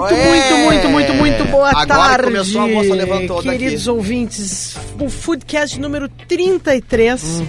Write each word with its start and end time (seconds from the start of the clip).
Muito, 0.00 0.14
muito, 0.14 0.56
muito, 0.58 0.88
muito, 0.88 1.14
muito 1.14 1.44
boa 1.46 1.68
Agora 1.70 1.86
tarde. 1.86 2.24
começou, 2.24 2.60
a 2.62 2.66
moça 2.68 2.94
levantou 2.94 3.42
Queridos 3.42 3.84
daqui. 3.84 3.96
ouvintes, 3.96 4.76
o 5.00 5.08
Foodcast 5.08 5.78
número 5.80 6.08
33. 6.28 7.42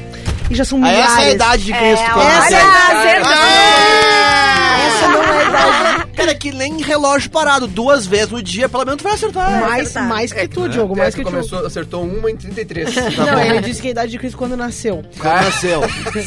E 0.50 0.56
já 0.56 0.64
são 0.64 0.78
Ah, 0.78 0.82
milhares. 0.88 1.12
Essa 1.12 1.22
é 1.22 1.26
a 1.26 1.32
idade 1.32 1.64
de 1.66 1.74
Cristo. 1.74 2.04
É, 2.06 2.14
olha, 2.16 2.24
nasceu. 2.36 2.58
acertou. 2.58 3.32
Essa 4.88 5.08
não 5.10 5.24
é 5.24 5.38
a 5.44 5.50
idade. 5.50 5.95
Cara, 6.26 6.32
é 6.32 6.40
que 6.40 6.52
nem 6.52 6.82
relógio 6.82 7.30
parado. 7.30 7.68
Duas 7.68 8.06
vezes 8.08 8.30
no 8.30 8.42
dia, 8.42 8.68
pelo 8.68 8.84
menos 8.84 8.98
tu 9.00 9.04
vai 9.04 9.14
acertar. 9.14 9.62
Mais, 9.62 9.82
acertar. 9.90 10.10
mais 10.10 10.34
que 10.34 10.40
É, 10.40 10.48
tu, 10.48 10.62
né? 10.62 10.70
Diogo, 10.70 10.96
mais 10.98 11.14
que 11.14 11.22
tu. 11.22 11.30
começou, 11.30 11.66
acertou 11.66 12.04
uma 12.04 12.32
em 12.32 12.36
33. 12.36 12.96
Não, 13.18 13.40
ele 13.42 13.62
disse 13.62 13.80
que 13.82 13.88
a 13.88 13.92
idade 13.92 14.12
de 14.12 14.18
Cristo 14.18 14.38
quando 14.38 14.58
nasceu. 14.58 15.04
Quando 15.20 15.34
nasceu. 15.44 15.82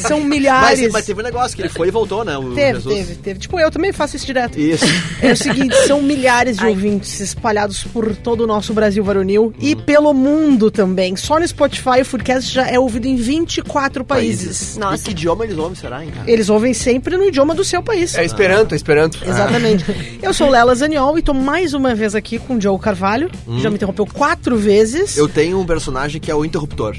São 0.07 0.21
Mas, 0.21 0.29
milhares. 0.29 0.93
mas 0.93 1.05
teve 1.05 1.21
um 1.21 1.25
negócio 1.25 1.57
que 1.57 1.63
ele 1.63 1.69
foi 1.69 1.89
e 1.89 1.91
voltou, 1.91 2.25
né? 2.25 2.37
O 2.39 2.55
Teve, 2.55 2.75
Jesus. 2.81 2.95
teve, 2.95 3.15
teve. 3.17 3.41
Tipo, 3.41 3.59
eu 3.59 3.71
também 3.71 3.93
faço 3.93 4.15
isso 4.17 4.27
direto. 4.27 4.59
Isso. 4.59 4.85
É 5.21 5.33
o 5.33 5.37
seguinte, 5.37 5.75
são 5.87 6.01
milhares 6.03 6.57
de 6.59 6.67
ouvintes 6.67 7.19
espalhados 7.21 7.83
por 7.85 8.15
todo 8.17 8.43
o 8.43 8.47
nosso 8.47 8.73
Brasil 8.73 9.03
varonil 9.03 9.53
e 9.59 9.75
pelo 9.75 10.13
mundo 10.15 10.71
também. 10.71 11.17
Só 11.17 11.39
no 11.41 11.47
Spotify 11.49 12.01
o 12.03 12.05
Foodcast 12.05 12.53
já 12.53 12.69
é 12.69 12.79
ouvido 12.79 13.07
em 13.07 13.17
24 13.17 14.05
países. 14.05 14.77
E 14.77 14.79
Nossa. 14.79 15.03
que 15.05 15.11
idioma 15.11 15.45
eles 15.45 15.59
ouvem, 15.59 15.75
será, 15.75 16.05
hein, 16.05 16.11
cara? 16.15 16.31
Eles 16.31 16.49
ouvem 16.49 16.73
sempre 16.75 17.17
no 17.17 17.25
idioma 17.25 17.55
do 17.55 17.65
seu 17.65 17.83
país. 17.83 18.17
É 18.17 18.25
Esperanto, 18.25 18.75
é 18.75 18.77
Esperanto. 18.77 19.19
Exatamente. 19.27 19.85
Eu 20.23 20.33
sou 20.35 20.49
Lela 20.51 20.75
Zaniol 20.75 21.19
e 21.19 21.23
tô 21.23 21.33
mais 21.35 21.75
uma 21.75 21.95
vez 21.95 22.15
aqui 22.15 22.39
com 22.39 22.57
o 22.57 22.61
Joe 22.61 22.79
Carvalho. 22.79 23.31
que 23.31 23.61
Já 23.61 23.69
me 23.71 23.77
interrompeu 23.77 24.07
quatro 24.07 24.57
vezes. 24.57 25.17
Eu 25.17 25.29
tenho 25.29 25.59
um 25.61 25.67
personagem 25.67 26.21
que 26.21 26.31
é 26.31 26.35
o 26.35 26.45
interruptor. 26.45 26.97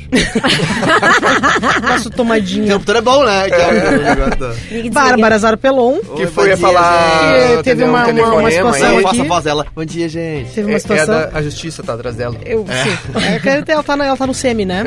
Nosso 1.88 2.09
tomadinha. 2.09 2.66
interruptor 2.66 2.95
é 2.97 3.02
bom, 3.02 3.23
né? 3.25 3.49
Que 3.49 3.55
é 3.55 4.80
e 4.85 4.89
Bárbara 4.89 5.38
Zarpelon. 5.38 5.99
Que 6.16 6.21
Oi, 6.23 6.27
foi 6.27 6.55
falar. 6.57 7.30
atender 7.30 7.63
Teve 7.63 7.83
um 7.83 7.89
uma- 7.89 8.07
uma- 8.07 8.33
uma 8.36 8.52
situação 8.52 8.89
aí. 8.89 8.94
aqui. 8.95 9.03
faça 9.03 9.22
a 9.22 9.25
voz 9.25 9.44
dela. 9.44 9.67
Bom 9.75 9.85
dia, 9.85 10.09
gente. 10.09 10.52
Teve 10.52 10.67
uma 10.67 10.73
É, 10.73 10.75
é 10.75 10.80
situação. 10.80 11.08
da, 11.16 11.30
a 11.33 11.41
justiça 11.41 11.83
tá 11.83 11.94
atrás 11.94 12.16
dela. 12.16 12.35
Eu, 12.45 12.66
sim. 12.66 13.19
É 13.19 13.39
que 13.63 13.72
ela 13.72 13.83
tá, 13.83 13.95
na- 13.95 14.06
ela 14.06 14.17
tá 14.17 14.25
no 14.28 14.33
semi, 14.33 14.66
né? 14.66 14.83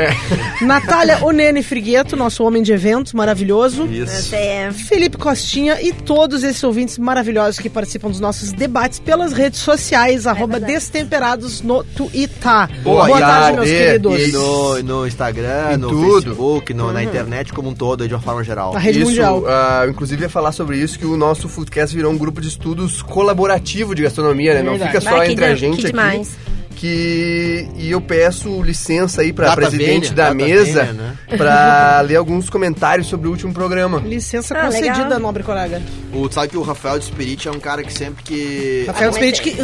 Natália 0.61 1.19
Onene 1.25 1.63
Frigueto, 1.63 2.17
nosso 2.17 2.45
homem 2.45 2.63
de 2.63 2.73
eventos 2.73 3.13
maravilhoso. 3.13 3.87
Isso. 3.87 4.35
É, 4.35 4.71
Felipe 4.73 5.17
Costinha 5.17 5.79
e 5.81 5.93
todos 5.93 6.43
esses 6.43 6.63
ouvintes 6.65 6.98
maravilhosos 6.98 7.59
que 7.59 7.69
participam 7.83 8.09
dos 8.11 8.21
nossos 8.21 8.53
debates 8.53 9.01
pelas 9.01 9.33
redes 9.33 9.59
sociais, 9.59 10.25
arroba 10.27 10.53
verdade. 10.53 10.73
Destemperados 10.75 11.63
no 11.63 11.83
Twitter. 11.83 12.69
Boa 12.85 13.09
tarde, 13.09 13.21
tarde. 13.21 13.57
meus 13.57 13.69
E 13.69 13.73
queridos. 13.75 14.21
E 14.29 14.33
no, 14.33 14.83
no 14.83 15.07
Instagram, 15.07 15.73
Em 15.73 15.77
no 15.77 15.89
tudo. 15.89 16.23
Facebook, 16.23 16.73
no- 16.75 16.93
na 16.93 17.03
internet 17.03 17.53
como 17.53 17.71
um 17.71 17.75
todo, 17.75 18.07
de 18.07 18.15
uma 18.15 18.21
forma 18.21 18.45
geral. 18.45 18.73
Na 18.73 18.79
rede 18.79 19.01
isso, 19.01 19.09
mundial. 19.11 19.45
ah, 19.49 19.85
inclusive 19.89 20.23
ia 20.23 20.29
falar 20.29 20.53
sobre 20.53 20.79
isso, 20.79 20.97
que 20.99 21.05
o 21.07 21.17
nosso 21.17 21.49
Foodcast 21.49 21.95
virou 21.97 22.13
um 22.13 22.17
grupo 22.19 22.41
de 22.41 22.47
estudos 22.49 23.03
colaborativo 23.03 23.95
de 23.97 24.03
gastronomia, 24.03 24.55
né? 24.55 24.63
Não 24.63 24.79
fica 24.79 25.01
só 25.01 25.21
que 25.25 25.33
entre 25.33 25.45
a 25.45 25.55
gente 25.57 25.75
que 25.77 25.83
aqui. 25.83 25.91
demais. 25.91 26.37
Que, 26.75 27.69
e 27.77 27.91
eu 27.91 28.01
peço 28.01 28.61
licença 28.62 29.23
aí 29.23 29.33
pra 29.33 29.47
Data 29.47 29.56
presidente 29.56 30.09
vênia, 30.09 30.15
da 30.15 30.34
mesa 30.34 30.83
né? 30.92 31.12
pra 31.37 32.01
ler 32.06 32.17
alguns 32.17 32.51
comentários 32.51 33.06
sobre 33.06 33.29
o 33.29 33.31
último 33.31 33.53
programa. 33.53 34.01
Licença 34.05 34.55
Ah, 34.56 34.67
concedida, 34.67 35.03
legal. 35.05 35.20
nobre 35.20 35.42
colega. 35.42 35.81
O, 36.12 36.31
sabe 36.31 36.48
que 36.48 36.56
o 36.56 36.62
Rafael 36.62 36.98
de 36.98 37.05
Spirit 37.06 37.47
é 37.48 37.51
um 37.51 37.61
cara 37.61 37.83
que 37.83 37.92
sempre 37.92 38.23
que... 38.25 38.84
Rafael 38.89 39.11
Ah, 39.11 39.12
Spirit 39.12 39.41
que 39.42 39.56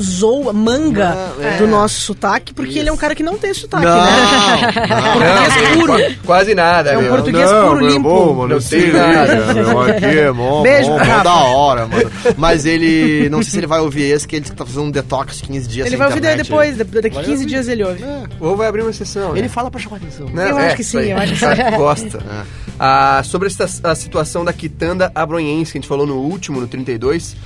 zoa, 0.00 0.52
manga 0.52 1.16
É. 1.40 1.56
do 1.58 1.66
nosso 1.66 2.00
sotaque, 2.00 2.52
porque 2.52 2.70
Isso. 2.72 2.78
ele 2.80 2.88
é 2.88 2.92
um 2.92 2.96
cara 2.96 3.14
que 3.14 3.22
não 3.22 3.38
tem 3.38 3.54
sotaque, 3.54 3.84
Não, 3.84 3.96
né? 4.04 4.72
Português 5.14 5.70
Não, 5.70 5.78
puro. 5.80 5.92
qua- 5.92 6.10
Quase 6.24 6.54
nada, 6.54 6.90
É 6.92 6.98
um 6.98 7.02
meu. 7.02 7.10
português 7.10 7.50
Não, 7.50 7.68
puro, 7.68 7.80
meu, 7.80 7.88
limpo. 7.88 8.02
bom, 8.08 8.34
mano, 8.34 8.54
Não 8.54 8.60
sei 8.60 8.92
nada. 8.92 9.54
meu, 9.54 9.80
aqui 9.82 10.04
é 10.04 10.30
mó, 10.32 10.62
Beijo, 10.64 10.90
mó, 10.90 10.98
da 10.98 11.34
hora, 11.34 11.86
mano. 11.86 12.10
Mas 12.36 12.66
ele, 12.66 13.28
não 13.30 13.42
sei 13.42 13.50
se 13.52 13.58
ele 13.58 13.66
vai 13.66 13.80
ouvir 13.80 14.02
esse, 14.10 14.26
que 14.26 14.36
ele 14.36 14.44
tá 14.50 14.64
fazendo 14.66 14.82
um 14.84 14.90
detox 14.90 15.40
15 15.40 15.68
dias 15.68 15.86
Ele 15.86 15.90
sem 15.90 15.98
vai 15.98 16.08
ouvir 16.08 16.18
internet. 16.18 16.48
Depois, 16.58 16.76
de- 16.76 16.84
daqui 17.02 17.14
Vai 17.14 17.24
15 17.24 17.32
ouvir. 17.42 17.46
dias 17.46 17.68
ele 17.68 17.84
ouve. 17.84 18.04
Ou 18.40 18.56
vai 18.56 18.66
abrir 18.68 18.82
uma 18.82 18.92
sessão. 18.92 19.32
né? 19.32 19.38
Ele 19.38 19.48
fala 19.48 19.70
pra 19.70 19.80
chamar 19.80 19.96
atenção. 19.96 20.26
Né? 20.28 20.50
Eu 20.50 20.58
É, 20.58 20.66
acho 20.66 20.76
que 20.76 20.82
isso 20.82 20.98
sim, 21.00 21.06
eu 21.10 21.16
acho 21.18 21.32
que 21.34 21.38
sim. 21.38 21.76
Gosta. 21.76 22.22
Ah, 22.78 23.22
sobre 23.24 23.48
essa, 23.48 23.68
a 23.88 23.94
situação 23.94 24.44
da 24.44 24.52
quitanda 24.52 25.10
abronhense 25.14 25.72
que 25.72 25.78
a 25.78 25.80
gente 25.80 25.88
falou 25.88 26.06
no 26.06 26.16
último, 26.16 26.60
no 26.60 26.66
32, 26.66 27.36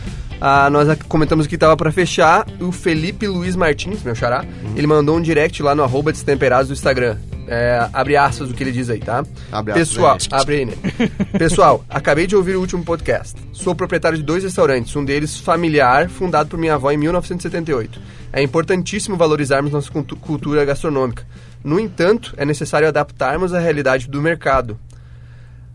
ah, 0.41 0.71
nós 0.71 0.89
comentamos 1.09 1.47
que 1.47 1.55
estava 1.57 1.77
para 1.77 1.93
fechar. 1.93 2.47
O 2.61 2.73
Felipe 2.73 3.27
Luiz 3.27 3.55
Martins, 3.57 4.03
meu 4.03 4.15
xará, 4.15 4.45
ele 4.77 4.87
mandou 4.87 5.17
um 5.17 5.21
direct 5.21 5.63
lá 5.63 5.75
no 5.75 5.83
arroba 5.83 6.13
destemperados 6.13 6.69
do 6.69 6.73
Instagram. 6.75 7.17
É, 7.51 7.89
abre 7.93 8.17
aspas 8.17 8.49
do 8.49 8.55
que 8.55 8.63
ele 8.63 8.73
diz 8.73 8.91
aí, 8.91 9.01
tá? 9.01 9.25
Abre 9.51 9.73
aspas, 9.73 9.89
Pessoal, 9.89 10.13
aí. 10.31 10.41
abre 10.41 10.57
aí, 10.57 10.65
né? 10.67 10.75
Pessoal, 11.39 11.85
acabei 11.89 12.27
de 12.27 12.37
ouvir 12.37 12.57
o 12.57 12.61
último 12.61 12.85
podcast. 12.85 13.35
Sou 13.53 13.75
proprietário 13.75 14.19
de 14.19 14.23
dois 14.25 14.45
restaurantes, 14.45 14.95
um 14.95 15.05
deles 15.05 15.39
familiar, 15.39 16.09
fundado 16.11 16.51
por 16.51 16.59
minha 16.59 16.75
avó 16.75 16.91
em 16.91 16.97
1978. 16.99 18.01
É 18.33 18.43
importantíssimo 18.43 19.17
valorizarmos 19.17 19.73
nossa 19.73 19.91
cultu- 19.91 20.17
cultura 20.17 20.65
gastronômica. 20.65 21.27
No 21.65 21.81
entanto, 21.81 22.35
é 22.37 22.45
necessário 22.45 22.87
adaptarmos 22.87 23.55
à 23.55 23.59
realidade 23.59 24.09
do 24.09 24.21
mercado. 24.21 24.79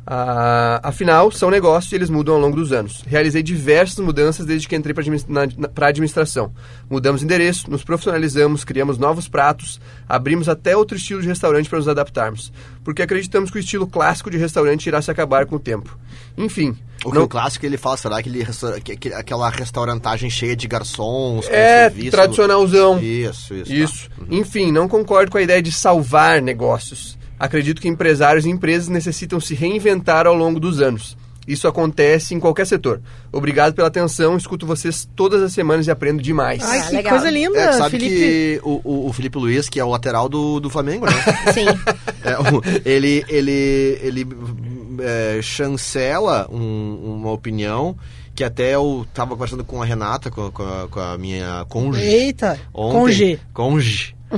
Ah, 0.06 0.82
afinal, 0.84 1.32
são 1.32 1.50
negócios 1.50 1.92
e 1.92 1.96
eles 1.96 2.10
mudam 2.10 2.36
ao 2.36 2.42
longo 2.42 2.58
dos 2.58 2.74
anos. 2.74 3.02
Realizei 3.08 3.42
diversas 3.42 4.00
mudanças 4.04 4.46
desde 4.46 4.68
que 4.68 4.76
entrei 4.76 4.94
para 4.94 5.86
a 5.86 5.90
administração. 5.90 6.52
Mudamos 6.90 7.24
endereço, 7.24 7.72
nos 7.72 7.84
profissionalizamos, 7.86 8.66
criamos 8.66 8.98
novos 8.98 9.30
pratos, 9.30 9.80
abrimos 10.08 10.50
até 10.50 10.76
outro 10.76 10.98
estilo 10.98 11.22
de 11.22 11.28
restaurante 11.30 11.70
para 11.70 11.80
nos 11.80 11.88
adaptarmos. 11.88 12.52
Porque 12.84 13.02
acreditamos 13.02 13.50
que 13.50 13.58
o 13.58 13.60
estilo 13.62 13.88
clássico 13.88 14.30
de 14.30 14.38
restaurante 14.38 14.88
irá 14.88 15.02
se 15.02 15.10
acabar 15.10 15.46
com 15.46 15.56
o 15.56 15.60
tempo. 15.60 15.98
Enfim, 16.38 16.76
O 17.06 17.10
que 17.12 17.18
não- 17.18 17.24
o 17.24 17.28
clássico 17.30 17.66
ele 17.66 17.78
fala, 17.78 17.96
será 17.96 18.18
aquele, 18.18 18.46
que- 18.84 18.98
que- 18.98 19.14
aquela 19.14 19.50
restaurantagem 19.50 20.30
cheia 20.30 20.56
de 20.56 20.68
garçons, 20.68 21.48
é 21.50 21.90
serviço? 21.90 22.12
tradicionalzão. 22.12 23.00
Isso, 23.00 23.54
isso. 23.54 23.70
tá. 23.70 23.74
Isso. 23.74 24.10
Enfim, 24.30 24.70
não 24.70 24.88
concordo 24.90 25.32
com 25.32 25.38
a 25.38 25.42
ideia 25.42 25.62
de 25.62 25.72
salvar 25.72 26.42
negócios. 26.42 27.18
Acredito 27.46 27.82
que 27.82 27.88
empresários 27.90 28.46
e 28.46 28.50
empresas 28.50 28.88
necessitam 28.88 29.40
se 29.40 29.54
reinventar 29.54 30.26
ao 30.28 30.34
longo 30.36 30.60
dos 30.60 30.80
anos. 30.82 31.18
Isso 31.46 31.68
acontece 31.68 32.34
em 32.34 32.40
qualquer 32.40 32.66
setor. 32.66 33.02
Obrigado 33.30 33.74
pela 33.74 33.90
atenção, 33.90 34.38
escuto 34.38 34.66
vocês 34.66 35.06
todas 35.14 35.42
as 35.42 35.52
semanas 35.52 35.86
e 35.88 35.92
aprendo 35.92 36.22
demais. 36.22 36.64
Ai, 36.64 36.80
Ah, 36.80 36.84
que 36.88 36.96
legal. 36.96 37.14
coisa 37.16 37.30
linda, 37.30 37.60
É, 37.60 37.74
sabe 37.74 37.92
Felipe. 38.00 38.16
que 38.16 38.62
o, 38.64 38.80
o, 38.82 39.10
o 39.10 39.14
Felipe 39.14 39.38
Luiz, 39.38 39.68
que 39.68 39.78
é 39.78 39.84
o 39.84 39.90
lateral 39.90 40.30
do, 40.30 40.62
do 40.62 40.70
Flamengo, 40.70 41.06
né? 41.06 41.12
sim. 41.54 41.66
É, 42.24 42.38
o- 42.40 42.62
ele 42.86 43.26
ele, 43.28 44.00
ele 44.02 44.28
é, 45.02 45.42
chancela 45.42 46.48
um- 46.50 47.18
uma 47.20 47.32
opinião 47.32 47.94
que 48.36 48.44
até 48.44 48.74
eu 48.74 49.06
tava 49.14 49.32
conversando 49.32 49.64
com 49.66 49.82
a 49.82 49.86
Renata, 49.86 50.32
com, 50.32 50.50
com 50.50 50.64
a, 50.64 50.88
com 50.90 51.00
a 51.00 51.18
minha 51.18 51.66
cônjuge. 51.70 52.06
Eita, 52.06 52.58
Ontem, 52.74 53.12
G. 53.14 53.40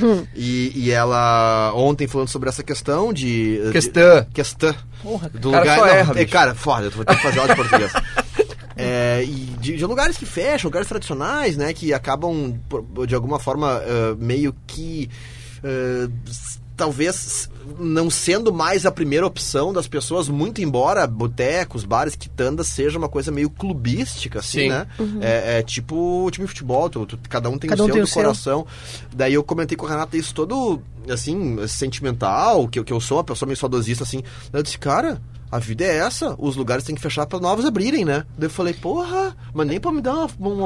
Uhum. 0.02 0.28
E, 0.36 0.72
e 0.76 0.92
ela 0.92 1.72
ontem 1.76 2.08
falando 2.08 2.28
sobre 2.28 2.50
essa 2.50 2.64
questão 2.64 3.14
de. 3.14 3.60
Questão. 3.72 4.22
De, 4.22 4.26
questão. 4.32 4.76
Porra, 5.02 5.30
Do 5.30 5.52
Cara, 5.52 5.62
lugar. 5.64 5.80
só 5.80 5.86
não, 5.86 5.94
erra, 5.94 6.12
é, 6.12 6.16
bicho. 6.24 6.32
cara, 6.34 6.56
foda, 6.56 6.86
eu 6.88 6.92
vou 6.92 7.06
ter 7.06 7.16
que 7.16 7.22
fazer 7.24 7.40
aula 7.40 7.54
de 7.56 7.62
português. 7.62 7.92
É, 8.78 9.24
e 9.24 9.30
de, 9.58 9.78
de 9.78 9.86
lugares 9.86 10.18
que 10.18 10.26
fecham, 10.26 10.68
lugares 10.68 10.86
tradicionais, 10.90 11.56
né? 11.56 11.72
Que 11.72 11.94
acabam, 11.94 12.60
de 13.08 13.16
alguma 13.16 13.40
forma, 13.40 13.82
eh, 13.86 14.16
meio 14.20 14.54
que. 14.68 15.10
s- 16.28 16.60
talvez 16.76 17.50
não 17.80 18.10
sendo 18.10 18.54
mais 18.54 18.86
a 18.86 18.92
primeira 18.92 19.26
opção 19.26 19.74
das 19.74 19.88
pessoas, 19.88 20.30
muito 20.30 20.62
embora 20.62 21.08
botecos, 21.08 21.84
bares, 21.84 22.16
quitandas 22.16 22.68
seja 22.68 22.98
uma 22.98 23.10
coisa 23.10 23.32
meio 23.32 23.50
clubística, 23.50 24.40
assim, 24.40 24.60
Sim. 24.62 24.70
né? 24.70 24.88
É, 25.22 25.60
é 25.60 25.64
tipo 25.64 26.30
time 26.32 26.46
de 26.46 26.50
futebol, 26.54 26.90
tu- 26.90 27.06
tu- 27.06 27.20
cada 27.30 27.50
um 27.50 27.58
tem 27.58 27.70
Cada 27.70 27.82
o 27.82 27.86
um 27.86 27.88
seu 27.88 27.94
tem 27.94 28.02
do 28.04 28.06
o 28.06 28.08
seu. 28.08 28.22
coração. 28.22 28.68
Daí 29.16 29.34
eu 29.34 29.44
comentei 29.44 29.76
com 29.78 29.86
a 29.86 29.90
Renata 29.90 30.16
isso 30.18 30.34
todo, 30.34 30.82
assim, 31.10 31.58
sentimental, 31.68 32.68
que, 32.68 32.78
eu- 32.80 32.84
que 32.84 32.94
eu 32.94 33.00
sou 33.00 33.18
uma 33.18 33.24
pessoa 33.24 33.48
meio 33.48 33.58
saudosista, 33.58 34.04
assim. 34.04 34.22
Eu 34.54 34.62
disse, 34.62 34.78
cara, 34.78 35.22
a 35.56 35.60
vida 35.60 35.84
é 35.84 35.98
essa, 35.98 36.36
os 36.38 36.56
lugares 36.56 36.84
têm 36.84 36.96
que 36.96 37.02
fechar 37.02 37.26
para 37.26 37.40
novos 37.40 37.66
abrirem, 37.66 38.04
né? 38.06 38.24
Daí 38.38 38.48
eu 38.48 38.50
falei, 38.50 38.74
porra, 38.74 39.36
mas 39.54 39.66
nem 39.68 39.80
pra 39.80 39.92
me 39.92 40.02
dar 40.02 40.14
uma, 40.14 40.28
uma, 40.40 40.50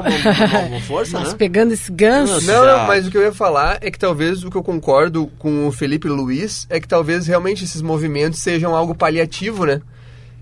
uma- 0.68 0.80
força, 0.82 1.18
Mas 1.18 1.28
né? 1.30 1.34
pegando 1.38 1.72
esse 1.72 1.90
ganso. 1.92 2.40
Não, 2.46 2.64
não, 2.64 2.86
mas 2.86 3.06
o 3.06 3.10
que 3.10 3.16
eu 3.16 3.22
ia 3.22 3.32
falar 3.32 3.78
é 3.80 3.90
que 3.90 3.98
talvez 3.98 4.42
o 4.44 4.50
que 4.50 4.56
eu 4.56 4.62
concordo 4.62 5.28
com 5.38 5.68
o 5.68 5.72
Felipe 5.72 6.08
Luiz 6.08 6.66
é 6.68 6.80
que 6.80 6.88
talvez 6.88 7.26
realmente 7.26 7.64
esses 7.64 7.80
movimentos 7.82 8.40
sejam 8.40 8.74
algo 8.74 8.94
paliativo, 8.94 9.64
né? 9.64 9.80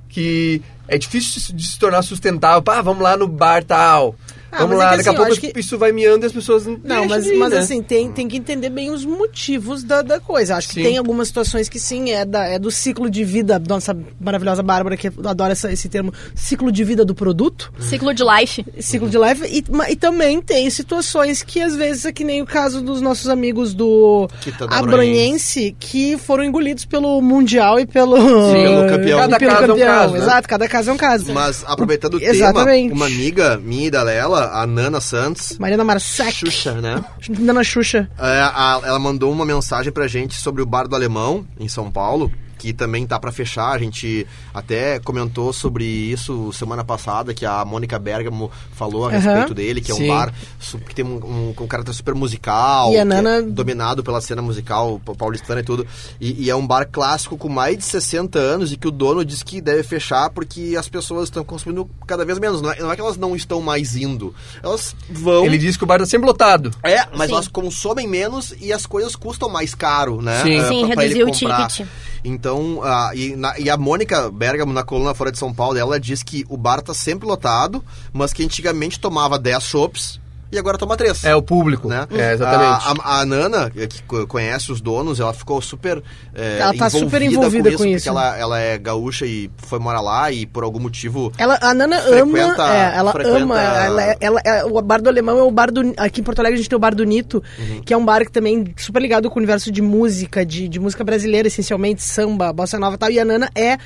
Que 0.09 0.63
é 0.87 0.97
difícil 0.97 1.55
de 1.55 1.67
se 1.67 1.79
tornar 1.79 2.03
sustentável. 2.03 2.63
Pá, 2.63 2.81
vamos 2.81 3.03
lá 3.03 3.17
no 3.17 3.29
bar 3.29 3.63
tal. 3.63 4.15
Ah, 4.51 4.59
vamos 4.59 4.77
mas 4.77 4.81
é 4.81 4.85
lá, 4.85 4.91
que 4.91 4.97
daqui 4.97 5.09
a 5.09 5.13
assim, 5.13 5.21
eu 5.21 5.27
pouco 5.37 5.53
que- 5.55 5.61
isso 5.61 5.79
vai 5.79 5.93
miando 5.93 6.25
e 6.25 6.27
as 6.27 6.33
pessoas 6.33 6.67
não 6.67 6.81
Não, 6.83 7.07
mas, 7.07 7.27
ir, 7.27 7.37
mas 7.37 7.53
né? 7.53 7.59
assim, 7.59 7.83
tem, 7.83 8.11
tem 8.11 8.27
que 8.29 8.37
entender 8.39 8.71
bem 8.71 8.91
os 8.91 9.05
motivos 9.05 9.83
da, 9.85 10.01
da 10.03 10.19
coisa. 10.21 10.57
Acho 10.57 10.69
que 10.69 10.75
Sim. 10.75 10.83
tem 10.83 10.97
algumas 10.99 11.29
situações 11.29 11.69
que 11.69 11.79
sim, 11.79 12.11
é, 12.13 12.25
da, 12.25 12.45
é 12.47 12.59
do 12.59 12.71
ciclo 12.71 13.11
de 13.11 13.25
vida, 13.25 13.59
da 13.59 13.75
nossa 13.75 13.97
maravilhosa 14.21 14.63
Bárbara, 14.63 14.97
que 14.97 15.09
adora 15.25 15.53
essa- 15.53 15.71
esse 15.73 15.89
termo, 15.89 16.13
ciclo 16.35 16.73
de 16.73 16.83
vida 16.85 17.05
do 17.05 17.15
produto, 17.15 17.73
Ciclo 17.79 18.15
de 18.15 18.23
life. 18.25 18.65
ciclo 18.81 19.09
de 19.09 19.19
life, 19.19 19.45
e, 19.47 19.65
ma- 19.71 19.91
e 19.91 19.97
também 19.97 20.41
tem 20.41 20.69
situações 20.71 21.43
que 21.43 21.61
às 21.61 21.77
vezes 21.77 22.05
é 22.07 22.13
que 22.13 22.25
nem 22.25 22.41
o 22.43 22.47
caso 22.47 22.81
dos 22.81 23.01
nossos 23.01 23.29
amigos 23.29 23.75
do 23.75 24.29
Quitanda 24.41 24.75
Abronhense, 24.75 25.77
que 25.79 26.17
foram 26.17 26.43
engolidos 26.45 26.85
pelo 26.85 27.21
Mundial 27.21 27.79
e 27.79 27.87
pelo, 27.87 28.17
pelo 28.53 28.89
campeão. 28.89 29.19
Cada 29.19 29.39
pelo 29.39 29.51
caso 29.51 29.63
é 29.63 29.65
um 29.65 29.69
campeão. 29.69 29.87
caso, 29.95 30.13
né? 30.15 30.19
Exato, 30.21 30.49
cada 30.49 30.69
caso 30.69 30.91
é 30.91 30.93
um 30.93 30.97
caso. 30.97 31.33
Mas 31.33 31.65
aproveitando 31.67 32.15
o 32.15 32.23
Exatamente. 32.23 32.89
tema, 32.89 32.95
uma 32.95 33.07
amiga 33.07 33.57
minha 33.59 33.87
e 33.89 33.91
da 33.91 34.03
Lela, 34.03 34.38
dela, 34.41 34.63
a 34.63 34.67
Nana 34.67 35.01
Santos. 35.01 35.59
Mariana 35.59 35.85
Marsec. 35.85 36.33
Xuxa, 36.33 36.75
né? 36.81 37.05
Nana 37.39 37.63
Xuxa. 37.65 38.09
É, 38.19 38.41
a- 38.41 38.81
ela 38.85 38.99
mandou 38.99 39.31
uma 39.33 39.45
mensagem 39.45 39.93
pra 39.93 40.07
gente 40.07 40.35
sobre 40.35 40.63
o 40.63 40.67
Bar 40.67 40.87
do 40.89 40.95
Alemão, 40.95 41.47
em 41.59 41.69
São 41.69 41.91
Paulo, 41.91 42.31
que 42.59 42.73
também 42.73 43.07
tá 43.07 43.19
pra 43.19 43.31
fechar. 43.33 43.71
A 43.73 43.79
gente 43.79 44.27
até 44.53 44.99
comentou 44.99 45.53
sobre 45.53 45.85
isso 45.85 46.53
semana 46.53 46.85
passada, 46.85 47.33
que 47.33 47.47
a 47.47 47.65
Mônica 47.65 47.99
Bergamo 47.99 48.51
falou 48.73 49.07
a 49.07 49.09
Aham. 49.11 49.19
respeito 49.21 49.55
dele, 49.55 49.81
que 49.81 49.91
é 49.91 49.95
um 49.95 49.99
Sim. 49.99 50.09
bar 50.09 50.35
su- 50.59 50.79
que 50.79 50.95
tem 50.95 51.05
um, 51.05 51.17
um, 51.25 51.55
um 51.63 51.67
caráter 51.67 51.93
super 51.95 52.15
musical, 52.15 52.93
E 52.93 52.97
a 52.99 53.03
que 53.03 53.05
Nana- 53.05 53.37
é 53.37 53.43
dominado 53.43 54.03
pela 54.03 54.21
cena 54.21 54.43
musical 54.43 55.01
pa- 55.05 55.15
paulistana 55.15 55.61
e 55.61 55.65
tudo. 55.65 55.87
E, 56.21 56.45
e 56.45 56.51
é 56.51 56.57
um 56.57 56.67
bar 56.67 56.89
clássico 56.91 57.37
com 57.39 57.49
mais 57.49 57.79
de 57.79 57.85
60 57.85 58.39
anos 58.39 58.73
e 58.73 58.77
que 58.77 58.89
o 58.89 58.91
dono 58.91 59.25
diz 59.25 59.43
que 59.43 59.61
deve 59.61 59.83
fechar 59.83 60.31
porque 60.31 60.75
as 60.79 60.89
pessoas 60.89 61.25
estão 61.25 61.45
consumindo 61.45 61.89
cada 62.07 62.25
vez 62.25 62.39
menos. 62.39 62.61
Não 62.61 62.73
é, 62.73 62.81
não 62.81 62.91
é 62.93 62.95
que 62.97 63.01
elas 63.01 63.17
não 63.17 63.37
estão 63.37 63.61
mais 63.61 63.97
indo, 63.97 64.35
elas 64.63 64.95
vão... 65.09 65.45
Ele 65.45 65.59
disse 65.59 65.79
que 65.79 65.85
o 65.85 65.87
bar 65.87 65.99
tá 65.99 66.07
sempre 66.07 66.27
lotado. 66.27 66.71
É, 66.83 67.07
mas 67.17 67.29
Sim. 67.29 67.35
elas 67.35 67.49
consomem 67.49 68.07
menos 68.09 68.55
e 68.61 68.73
as 68.73 68.85
coisas 68.87 69.15
custam 69.15 69.49
mais 69.49 69.75
caro, 69.75 70.21
né? 70.21 70.43
Sim. 70.43 70.57
eh, 70.59 70.69
Sim, 70.69 70.87
pra- 70.87 70.95
pra 70.95 71.03
reduziu 71.05 71.27
o 71.29 71.33
comprar. 71.33 71.69
ticket. 71.69 71.87
Então, 72.25 72.81
ah, 72.83 73.11
e, 73.15 73.35
na- 73.37 73.59
e 73.59 73.69
a 73.71 73.77
Mônica 73.77 74.31
Bergamo, 74.31 74.73
na 74.73 74.83
coluna 74.83 75.15
Fora 75.15 75.31
de 75.33 75.39
São 75.39 75.53
Paulo, 75.53 75.79
ela 75.79 75.99
diz 76.01 76.23
que 76.23 76.45
o 76.49 76.57
bar 76.57 76.81
tá 76.83 76.93
sempre 76.95 77.27
lotado, 77.27 77.85
mas 78.13 78.33
que 78.33 78.45
antigamente 78.45 78.99
tomava 79.01 79.39
10 79.39 79.63
chopps 79.63 80.21
e 80.51 80.59
agora 80.59 80.79
toma 80.79 80.97
3. 80.97 81.25
É 81.25 81.35
o 81.37 81.43
público. 81.43 81.89
Né? 81.89 82.07
É, 82.11 82.33
exatamente. 82.33 82.85
A, 82.87 82.93
a- 83.17 83.21
a 83.21 83.27
Nana, 83.27 83.71
que 83.71 84.03
co- 84.05 84.27
conhece 84.27 84.73
os 84.73 84.81
donos, 84.81 85.21
ela 85.21 85.33
ficou 85.33 85.61
super. 85.61 86.03
eh, 86.35 86.59
Ela 86.61 86.75
tá 86.75 86.89
super 86.91 87.21
envolvida 87.23 87.71
com 87.77 87.85
isso. 87.85 88.05
Porque 88.05 88.09
ela, 88.09 88.37
ela 88.39 88.59
é 88.59 88.79
gaúcha 88.79 89.27
e 89.27 89.51
foi 89.59 89.79
morar 89.79 90.01
lá 90.01 90.31
e 90.33 90.47
por 90.47 90.65
algum 90.65 90.79
motivo. 90.81 91.33
Ela, 91.39 91.59
a 91.61 91.75
Nana 91.75 91.99
Frequenta- 92.01 92.63
ama, 92.63 92.75
é, 92.75 92.97
ela 92.97 93.13
frequenta- 93.13 93.39
ama, 93.39 93.61
ela, 93.61 94.03
é- 94.05 94.17
ela, 94.21 94.41
é- 94.45 94.65
o 94.65 94.81
bar 94.83 95.03
do 95.03 95.09
Alemão 95.09 95.39
é 95.39 95.43
o 95.43 95.51
bar 95.51 95.71
do, 95.71 95.93
aqui 95.97 96.21
em 96.21 96.25
Porto 96.25 96.39
Alegre 96.41 96.55
a 96.55 96.59
gente 96.59 96.69
tem 96.71 96.77
o 96.77 96.81
bar 96.81 96.95
do 96.95 97.05
Nito, 97.05 97.43
Uhum. 97.59 97.83
que 97.85 97.93
é 97.93 97.97
um 97.97 98.05
bar 98.05 98.25
que 98.25 98.33
também 98.33 98.73
é 98.77 98.81
super 98.81 99.03
ligado 99.03 99.29
com 99.29 99.37
o 99.37 99.41
universo 99.41 99.71
de 99.71 99.83
música, 99.83 100.45
de, 100.47 100.69
de 100.69 100.81
música 100.81 101.05
brasileira 101.05 101.49
essencialmente, 101.49 102.03
samba, 102.03 102.53
bossa 102.53 102.79
nova 102.79 102.95
e 102.97 102.99
tal, 102.99 103.11
e 103.11 103.21
a 103.21 103.25
Nana 103.25 103.51
é 103.55 103.77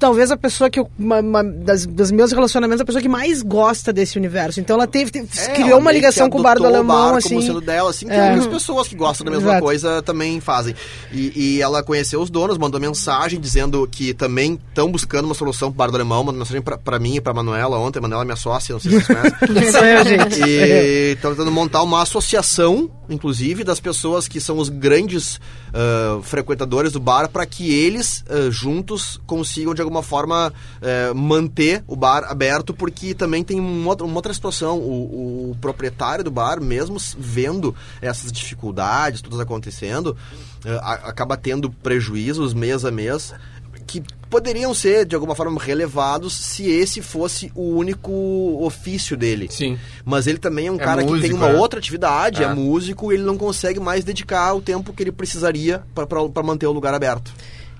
talvez 0.00 0.30
a 0.30 0.36
pessoa 0.36 0.68
que 0.70 0.80
eu, 0.80 0.90
uma, 0.98 1.20
uma 1.20 1.44
das, 1.44 1.86
dos 1.86 2.10
meus 2.10 2.32
relacionamentos, 2.32 2.80
a 2.80 2.84
pessoa 2.84 3.00
que 3.02 3.08
mais 3.08 3.42
gosta 3.42 3.92
desse 3.92 4.18
universo. 4.18 4.58
Então 4.58 4.74
ela 4.76 4.86
teve, 4.86 5.10
teve- 5.10 5.28
É, 5.38 5.48
criou 5.50 5.68
ela 5.70 5.78
uma 5.78 5.92
ligação 5.92 6.28
com 6.30 6.40
o 6.40 6.42
bar 6.42 6.56
do 6.58 6.66
Alemão, 6.66 7.10
bar 7.10 7.18
assim. 7.18 7.28
como 7.28 7.42
sendo 7.42 7.60
dela, 7.60 7.90
assim, 7.90 8.06
que 8.06 8.12
É. 8.12 8.30
outras 8.30 8.46
pessoas 8.46 8.88
que 8.88 8.96
gostam 8.96 9.24
da 9.26 9.30
mesma 9.30 9.50
Exato. 9.50 9.62
coisa 9.64 10.02
também 10.02 10.40
fazem. 10.40 10.74
E, 11.12 11.32
e 11.58 11.62
ela 11.62 11.82
conheceu 11.82 12.20
os 12.20 12.30
donos, 12.30 12.56
mandou 12.58 12.80
mensagem 12.80 13.38
dizendo 13.38 13.86
que 13.86 14.14
também 14.14 14.58
estão 14.70 14.90
buscando 14.90 15.26
uma 15.26 15.34
solução 15.34 15.70
pro 15.70 15.76
bar 15.78 15.90
do 15.90 15.96
Alemão, 15.96 16.24
mandou 16.24 16.38
mensagem 16.40 16.62
pra, 16.62 16.78
pra 16.78 16.98
mim 16.98 17.16
e 17.16 17.20
pra 17.20 17.34
Manuela 17.34 17.78
ontem, 17.78 17.98
a 17.98 18.02
Manuela 18.02 18.24
é 18.24 18.26
minha 18.26 18.36
sócia, 18.36 18.72
não 18.72 18.80
sei 18.80 18.92
se 18.92 19.00
vocês 19.02 19.06
conhecem. 19.20 19.62
Isso 19.68 19.78
aí, 19.78 20.04
gente. 20.04 20.40
E 20.42 21.12
estão 21.12 21.32
tentando 21.32 21.50
montar 21.50 21.82
uma 21.82 22.00
associação, 22.02 22.90
inclusive, 23.08 23.64
das 23.64 23.80
pessoas 23.80 24.26
que 24.26 24.40
são 24.40 24.56
os 24.58 24.68
grandes 24.68 25.40
ah, 25.74 26.20
frequentadores 26.22 26.92
do 26.92 27.00
bar, 27.00 27.28
para 27.28 27.44
que 27.44 27.70
eles 27.74 28.24
ah, 28.30 28.48
juntos 28.50 29.20
consigam, 29.26 29.74
de 29.74 29.80
alguma 29.82 29.89
forma, 30.02 30.52
eh, 30.80 31.12
manter 31.14 31.82
o 31.86 31.96
bar 31.96 32.24
aberto, 32.30 32.72
porque 32.72 33.14
também 33.14 33.42
tem 33.42 33.60
um 33.60 33.86
outro- 33.86 34.06
uma 34.06 34.16
outra 34.16 34.32
situação. 34.32 34.78
O, 34.78 35.50
o 35.50 35.56
proprietário 35.60 36.22
do 36.24 36.30
bar, 36.30 36.60
mesmo 36.60 36.96
vendo 37.18 37.74
essas 38.00 38.30
dificuldades, 38.32 39.20
todas 39.20 39.40
acontecendo, 39.40 40.16
a- 40.82 41.08
acaba 41.08 41.36
tendo 41.36 41.70
prejuízos 41.70 42.54
mês 42.54 42.84
a 42.84 42.90
mês 42.90 43.32
que 43.86 44.02
poderiam 44.28 44.72
ser 44.72 45.04
de 45.04 45.16
alguma 45.16 45.34
forma 45.34 45.60
relevados 45.60 46.32
se 46.36 46.70
esse 46.70 47.02
fosse 47.02 47.50
o 47.56 47.74
único 47.74 48.12
ofício 48.62 49.16
dele. 49.16 49.48
Sim. 49.50 49.76
Mas 50.04 50.28
ele 50.28 50.38
também 50.38 50.68
é 50.68 50.70
um 50.72 50.76
É 50.76 50.78
cara 50.78 51.02
que 51.02 51.08
tem 51.08 51.16
músico, 51.16 51.36
uma 51.36 51.48
é. 51.48 51.56
outra 51.56 51.80
atividade, 51.80 52.40
é. 52.40 52.46
É. 52.46 52.54
músico, 52.54 53.10
e 53.10 53.16
ele 53.16 53.24
não 53.24 53.36
consegue 53.36 53.80
mais 53.80 54.04
dedicar 54.04 54.54
o 54.54 54.60
tempo 54.60 54.92
que 54.92 55.02
ele 55.02 55.10
precisaria 55.10 55.82
para 55.92 56.42
manter 56.44 56.66
o 56.66 56.72
lugar 56.72 56.94
aberto. 56.94 57.32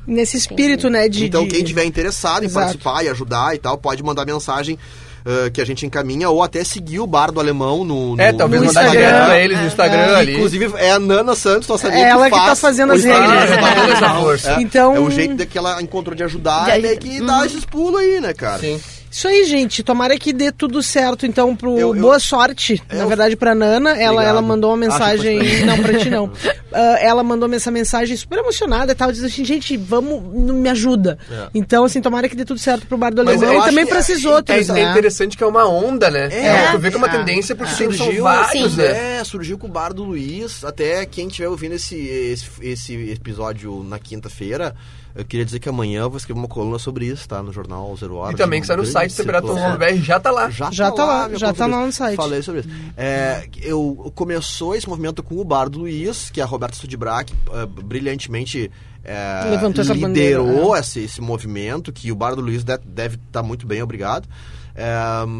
Nesse 0.07 0.37
espírito, 0.37 0.89
né, 0.91 1.09
de... 1.09 1.27
então, 1.27 1.45
de- 1.45 1.51
quem 1.55 1.63
tiver 1.65 1.85
interessado 1.85 2.43
em 2.43 2.47
Exato. 2.47 2.67
participar 2.67 3.05
e 3.05 3.09
ajudar 3.09 3.55
e 3.55 3.59
tal, 3.59 3.79
pode 3.79 4.03
mandar 4.03 4.25
mensagem 4.27 4.79
ah, 5.25 5.51
que 5.51 5.61
a 5.61 5.65
gente 5.67 5.85
encaminha 5.85 6.29
ou 6.31 6.43
até 6.43 6.65
seguir 6.65 6.99
o 7.01 7.07
Bar 7.07 7.31
do 7.31 7.39
Alemão 7.39 7.85
no, 7.85 8.17
no 8.17 8.23
É, 8.23 8.33
talvez 8.33 8.63
no 8.63 8.69
mandar 8.69 8.85
Instagram. 8.87 9.07
direto 9.07 9.25
pra 9.27 9.39
eles 9.41 9.59
no 9.61 9.67
Instagram 9.67 9.99
É. 9.99 10.15
ali. 10.17 10.35
Inclusive, 10.35 10.73
é 10.79 10.91
a 10.93 10.99
Nana 10.99 11.35
Santos, 11.37 11.69
nossa 11.69 11.89
amiga, 11.89 12.03
É 12.03 12.09
ela 12.09 12.25
que 12.25 12.37
faz 12.37 12.47
tá 12.47 12.57
fazendo 12.57 12.93
as 12.95 13.01
Instagram. 13.05 13.29
regras. 13.41 14.01
Tá 14.01 14.15
força. 14.21 14.51
É, 14.53 14.63
Então- 14.63 14.97
é 14.97 15.01
o 15.01 15.11
jeito 15.11 15.35
de 15.37 15.47
que 15.47 15.59
ela 15.59 15.81
encontrou 15.83 16.17
de 16.17 16.23
ajudar 16.25 16.65
De 16.65 16.71
é 16.71 16.75
aj- 16.75 16.83
meio 16.83 16.99
que 16.99 17.21
dar 17.21 17.45
esses 17.47 17.65
pulos 17.67 18.01
aí, 18.01 18.21
né, 18.21 18.33
cara? 18.33 18.59
Sim. 18.61 18.81
Isso 19.11 19.27
aí, 19.27 19.45
gente. 19.45 19.83
Tomara 19.83 20.17
que 20.17 20.33
dê 20.33 20.53
tudo 20.53 20.83
certo, 20.83 21.27
então, 21.27 21.57
pro 21.57 21.77
Eu- 21.79 21.95
eu- 21.97 22.01
boa 22.01 22.19
sorte. 22.21 22.81
É, 22.89 22.97
na 22.97 23.03
eu- 23.03 23.09
verdade, 23.09 23.35
pra 23.37 23.55
Nana, 23.55 23.91
ela, 23.91 24.13
Obrigado. 24.13 24.27
ela 24.29 24.43
mandou 24.43 24.71
uma 24.71 24.77
mensagem. 24.77 25.39
pra 25.39 25.67
não, 25.67 25.79
pra 25.83 25.99
ti 25.99 26.09
não. 26.11 26.31
Ah, 26.73 26.99
ela 27.01 27.25
mandou 27.25 27.53
essa 27.53 27.69
mensagem 27.69 28.17
super 28.17 28.39
emocionada 28.39 28.93
e 28.93 28.95
tal, 28.95 29.11
dizendo 29.11 29.27
assim, 29.27 29.45
gente, 29.45 29.77
vamos, 29.77 30.23
me 30.55 30.69
ajuda. 30.69 31.19
É. 31.29 31.49
Então, 31.53 31.83
assim, 31.83 32.01
tomara 32.01 32.29
que 32.29 32.37
dê 32.37 32.45
tudo 32.45 32.61
certo 32.61 32.87
pro 32.87 32.97
Bar 32.97 33.13
do 33.13 33.23
Alemão 33.23 33.59
e 33.59 33.65
também 33.65 33.85
pra 33.85 33.97
é- 33.97 34.01
esses 34.01 34.25
É, 34.25 34.29
outros, 34.29 34.69
é 34.69 34.73
né? 34.75 34.91
interessante 34.93 35.37
que 35.37 35.43
é 35.43 35.47
uma 35.49 35.69
onda, 35.69 36.09
né? 36.09 36.29
É. 36.31 36.71
tu 36.71 36.79
vê 36.79 36.91
que 36.91 36.95
é 36.95 36.99
uma 36.99 37.09
É. 37.09 37.11
tendência 37.11 37.57
porque 37.57 37.75
Surgiu, 37.75 38.23
vários, 38.23 38.71
sim. 38.71 38.77
né? 38.81 39.19
É, 39.19 39.25
surgiu 39.25 39.59
com 39.59 39.67
o 39.67 39.71
Bar 39.71 39.93
do 39.93 40.05
Luiz. 40.05 40.63
Até 40.65 41.05
quem 41.07 41.27
estiver 41.27 41.49
ouvindo 41.49 41.73
esse, 41.75 41.97
esse, 41.97 42.47
esse 42.63 42.95
episódio 43.11 43.83
na 43.83 43.99
quinta-feira, 43.99 44.73
eu 45.15 45.25
queria 45.25 45.45
dizer 45.45 45.59
que 45.59 45.69
amanhã 45.69 46.03
eu 46.03 46.11
vou 46.11 46.17
escrever 46.19 46.39
uma 46.39 46.49
coluna 46.49 46.79
sobre 46.79 47.07
isso, 47.07 47.29
tá? 47.29 47.43
No 47.43 47.53
jornal 47.53 47.95
Zero 47.97 48.17
Hora. 48.17 48.33
E 48.33 48.37
também 48.37 48.61
que 48.61 48.67
sai 48.67 48.77
no 48.77 48.87
site 48.87 49.15
temperatura.br 49.17 49.95
já 50.03 50.21
tá 50.21 50.31
lá. 50.31 50.51
Já, 50.51 50.71
Já 50.71 50.91
tá 50.91 51.05
lá, 51.05 51.27
minha 51.27 51.39
já 51.39 51.53
tá 51.53 51.67
lá 51.67 51.85
no 51.85 51.93
site. 51.93 52.17
Falei 52.17 52.43
sobre 52.43 52.61
isso. 52.61 52.69
É, 52.97 53.49
eu 53.63 54.13
começou 54.15 54.75
esse 54.75 54.89
movimento 54.89 55.23
com 55.23 55.37
o 55.37 55.45
Bar 55.45 55.69
do 55.69 55.81
Luiz, 55.81 56.31
que 56.31 56.41
a 56.41 56.45
Roberta 56.47 56.77
Studibrac 56.77 57.33
eh, 57.53 57.67
brilhantemente 57.67 58.71
eh, 59.05 59.47
Levantou 59.51 59.83
essa 59.83 59.95
liderou 59.95 60.47
bandeira, 60.47 60.77
é. 60.77 60.81
esse, 60.81 61.01
esse 61.01 61.21
movimento, 61.21 61.93
que 61.93 62.13
o 62.13 62.15
Bar 62.15 62.35
do 62.35 62.41
Luiz 62.43 62.63
de- 62.63 62.79
deve 62.85 63.17
estar 63.17 63.43
muito 63.43 63.67
bem, 63.67 63.83
obrigado. 63.83 64.29
É, 64.75 64.91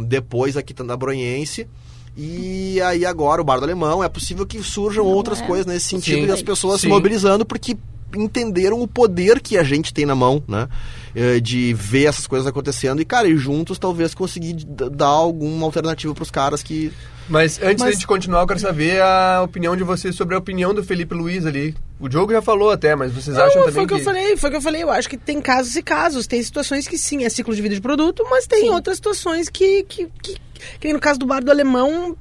depois 0.07 0.57
a 0.57 0.63
Quitanda 0.63 0.97
Bronhense. 0.97 1.69
E 2.17 2.81
aí 2.83 3.07
agora 3.07 3.41
o 3.41 3.45
Bar 3.45 3.59
do 3.59 3.65
Alemão, 3.65 4.03
é 4.03 4.09
possível 4.09 4.45
que 4.45 4.61
surjam 4.63 5.05
outras 5.07 5.41
é. 5.41 5.47
coisas 5.47 5.65
nesse 5.65 5.87
sentido 5.87 6.23
Sim. 6.23 6.27
e 6.27 6.33
as 6.33 6.43
pessoas 6.43 6.81
se 6.81 6.87
Sim. 6.87 6.93
mobilizando 6.93 7.47
porque 7.47 7.77
entenderam 8.17 8.81
o 8.81 8.87
poder 8.89 9.41
que 9.41 9.57
a 9.59 9.63
gente 9.63 9.93
tem 9.95 10.05
na 10.07 10.15
mão, 10.15 10.43
né? 10.49 10.69
Eh, 11.15 11.41
De 11.41 11.75
ver 11.75 12.05
essas 12.07 12.27
coisas 12.27 12.47
acontecendo 12.47 13.01
e, 13.03 13.05
cara, 13.05 13.27
e 13.29 13.37
juntos 13.37 13.79
talvez 13.79 14.15
conseguir 14.15 14.55
dar 14.65 15.07
alguma 15.07 15.67
alternativa 15.67 16.15
pros 16.15 16.31
caras 16.31 16.63
que. 16.63 16.93
Mas 17.29 17.59
antes 17.63 17.81
Mas- 17.81 17.83
da 17.83 17.91
gente 17.93 18.07
continuar, 18.07 18.41
eu 18.41 18.47
quero 18.47 18.59
saber 18.61 19.01
a 19.01 19.43
opinião 19.45 19.77
de 19.77 19.85
vocês 19.85 20.15
sobre 20.17 20.35
a 20.35 20.39
opinião 20.39 20.75
do 20.75 20.83
Felipe 20.83 21.15
Luiz 21.15 21.47
ali. 21.47 21.75
O 22.01 22.09
Diogo 22.09 22.33
já 22.33 22.43
falou 22.43 22.71
até, 22.71 22.97
mas 22.97 23.13
vocês 23.13 23.37
acham 23.37 23.61
Não, 23.61 23.67
também 23.71 23.73
foi 23.75 23.85
o 23.85 23.87
que 23.87 23.95
que... 23.95 24.01
eu 24.01 24.05
falei, 24.05 24.37
foi 24.37 24.49
o 24.49 24.51
que 24.53 24.57
eu 24.57 24.63
falei. 24.63 24.83
Eu 24.83 24.91
acho 24.91 25.09
que 25.09 25.17
tem 25.17 25.41
casos 25.41 25.77
e 25.77 25.83
casos. 25.83 26.27
Tem 26.27 26.43
situações 26.43 26.89
que 26.89 26.99
sim, 26.99 27.25
é 27.25 27.29
ciclo 27.29 27.55
de 27.55 27.63
vida 27.63 27.75
de 27.75 27.81
produto, 27.81 28.27
mas 28.29 28.47
tem 28.47 28.71
outras 28.71 28.97
situações 28.97 29.49
que, 29.49 29.85
que, 29.85 30.09
que, 30.23 30.35
que 30.35 30.85
nem 30.85 30.93
no 30.95 30.99
caso 31.01 31.19
do 31.21 31.27
bar 31.27 31.43
do 31.43 31.51
alemão. 31.51 32.17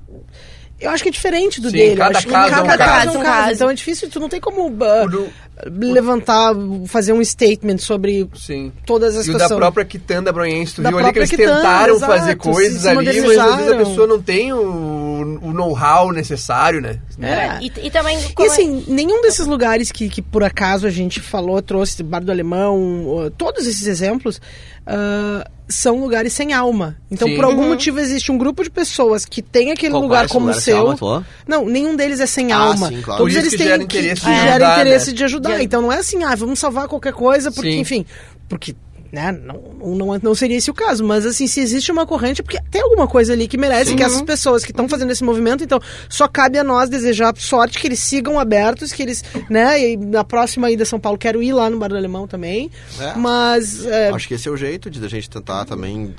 Eu 0.80 0.92
acho 0.92 1.04
que 1.04 1.10
é 1.10 1.12
diferente 1.12 1.60
do 1.60 1.70
Sim, 1.70 1.78
dele. 1.78 1.94
Eu 1.94 1.98
cada 1.98 2.18
acho 2.20 2.28
que 2.28 2.32
caso 2.34 2.54
é 2.56 2.62
um 2.62 2.66
cada 2.66 2.78
caso. 2.78 2.78
caso 2.78 3.08
é 3.08 3.12
um 3.20 3.24
caso. 3.24 3.24
caso. 3.44 3.54
Então 3.54 3.70
é 3.70 3.74
difícil, 3.74 4.10
tu 4.10 4.20
não 4.20 4.30
tem 4.30 4.40
como 4.40 4.68
uh, 4.70 5.04
O 5.04 5.10
do- 5.10 5.30
levantar, 5.68 6.54
fazer 6.88 7.14
um 7.14 7.24
statement 7.24 7.78
sobre 7.80 8.28
Sim. 8.36 8.72
todas 8.86 9.16
as 9.16 9.28
E 9.28 9.30
o 9.30 9.34
da 9.34 9.40
situações. 9.40 9.58
própria 9.60 9.86
Quitanda 9.86 10.32
Bronhense, 10.32 10.76
tu 10.76 10.82
Da 10.82 10.90
viu 10.90 11.00
ali 11.00 11.08
que 11.08 11.14
própria 11.14 11.20
eles 11.22 11.30
Quitanda, 11.32 11.56
tentaram 11.58 11.96
exato, 11.96 12.12
fazer 12.14 12.36
coisas 12.38 12.82
se 12.82 12.88
ali, 12.88 13.22
mas 13.22 13.38
às 13.38 13.56
vezes 13.58 13.72
a 13.72 13.78
pessoa 13.78 14.08
não 14.08 14.22
tem 14.22 14.54
o, 14.54 15.40
o 15.42 15.54
know-how 15.54 16.12
necessário, 16.12 16.82
né? 16.82 17.00
É. 17.22 17.60
E, 17.62 17.72
e 17.88 17.92
também. 17.92 18.18
E 18.18 18.44
é- 18.44 18.46
assim, 18.48 18.86
nenhum 18.88 19.22
desses 19.22 19.46
lugares 19.48 19.92
que, 19.92 20.10
que 20.10 20.22
por 20.22 20.44
acaso 20.44 20.88
a 20.88 20.90
gente 20.92 21.20
falou, 21.20 21.62
trouxe 21.62 22.02
Bar 22.04 22.24
do 22.24 22.32
Alemão, 22.32 23.32
todos 23.38 23.66
esses 23.68 23.86
exemplos, 23.88 24.38
uh, 24.88 25.50
são 25.68 26.00
lugares 26.00 26.34
sem 26.34 26.52
alma. 26.54 26.96
Então, 27.12 27.28
Sim. 27.28 27.36
por 27.36 27.46
algum 27.46 27.62
Uhum. 27.64 27.70
motivo, 27.70 28.00
existe 28.00 28.32
um 28.32 28.38
grupo 28.40 28.64
de 28.64 28.72
pessoas 28.72 29.24
que 29.26 29.40
tem 29.42 29.72
aquele 29.72 29.92
Qual- 29.94 30.02
lugar 30.02 30.26
é 30.26 30.28
como 30.28 30.46
o 30.46 30.50
lugar 30.50 30.62
seu. 30.62 30.78
alma? 30.78 31.26
Não, 31.48 31.66
nenhum 31.66 31.96
deles 31.96 32.20
é 32.20 32.26
sem 32.26 32.52
Ah, 32.52 32.58
alma. 32.58 32.88
sim, 32.88 33.02
claro. 33.02 33.20
Todos 33.20 33.22
Por 33.22 33.30
isso 33.30 33.38
eles 33.40 33.52
que 33.52 33.58
têm 33.58 33.68
gera 33.68 33.78
que, 33.78 33.84
interesse 34.00 34.22
que 34.22 34.28
de 34.32 34.42
gera 34.42 34.72
interesse 34.74 35.08
né? 35.12 35.14
de 35.16 35.24
ajudar. 35.26 35.49
De- 35.58 35.64
Então 35.64 35.82
não 35.82 35.92
é 35.92 35.98
assim, 35.98 36.24
ah, 36.24 36.36
vamos 36.36 36.60
salvar 36.60 36.88
qualquer 36.88 37.14
coisa, 37.14 37.52
porque, 37.52 37.72
Sim. 37.72 37.80
enfim, 37.80 38.06
porque 38.48 38.76
né, 39.12 39.32
não, 39.32 39.96
não, 39.96 40.20
não 40.22 40.36
seria 40.36 40.58
esse 40.58 40.70
o 40.70 40.74
caso, 40.74 41.04
mas 41.04 41.26
assim, 41.26 41.48
se 41.48 41.60
existe 41.60 41.92
uma 41.92 42.06
corrente, 42.06 42.42
é 42.42 42.44
porque 42.44 42.60
tem 42.70 42.82
alguma 42.82 43.08
coisa 43.08 43.34
ali 43.34 43.48
que 43.48 43.58
merece 43.58 43.96
que 43.96 44.04
essas 44.04 44.22
pessoas 44.22 44.64
que 44.64 44.72
estão 44.72 44.88
fazendo 44.88 45.12
esse 45.12 45.24
movimento, 45.24 45.64
então 45.64 45.80
só 46.08 46.28
cabe 46.28 46.58
a 46.58 46.64
nós 46.64 46.90
desejar 46.90 47.34
sorte, 47.38 47.80
que 47.80 47.88
eles 47.88 48.00
sigam 48.00 48.40
abertos, 48.40 48.92
que 48.92 49.02
eles, 49.02 49.24
né, 49.50 49.82
e 49.82 49.98
na 49.98 50.24
próxima 50.24 50.70
ida 50.70 50.84
a 50.84 50.86
São 50.86 51.00
Paulo, 51.00 51.18
quero 51.18 51.42
ir 51.42 51.54
lá 51.54 51.70
no 51.70 51.78
Bar 51.80 51.90
do 51.90 51.98
Alemão 51.98 52.28
também, 52.28 52.70
É. 53.00 53.14
mas... 53.16 53.86
é, 53.86 54.10
Acho 54.10 54.28
que 54.28 54.34
esse 54.36 54.48
é 54.48 54.52
o 54.52 54.58
jeito 54.58 54.90
de 54.90 55.04
a 55.04 55.08
gente 55.08 55.30
tentar 55.30 55.66
também, 55.66 56.14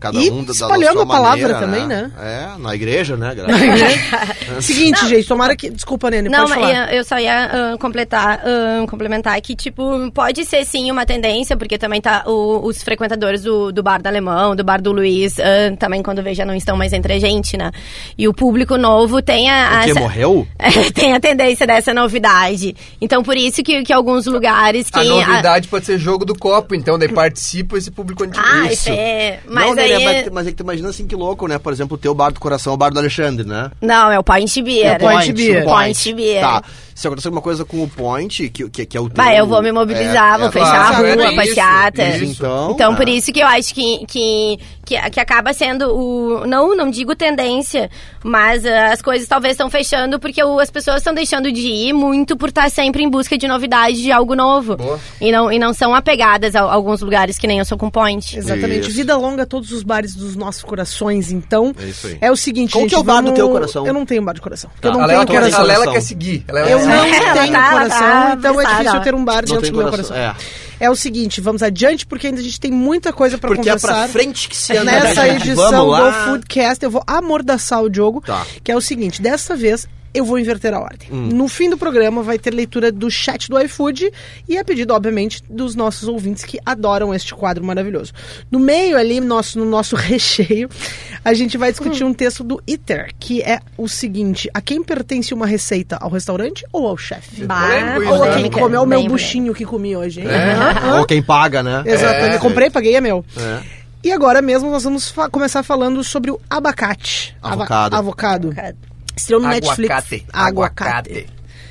cada 0.00 0.18
E 0.18 0.30
um 0.30 0.40
da, 0.40 0.46
da 0.46 0.52
espalhando 0.52 0.92
sua 0.94 1.02
a 1.02 1.06
palavra 1.06 1.48
maneira, 1.48 1.58
também, 1.60 1.86
né? 1.86 2.10
É, 2.18 2.58
na 2.58 2.74
igreja, 2.74 3.16
né? 3.16 3.34
Seguinte, 4.60 5.06
gente, 5.08 5.26
tomara 5.28 5.56
que... 5.56 5.70
Desculpa, 5.70 6.10
Nene, 6.10 6.28
Não, 6.28 6.40
pode 6.46 6.50
mas 6.50 6.60
falar. 6.60 6.92
eu, 6.92 6.98
eu 6.98 7.04
só 7.04 7.18
ia 7.18 7.44
ah, 7.72 7.78
completar, 7.78 8.40
ah, 8.44 8.86
complementar 8.88 9.40
que, 9.40 9.54
tipo, 9.54 10.10
pode 10.12 10.44
ser 10.44 10.64
sim 10.64 10.90
uma 10.90 11.04
tendência, 11.06 11.56
porque 11.56 11.78
também 11.78 12.00
tá. 12.00 12.24
O, 12.32 12.66
os 12.66 12.82
frequentadores 12.82 13.42
do, 13.42 13.70
do 13.70 13.82
bar 13.82 14.00
do 14.00 14.06
Alemão, 14.06 14.56
do 14.56 14.64
bar 14.64 14.80
do 14.80 14.92
Luiz, 14.92 15.38
ah, 15.38 15.74
também 15.78 16.02
quando 16.02 16.22
vejo 16.22 16.36
já 16.36 16.44
não 16.44 16.54
estão 16.54 16.76
mais 16.76 16.92
entre 16.92 17.12
a 17.12 17.18
gente, 17.18 17.56
né? 17.56 17.70
E 18.16 18.26
o 18.26 18.34
público 18.34 18.76
novo 18.76 19.20
tem 19.20 19.50
a... 19.50 19.82
O 19.82 19.84
que 19.84 19.94
morreu? 19.94 20.48
tem 20.94 21.14
a 21.14 21.20
tendência 21.20 21.66
dessa 21.66 21.92
novidade. 21.92 22.74
Então, 23.00 23.22
por 23.22 23.36
isso 23.36 23.62
que, 23.62 23.82
que 23.82 23.92
alguns 23.92 24.26
lugares 24.26 24.90
que... 24.90 24.98
A 24.98 25.04
novidade 25.04 25.68
pode 25.68 25.86
ser 25.86 25.98
jogo 25.98 26.24
do 26.24 26.34
copo, 26.34 26.74
então 26.74 26.98
daí 26.98 27.08
participa 27.08 27.76
esse 27.76 27.90
público 27.90 28.24
antigo. 28.24 28.44
Ah, 28.44 28.72
Isso. 28.72 28.90
é, 28.90 29.40
mas 29.46 29.76
não, 29.76 29.82
aí... 29.82 30.04
né, 30.04 30.04
mas, 30.04 30.32
mas 30.32 30.46
é 30.46 30.50
que 30.50 30.56
tu 30.56 30.62
imagina 30.62 30.88
assim 30.88 31.06
que 31.06 31.14
louco, 31.14 31.46
né? 31.46 31.58
Por 31.58 31.72
exemplo, 31.72 31.96
o 31.96 31.98
teu 31.98 32.14
bar 32.14 32.30
do 32.30 32.40
coração 32.40 32.72
é 32.72 32.74
o 32.74 32.76
bar 32.76 32.90
do 32.90 32.98
Alexandre, 32.98 33.46
né? 33.46 33.70
Não, 33.80 34.10
é 34.10 34.18
o 34.18 34.24
Point 34.24 34.62
Beer. 34.62 34.86
É 34.86 34.96
o 34.96 34.98
Point 34.98 35.32
Beer. 35.32 35.64
Point 35.64 36.14
Beer. 36.14 36.40
Tá. 36.40 36.62
Se 36.94 37.06
acontecer 37.06 37.28
alguma 37.28 37.42
coisa 37.42 37.64
com 37.64 37.82
o 37.82 37.88
Point, 37.88 38.48
que, 38.50 38.68
que, 38.68 38.86
que 38.86 38.96
é 38.96 39.00
o 39.00 39.08
teu... 39.08 39.22
Vai, 39.24 39.38
eu 39.38 39.46
vou 39.46 39.62
me 39.62 39.72
mobilizar, 39.72 40.34
é- 40.34 40.38
vou 40.38 40.48
é- 40.48 40.52
fechar 40.52 40.88
claro, 40.88 41.06
a 41.06 41.14
rua, 41.14 41.24
é 41.26 41.34
passeata. 41.36 42.04
isso, 42.08 42.24
isso. 42.24 42.32
Então, 42.42 42.70
Então, 42.72 42.94
por 42.94 43.08
é. 43.08 43.10
isso 43.12 43.32
que 43.32 43.40
eu 43.40 43.46
acho 43.46 43.74
que, 43.74 44.04
que, 44.06 44.58
que, 44.84 45.10
que 45.10 45.20
acaba 45.20 45.52
sendo 45.52 45.86
o. 45.94 46.46
Não, 46.46 46.76
não 46.76 46.90
digo 46.90 47.14
tendência, 47.14 47.90
mas 48.22 48.64
ah, 48.66 48.92
as 48.92 49.00
coisas 49.02 49.26
talvez 49.28 49.52
estão 49.54 49.68
fechando 49.70 50.18
porque 50.18 50.42
o- 50.42 50.58
as 50.60 50.70
pessoas 50.70 50.98
estão 50.98 51.14
deixando 51.14 51.50
de 51.52 51.60
ir 51.60 51.92
muito 51.92 52.36
por 52.36 52.48
estar 52.48 52.70
sempre 52.70 53.02
em 53.02 53.08
busca 53.10 53.36
de 53.38 53.46
novidade, 53.48 54.00
de 54.02 54.12
algo 54.12 54.34
novo. 54.34 54.76
Boa. 54.76 54.98
E 55.20 55.30
não, 55.32 55.50
e 55.52 55.58
não 55.58 55.72
são 55.74 55.94
apegadas 55.94 56.54
a, 56.54 56.60
a 56.60 56.72
alguns 56.72 57.00
lugares 57.00 57.38
que 57.38 57.46
nem 57.46 57.58
eu 57.58 57.64
sou 57.64 57.76
com 57.78 57.90
point. 57.90 58.36
Exatamente. 58.38 58.88
Isso. 58.88 58.96
Vida 58.96 59.16
longa 59.16 59.42
a 59.42 59.46
todos 59.46 59.72
os 59.72 59.82
bares 59.82 60.14
dos 60.14 60.36
nossos 60.36 60.62
corações, 60.62 61.30
então. 61.32 61.74
É 61.78 61.84
isso 61.86 62.06
aí. 62.06 62.18
É 62.20 62.30
o 62.30 62.36
seguinte, 62.36 62.72
Qual 62.72 62.82
gente, 62.82 62.90
que 62.90 62.96
é 62.96 62.98
o 62.98 63.02
bar 63.02 63.16
do 63.16 63.22
vamos- 63.24 63.34
teu 63.36 63.48
coração? 63.50 63.86
Eu 63.86 63.94
não 63.94 64.04
tenho 64.06 64.22
bar 64.22 64.32
de 64.34 64.40
coração. 64.40 64.70
Porque 64.72 64.86
eu 64.86 64.90
a 64.90 64.94
não 64.94 65.06
Lela, 65.06 65.26
tenho 65.26 65.26
quer, 65.26 65.38
coração. 65.50 65.60
a 65.60 65.64
Lela 65.66 65.92
quer 65.92 66.00
seguir. 66.00 66.44
Ela 66.48 66.60
Eu 66.70 66.78
não 66.86 67.02
tenho 67.10 67.52
tá- 67.52 67.70
coração, 67.72 67.98
tá 67.98 68.34
então 68.38 68.60
é 68.60 68.64
difícil 68.66 68.94
eu 68.94 69.00
ter 69.02 69.14
um 69.14 69.24
bar 69.24 69.44
dentro 69.44 69.70
do 69.70 69.78
meu 69.78 69.88
coração, 69.90 70.16
coração. 70.16 70.42
É. 70.86 70.90
o 70.90 70.96
seguinte, 70.96 71.40
vamos 71.40 71.62
adiante, 71.62 72.04
porque 72.06 72.26
ainda 72.26 72.40
a 72.40 72.42
gente 72.44 72.58
tem 72.60 72.70
muita 72.70 73.12
coisa 73.12 73.38
pra 73.38 73.48
Porque 73.48 73.68
é 73.68 73.72
conversar. 73.72 73.94
pra 73.94 74.08
frente 74.08 74.48
que 74.48 74.56
se 74.56 74.76
anda, 74.76 74.90
Nessa 74.90 75.22
né, 75.22 75.36
edição 75.36 75.86
do 75.86 76.12
Foodcast, 76.24 76.84
eu 76.84 76.90
vou 76.90 77.02
amordaçar 77.06 77.82
o 77.82 77.88
Diogo, 77.88 78.20
Tá. 78.20 78.44
que 78.62 78.70
é 78.72 78.76
o 78.76 78.80
seguinte, 78.80 79.20
dessa 79.22 79.54
vez 79.56 79.86
eu 80.14 80.24
vou 80.24 80.38
inverter 80.38 80.74
a 80.74 80.80
ordem. 80.80 81.08
Hum. 81.10 81.28
No 81.32 81.48
fim 81.48 81.70
do 81.70 81.76
programa 81.78 82.22
vai 82.22 82.38
ter 82.38 82.52
leitura 82.52 82.92
do 82.92 83.10
chat 83.10 83.48
do 83.48 83.58
iFood 83.60 84.10
e 84.48 84.58
a 84.58 84.64
pedido, 84.64 84.92
obviamente, 84.94 85.42
dos 85.48 85.74
nossos 85.74 86.08
ouvintes 86.08 86.44
que 86.44 86.58
adoram 86.64 87.14
este 87.14 87.34
quadro 87.34 87.64
maravilhoso. 87.64 88.12
No 88.50 88.58
meio 88.58 88.96
ali, 88.98 89.20
nosso, 89.20 89.58
no 89.58 89.64
nosso 89.64 89.96
recheio, 89.96 90.68
a 91.24 91.32
gente 91.34 91.56
vai 91.56 91.70
discutir 91.70 92.04
um 92.04 92.12
texto 92.14 92.44
do 92.44 92.62
ITER, 92.66 93.10
que 93.18 93.42
é 93.42 93.60
o 93.78 93.88
seguinte, 93.88 94.50
a 94.52 94.60
quem 94.60 94.82
pertence 94.82 95.32
uma 95.32 95.46
receita, 95.46 95.96
ao 96.00 96.10
restaurante 96.10 96.64
ou 96.72 96.86
ao 96.86 96.96
chefe? 96.96 97.44
Ou 98.10 98.22
a 98.24 98.34
quem 98.34 98.50
come, 98.50 98.74
é 98.76 98.80
o 98.80 98.86
meu 98.86 99.00
bem 99.00 99.08
buchinho 99.08 99.54
que 99.54 99.64
comi 99.64 99.96
hoje, 99.96 100.20
hein? 100.20 100.26
É. 100.28 100.98
Ou 100.98 101.04
quem 101.06 101.22
paga, 101.22 101.62
né? 101.62 101.82
Exatamente. 101.86 102.36
É. 102.36 102.38
Comprei, 102.38 102.70
paguei, 102.70 102.94
é 102.96 103.00
meu. 103.00 103.24
É. 103.36 103.60
E 104.04 104.10
agora 104.10 104.42
mesmo 104.42 104.68
nós 104.70 104.82
vamos 104.82 105.08
fa- 105.10 105.30
começar 105.30 105.62
falando 105.62 106.02
sobre 106.02 106.30
o 106.30 106.40
abacate. 106.50 107.36
Ava- 107.40 107.54
Avocado. 107.54 107.94
avocado. 107.96 108.54
Estreou 109.16 109.40
no 109.42 109.48
Aguacate. 109.48 109.80
Netflix. 109.82 110.24
Aguacate. 110.32 111.26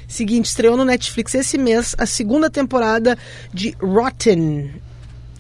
Seguinte, 0.08 0.46
estreou 0.46 0.76
no 0.76 0.84
Netflix 0.86 1.34
esse 1.36 1.58
mês 1.58 1.96
a 1.98 2.06
segunda 2.06 2.50
temporada 2.50 3.18
de 3.54 3.76
Rotten. 3.82 4.72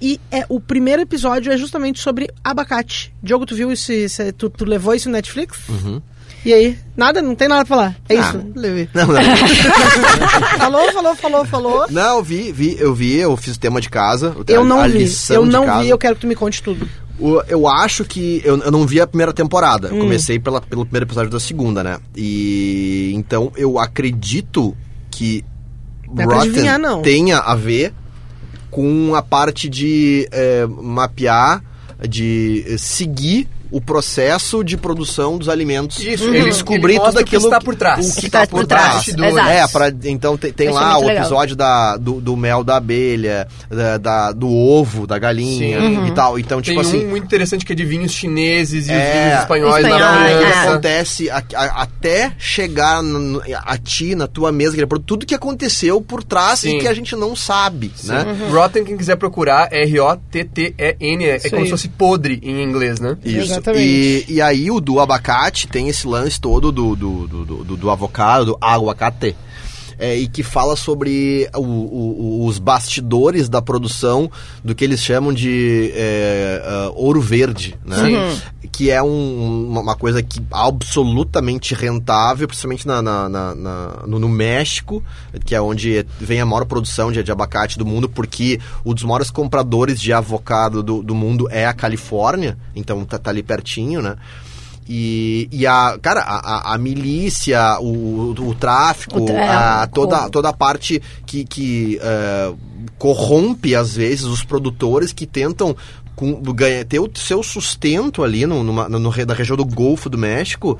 E 0.01 0.19
é 0.31 0.45
o 0.49 0.59
primeiro 0.59 1.01
episódio 1.01 1.51
é 1.51 1.57
justamente 1.57 1.99
sobre 1.99 2.29
abacate. 2.43 3.13
Diogo, 3.21 3.45
tu 3.45 3.53
viu 3.55 3.71
isso? 3.71 3.91
isso- 3.91 4.33
tu, 4.33 4.49
tu 4.49 4.65
levou 4.65 4.95
isso 4.95 5.09
no 5.09 5.13
Netflix? 5.13 5.59
Uhum. 5.69 6.01
E 6.43 6.51
aí? 6.53 6.75
Nada? 6.97 7.21
Não 7.21 7.35
tem 7.35 7.47
nada 7.47 7.63
pra 7.65 7.75
falar. 7.75 7.95
É 8.09 8.15
isso. 8.15 8.43
levei. 8.55 8.89
Não, 8.95 9.05
não. 9.05 9.21
falou, 10.57 10.91
falou, 10.91 11.15
falou, 11.15 11.45
falou. 11.45 11.85
Não, 11.91 12.17
eu 12.17 12.23
vi, 12.23 12.51
vi, 12.51 12.75
eu 12.79 12.95
vi, 12.95 13.17
eu 13.17 13.37
fiz 13.37 13.55
o 13.55 13.59
tema 13.59 13.79
de 13.79 13.89
casa. 13.89 14.35
Eu 14.47 14.63
não 14.63 14.79
a 14.81 14.87
vi. 14.87 15.05
Eu 15.29 15.45
não 15.45 15.79
vi, 15.81 15.89
eu 15.89 15.97
quero 15.99 16.15
que 16.15 16.21
tu 16.21 16.27
me 16.27 16.33
conte 16.35 16.63
tudo. 16.63 16.89
Eu 17.47 17.67
acho 17.67 18.03
que. 18.03 18.41
Eu, 18.43 18.57
eu 18.57 18.71
não 18.71 18.85
vi 18.85 18.99
a 18.99 19.07
primeira 19.07 19.33
temporada. 19.33 19.89
Hum. 19.89 19.97
Eu 19.97 19.99
comecei 20.01 20.39
pela, 20.39 20.61
pelo 20.61 20.85
primeiro 20.85 21.05
episódio 21.05 21.29
da 21.29 21.39
segunda, 21.39 21.83
né? 21.83 21.99
E. 22.15 23.11
Então 23.15 23.51
eu 23.55 23.79
acredito 23.79 24.75
que. 25.09 25.43
Não 26.13 26.31
é 26.31 26.39
adivinhar, 26.39 26.77
não. 26.77 27.01
tenha 27.01 27.37
a 27.37 27.55
ver 27.55 27.93
com 28.69 29.15
a 29.15 29.21
parte 29.21 29.69
de 29.69 30.27
eh, 30.31 30.65
mapear, 30.67 31.63
de 32.07 32.65
eh, 32.67 32.77
seguir 32.77 33.47
o 33.71 33.79
processo 33.79 34.63
de 34.63 34.75
produção 34.77 35.37
dos 35.37 35.47
alimentos. 35.49 35.97
Isso, 35.99 36.25
ele 36.25 36.37
ele- 36.39 36.49
descobrir 36.51 36.93
ele 36.95 36.99
tudo 36.99 37.11
o 37.11 37.17
que 37.17 37.23
aquilo 37.35 37.43
está 37.45 37.59
por 37.61 37.75
trás. 37.75 38.09
O 38.09 38.13
que 38.15 38.21
Que 38.21 38.25
está 38.27 38.41
tá 38.41 38.47
por 38.47 38.59
por 38.61 38.67
trás, 38.67 39.05
trás. 39.05 39.37
É, 39.47 39.67
pra, 39.67 39.91
então 40.05 40.37
tem, 40.37 40.51
tem 40.51 40.67
Achei 40.67 40.79
lá 40.79 40.97
o 40.97 41.01
legal. 41.01 41.23
episódio 41.23 41.55
da, 41.55 41.95
do, 41.97 42.19
do 42.21 42.35
mel 42.35 42.63
da 42.63 42.77
abelha, 42.77 43.47
da, 43.69 43.97
da- 43.97 44.31
do 44.31 44.49
ovo, 44.49 45.07
da 45.07 45.17
galinha 45.17 45.79
Sim. 45.79 46.07
e 46.07 46.11
tal. 46.11 46.37
Então, 46.37 46.61
tipo 46.61 46.81
Tem 46.81 46.89
assim. 46.89 47.05
um 47.05 47.09
muito 47.09 47.23
interessante 47.25 47.65
que 47.65 47.71
é 47.71 47.75
de 47.75 47.85
vinhos 47.85 48.11
chineses 48.11 48.87
e 48.87 48.91
É, 48.91 48.95
os 48.95 49.13
vinhos 49.23 49.39
espanhóis 49.41 49.85
espanhóis, 49.85 49.87
na 49.87 49.89
Então, 49.89 50.17
que 50.39 50.43
é. 50.43 50.51
França. 50.51 50.69
acontece 50.69 51.29
a- 51.29 51.43
a- 51.55 51.81
até 51.83 52.33
chegar 52.37 53.01
no- 53.01 53.41
a 53.65 53.77
ti, 53.77 54.15
na 54.15 54.27
tua 54.27 54.51
mesa, 54.51 54.71
aquele 54.71 54.87
produto, 54.87 55.07
tudo 55.07 55.25
que 55.25 55.35
aconteceu 55.35 56.01
por 56.01 56.23
trás 56.23 56.59
Sim. 56.59 56.77
e 56.77 56.79
que 56.81 56.87
a 56.87 56.93
gente 56.93 57.15
não 57.15 57.35
sabe, 57.35 57.91
né? 58.03 58.25
Rotten, 58.51 58.83
quem 58.83 58.97
quiser 58.97 59.15
procurar, 59.15 59.69
R-O-T-T-E-N, 59.71 61.25
é, 61.25 61.35
é 61.43 61.49
como 61.49 61.65
se 61.65 61.71
fosse 61.71 61.87
podre 61.89 62.39
em 62.43 62.63
inglês, 62.63 62.99
né? 62.99 63.17
Isso. 63.23 63.60
Exatamente. 63.61 64.25
E, 64.27 64.33
e 64.33 64.41
aí 64.41 64.69
o 64.69 64.79
do 64.79 64.99
abacate 64.99 65.67
tem 65.67 65.87
esse 65.87 66.07
lance 66.07 66.39
todo 66.39 66.71
do, 66.71 66.95
do, 66.95 67.27
do, 67.27 67.45
do, 67.63 67.77
do 67.77 67.89
avocado, 67.89 68.45
do 68.45 68.57
aguacate. 68.59 69.35
É, 70.03 70.17
e 70.17 70.27
que 70.27 70.41
fala 70.41 70.75
sobre 70.75 71.47
o- 71.55 71.61
o- 71.61 72.45
os 72.47 72.57
bastidores 72.57 73.47
da 73.47 73.61
produção 73.61 74.31
do 74.63 74.73
que 74.73 74.83
eles 74.83 74.99
chamam 74.99 75.31
de 75.31 75.91
é, 75.93 76.59
ah, 76.65 76.91
ouro 76.95 77.21
verde, 77.21 77.75
né? 77.85 77.97
Que 78.71 78.89
é 78.89 79.01
um- 79.03 79.67
uma 79.69 79.81
uma 79.81 79.95
coisa 79.95 80.23
que 80.23 80.41
absolutamente 80.51 81.75
rentável, 81.75 82.47
principalmente 82.47 82.87
na, 82.87 83.01
na- 83.01 83.29
na- 83.29 83.55
na- 83.55 84.03
no, 84.07 84.17
no 84.17 84.27
México, 84.29 85.03
que 85.45 85.53
é 85.53 85.61
onde 85.61 86.05
vem 86.19 86.41
a 86.41 86.45
maior 86.45 86.65
produção 86.65 87.11
de, 87.11 87.21
de 87.21 87.31
abacate 87.31 87.77
do 87.77 87.85
mundo, 87.85 88.09
porque 88.09 88.59
um 88.85 88.93
dos 88.93 89.03
maiores 89.03 89.29
compradores 89.29 89.99
de 90.01 90.11
avocado 90.11 90.81
do, 90.81 91.03
do 91.03 91.13
mundo 91.13 91.47
é 91.51 91.65
a 91.65 91.73
Califórnia, 91.73 92.57
então 92.75 93.03
tá, 93.05 93.19
tá 93.19 93.29
ali 93.29 93.43
pertinho, 93.43 94.01
né? 94.01 94.15
E, 94.93 95.47
e 95.53 95.65
a, 95.65 95.97
cara, 96.01 96.19
a, 96.19 96.73
a- 96.73 96.77
milícia, 96.77 97.77
o, 97.79 98.31
o 98.37 98.53
tráfico, 98.55 99.21
O 99.21 99.29
é, 99.29 99.47
a, 99.47 99.87
o 99.89 99.93
toda, 99.93 100.29
toda 100.29 100.49
a 100.49 100.53
parte 100.53 101.01
que, 101.25 101.45
que 101.45 101.97
eh, 102.01 102.51
corrompe, 102.97 103.73
às 103.73 103.95
vezes, 103.95 104.25
os 104.25 104.43
produtores 104.43 105.13
que 105.13 105.25
tentam 105.25 105.73
com- 106.13 106.41
ganhar, 106.41 106.83
ter 106.83 106.99
o 106.99 107.09
seu 107.15 107.41
sustento 107.41 108.21
ali 108.21 108.45
no, 108.45 108.63
numa, 108.63 108.89
no- 108.89 108.99
na 108.99 109.33
região 109.33 109.55
do 109.55 109.63
Golfo 109.63 110.09
do 110.09 110.17
México. 110.17 110.77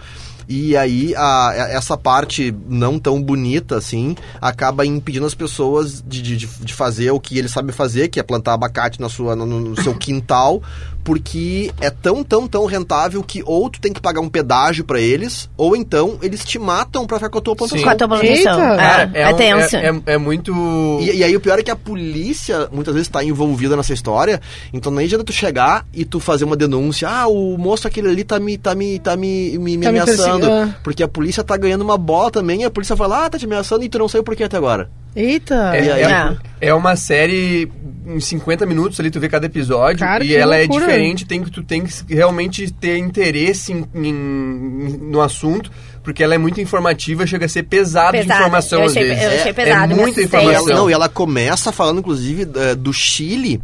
E 0.49 0.75
aí 0.75 1.15
a- 1.15 1.53
essa 1.69 1.95
parte 1.95 2.53
não 2.67 2.99
tão 2.99 3.21
bonita 3.23 3.77
assim 3.77 4.17
acaba 4.41 4.85
impedindo 4.85 5.25
as 5.25 5.33
pessoas 5.35 6.03
de, 6.05 6.21
de, 6.21 6.35
de 6.45 6.73
fazer 6.73 7.11
o 7.11 7.19
que 7.21 7.37
eles 7.37 7.51
sabem 7.51 7.71
fazer, 7.71 8.09
que 8.09 8.19
é 8.19 8.23
plantar 8.23 8.53
abacate 8.55 8.99
na 8.99 9.07
sua, 9.07 9.33
no, 9.35 9.45
no 9.45 9.81
seu 9.81 9.95
quintal, 9.95 10.61
porque 11.03 11.71
é 11.81 11.89
tão, 11.89 12.23
tão, 12.23 12.47
tão 12.47 12.65
rentável 12.65 13.21
que 13.23 13.41
ou 13.45 13.69
tu 13.69 13.79
tem 13.81 13.91
que 13.93 14.01
pagar 14.01 14.21
um 14.21 14.29
pedágio 14.29 14.83
pra 14.83 14.99
eles, 14.99 15.49
ou 15.57 15.75
então 15.75 16.17
eles 16.21 16.43
te 16.45 16.57
matam 16.59 17.05
pra 17.05 17.17
ficar 17.17 17.29
com 17.29 17.37
a 17.37 17.41
tua 17.41 17.55
plantação. 17.55 17.83
Com 17.83 17.89
a 17.89 17.95
tua 17.95 18.07
plantação. 18.07 18.35
Eita. 18.35 18.77
Cara, 18.77 19.11
É, 19.13 19.21
é 19.21 19.29
um- 19.33 19.37
tenso. 19.37 19.75
é, 19.75 19.87
é- 19.87 20.01
é 20.13 20.17
muito... 20.17 20.53
E, 21.01 21.11
e 21.17 21.23
aí 21.23 21.35
o 21.35 21.39
pior 21.41 21.59
é 21.59 21.63
que 21.63 21.71
a 21.71 21.75
polícia 21.75 22.67
muitas 22.71 22.93
vezes 22.93 23.07
está 23.07 23.23
envolvida 23.23 23.75
nessa 23.75 23.93
história, 23.93 24.39
então 24.73 24.91
nem 24.91 25.05
adianta 25.05 25.23
tu 25.23 25.33
chegar 25.33 25.85
e 25.93 26.05
tu 26.05 26.19
fazer 26.19 26.45
uma 26.45 26.55
denúncia, 26.55 27.09
ah, 27.09 27.27
o 27.27 27.57
moço 27.57 27.87
aquele 27.87 28.09
ali 28.09 28.23
tá 28.23 28.39
me, 28.39 28.57
tá 28.57 28.75
me, 28.75 28.99
tá 28.99 29.15
me, 29.15 29.57
me, 29.57 29.77
me 29.77 29.85
Tá 29.85 29.91
me 29.91 29.99
ameaçando, 29.99 30.39
perseguindo, 30.45 30.51
ah. 30.51 30.75
porque 30.83 31.03
a 31.03 31.07
polícia 31.07 31.43
tá 31.43 31.57
ganhando 31.57 31.81
uma 31.81 31.97
bola 31.97 32.31
também, 32.31 32.61
e 32.61 32.65
a 32.65 32.69
polícia 32.71 32.95
vai 32.95 33.07
lá, 33.07 33.25
ah, 33.25 33.29
tá 33.29 33.37
te 33.37 33.45
ameaçando 33.45 33.83
e 33.83 33.89
tu 33.89 33.97
não 33.99 34.07
saiu 34.07 34.23
por 34.23 34.35
quê 34.35 34.43
até 34.43 34.57
agora. 34.57 34.89
Eita. 35.15 35.71
É, 35.75 35.91
aí? 35.91 36.03
é- 36.03 36.37
é 36.69 36.73
uma 36.73 36.95
série 36.95 37.69
em 38.07 38.19
50 38.19 38.65
minutos 38.65 38.99
ali, 38.99 39.11
tu 39.11 39.19
vê 39.19 39.27
cada 39.29 39.45
episódio. 39.45 39.99
Cara, 39.99 40.23
e 40.23 40.33
ela 40.35 40.57
loucura. 40.57 40.83
é 40.83 40.87
diferente, 40.87 41.25
tem 41.25 41.43
que 41.43 41.51
tu 41.51 41.61
tem 41.63 41.83
que 41.83 41.93
realmente 42.13 42.71
ter 42.71 42.97
interesse 42.97 43.73
em- 43.73 43.85
em- 43.93 44.97
no 45.01 45.21
assunto, 45.21 45.71
porque 46.03 46.23
ela 46.23 46.33
é 46.33 46.37
muito 46.37 46.59
informativa, 46.61 47.25
chega 47.27 47.45
a 47.45 47.49
ser 47.49 47.63
pesado 47.63 48.13
de 48.13 48.23
Pesada. 48.23 48.39
informação 48.41 48.79
Eu 48.79 48.85
às 48.85 48.91
achei- 48.91 49.03
vezes. 49.09 49.23
eu 49.23 49.29
achei 49.31 49.51
é, 49.51 49.53
pesado, 49.53 49.93
é 49.93 49.95
muita 49.95 50.19
ela, 50.19 50.25
informação. 50.25 50.75
não, 50.75 50.89
e 50.89 50.93
ela 50.93 51.09
começa 51.09 51.71
falando, 51.71 51.99
inclusive, 51.99 52.45
do 52.77 52.91
Chile, 52.93 53.61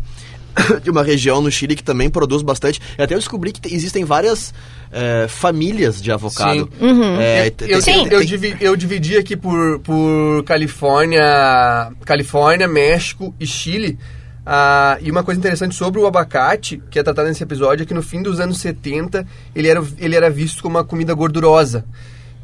de 0.84 0.90
uma 0.90 1.04
região 1.04 1.42
no 1.42 1.52
Chile 1.52 1.76
que 1.76 1.84
também 1.84 2.10
produz 2.10 2.42
bastante. 2.42 2.82
Eu 2.98 3.04
até 3.06 3.16
descobri 3.16 3.52
que 3.52 3.62
te- 3.62 3.74
existem 3.74 4.04
várias 4.04 4.54
eh, 5.00 5.28
famílias 5.28 6.02
de 6.02 6.12
avocado. 6.12 6.70
Uhum. 6.82 7.20
É, 7.22 7.48
Eu, 7.62 7.68
eu, 7.68 7.84
tem- 7.84 8.04
eu 8.08 8.20
tem- 8.20 8.28
divi- 8.28 8.58
eu 8.60 8.76
dividi 8.76 9.16
aqui 9.18 9.36
por, 9.38 9.80
por 9.80 10.44
Califórnia, 10.44 11.92
Califórnia, 12.06 12.68
México 12.68 13.34
e 13.40 13.46
Chile. 13.46 13.98
Ah, 14.46 14.98
e 15.02 15.12
uma 15.12 15.24
coisa 15.24 15.40
interessante 15.40 15.76
sobre 15.76 16.00
o 16.00 16.08
abacate, 16.08 16.82
que 16.90 16.98
é 16.98 17.04
tratado 17.04 17.28
nesse 17.28 17.44
episódio, 17.44 17.84
é 17.84 17.86
que 17.86 17.94
no 17.94 18.02
fim 18.02 18.22
dos 18.22 18.40
anos 18.40 18.60
70 18.60 19.28
ele 19.54 19.68
era, 19.68 19.84
ele 20.00 20.16
era 20.16 20.30
visto 20.30 20.62
como 20.64 20.78
uma 20.78 20.84
comida 20.86 21.14
gordurosa. 21.14 21.84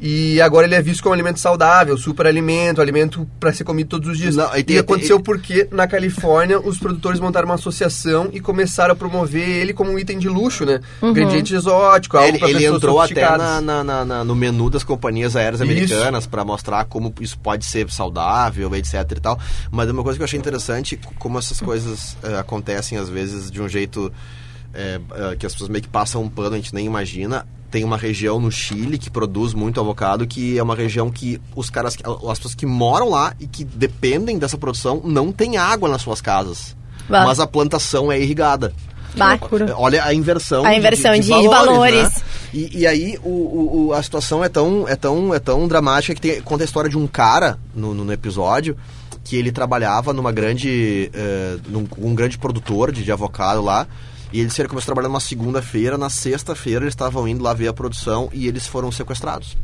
E 0.06 0.42
agora 0.42 0.66
ele 0.68 0.76
é 0.76 0.82
visto 0.82 1.02
como 1.02 1.14
alimento 1.14 1.40
saudável, 1.40 1.98
super 1.98 2.28
alimento, 2.28 2.82
alimento 2.82 3.26
para 3.40 3.54
ser 3.54 3.64
comido 3.64 3.88
todos 3.88 4.10
os 4.10 4.18
dias. 4.18 4.36
Não, 4.36 4.54
e 4.54 4.60
e, 4.60 4.64
tem- 4.66 4.78
aconteceu 4.78 5.16
tem- 5.16 5.24
porque 5.24 5.66
na 5.72 5.88
Califórnia 5.88 6.60
os 6.60 6.78
produtores 6.78 7.22
montaram 7.22 7.46
uma 7.48 7.56
associação 7.56 8.28
e 8.34 8.42
começaram 8.42 8.92
a 8.92 8.96
promover 8.98 9.48
ele 9.48 9.72
como 9.74 9.92
um 9.92 9.98
item 9.98 10.20
de 10.20 10.28
luxo, 10.28 10.66
né? 10.66 10.82
Ingrediente 11.02 11.56
exótico, 11.56 12.18
algo 12.18 12.28
Ele, 12.32 12.38
para 12.40 12.50
ele 12.50 12.60
pessoas 12.60 12.76
entrou 12.76 13.00
até 13.00 13.08
sofisticadas. 13.16 13.46
na, 13.48 13.62
na- 13.62 13.84
na- 13.84 14.06
na- 14.06 14.24
no 14.26 14.36
menu 14.36 14.70
das 14.70 14.84
companhias 14.84 15.38
aéreas 15.38 15.62
americanas 15.62 16.28
para 16.28 16.44
mostrar 16.44 16.84
como 16.84 17.14
isso 17.22 17.40
pode 17.40 17.64
ser 17.64 17.90
saudável, 17.90 18.76
etc 18.76 19.10
e 19.16 19.22
tal. 19.22 19.40
Mas 19.72 19.90
uma 19.90 20.04
coisa 20.04 20.18
que 20.18 20.22
eu 20.22 20.26
achei 20.26 20.38
interessante, 20.38 21.00
como 21.18 21.40
essas 21.40 21.62
coisas 21.62 22.18
eh, 22.24 22.38
acontecem 22.38 22.98
às 22.98 23.08
vezes 23.08 23.50
de 23.50 23.62
um 23.62 23.70
jeito 23.70 24.12
eh, 24.74 25.00
que 25.40 25.46
as 25.46 25.54
pessoas 25.54 25.70
meio 25.70 25.82
que 25.84 25.88
passam 25.90 26.22
um 26.24 26.28
pano, 26.30 26.56
a 26.56 26.58
gente 26.58 26.74
nem 26.76 26.86
imagina. 26.86 27.46
Tem 27.74 27.84
uma 27.84 27.98
região 27.98 28.40
no 28.40 28.52
Chile 28.52 29.00
que 29.00 29.10
produz 29.10 29.52
muito 29.56 29.80
avocado, 29.80 30.28
que 30.28 30.60
é 30.60 30.62
uma 30.62 30.76
região 30.76 31.10
que 31.10 31.42
os 31.56 31.72
caras, 31.72 31.98
as 32.30 32.38
pessoas 32.38 32.54
que 32.54 32.68
moram 32.68 33.10
lá 33.10 33.34
e 33.40 33.48
que 33.48 33.64
dependem 33.64 34.38
dessa 34.38 34.60
produção 34.60 35.02
não 35.04 35.32
tem 35.32 35.58
água 35.58 35.90
nas 35.90 36.04
suas 36.04 36.22
casas. 36.22 36.76
Bah. 37.10 37.26
Mas 37.26 37.40
a 37.40 37.48
plantação 37.48 38.12
é 38.12 38.20
irrigada. 38.22 38.72
Bah. 39.18 39.40
Olha 39.76 40.06
a 40.06 40.14
inversão. 40.14 40.64
A 41.12 41.20
inversão 41.24 41.42
de 41.42 41.48
valores. 41.72 42.04
né? 42.16 42.22
E, 42.54 42.82
e 42.82 42.86
aí 42.88 43.18
o, 43.24 43.30
o- 43.30 43.86
o- 43.88 43.94
a 43.94 44.04
situação 44.04 44.44
é 44.44 44.50
tão, 44.50 44.88
é 44.88 44.96
tão, 44.96 45.34
é 45.34 45.40
tão 45.40 45.68
dramática 45.68 46.14
que 46.14 46.22
tem, 46.22 46.42
conta 46.42 46.64
a 46.64 46.66
história 46.66 46.88
de 46.92 46.98
um 47.00 47.08
cara 47.08 47.58
no, 47.74 47.96
no- 47.96 48.14
episódio 48.14 48.78
que 49.24 49.36
ele 49.36 49.52
trabalhava 49.52 50.14
numa 50.14 50.32
grande, 50.32 51.10
eh, 51.12 51.58
num, 51.68 51.88
um 51.98 52.14
grande 52.14 52.38
produtor 52.38 52.92
de, 52.92 53.04
de 53.04 53.12
avocado 53.12 53.64
lá. 53.64 53.88
E 54.34 54.40
eles 54.40 54.58
ele 54.58 54.68
começou 54.68 54.86
a 54.86 54.94
trabalhar 54.94 55.10
numa 55.10 55.20
segunda-feira, 55.20 55.98
na 55.98 56.10
sexta-feira 56.10 56.84
eles 56.84 56.94
estavam 56.94 57.28
indo 57.28 57.44
lá 57.44 57.54
ver 57.54 57.68
a 57.68 57.74
produção 57.74 58.30
e 58.34 58.48
eles 58.48 58.66
foram 58.66 58.92
sequestrados. 58.92 59.56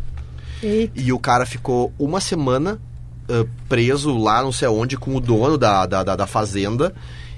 Eita. 0.61 0.93
E 0.95 1.11
o 1.11 1.17
cara 1.17 1.45
ficou 1.45 1.91
uma 1.97 2.21
semana 2.21 2.79
eh, 3.27 3.45
preso 3.67 4.15
lá 4.15 4.43
não 4.43 4.51
sei 4.51 4.67
onde 4.67 4.95
com 4.95 5.15
o 5.15 5.19
dono 5.19 5.57
da, 5.57 5.85
da, 5.87 6.03
da, 6.03 6.15
da 6.15 6.27
fazenda 6.27 6.93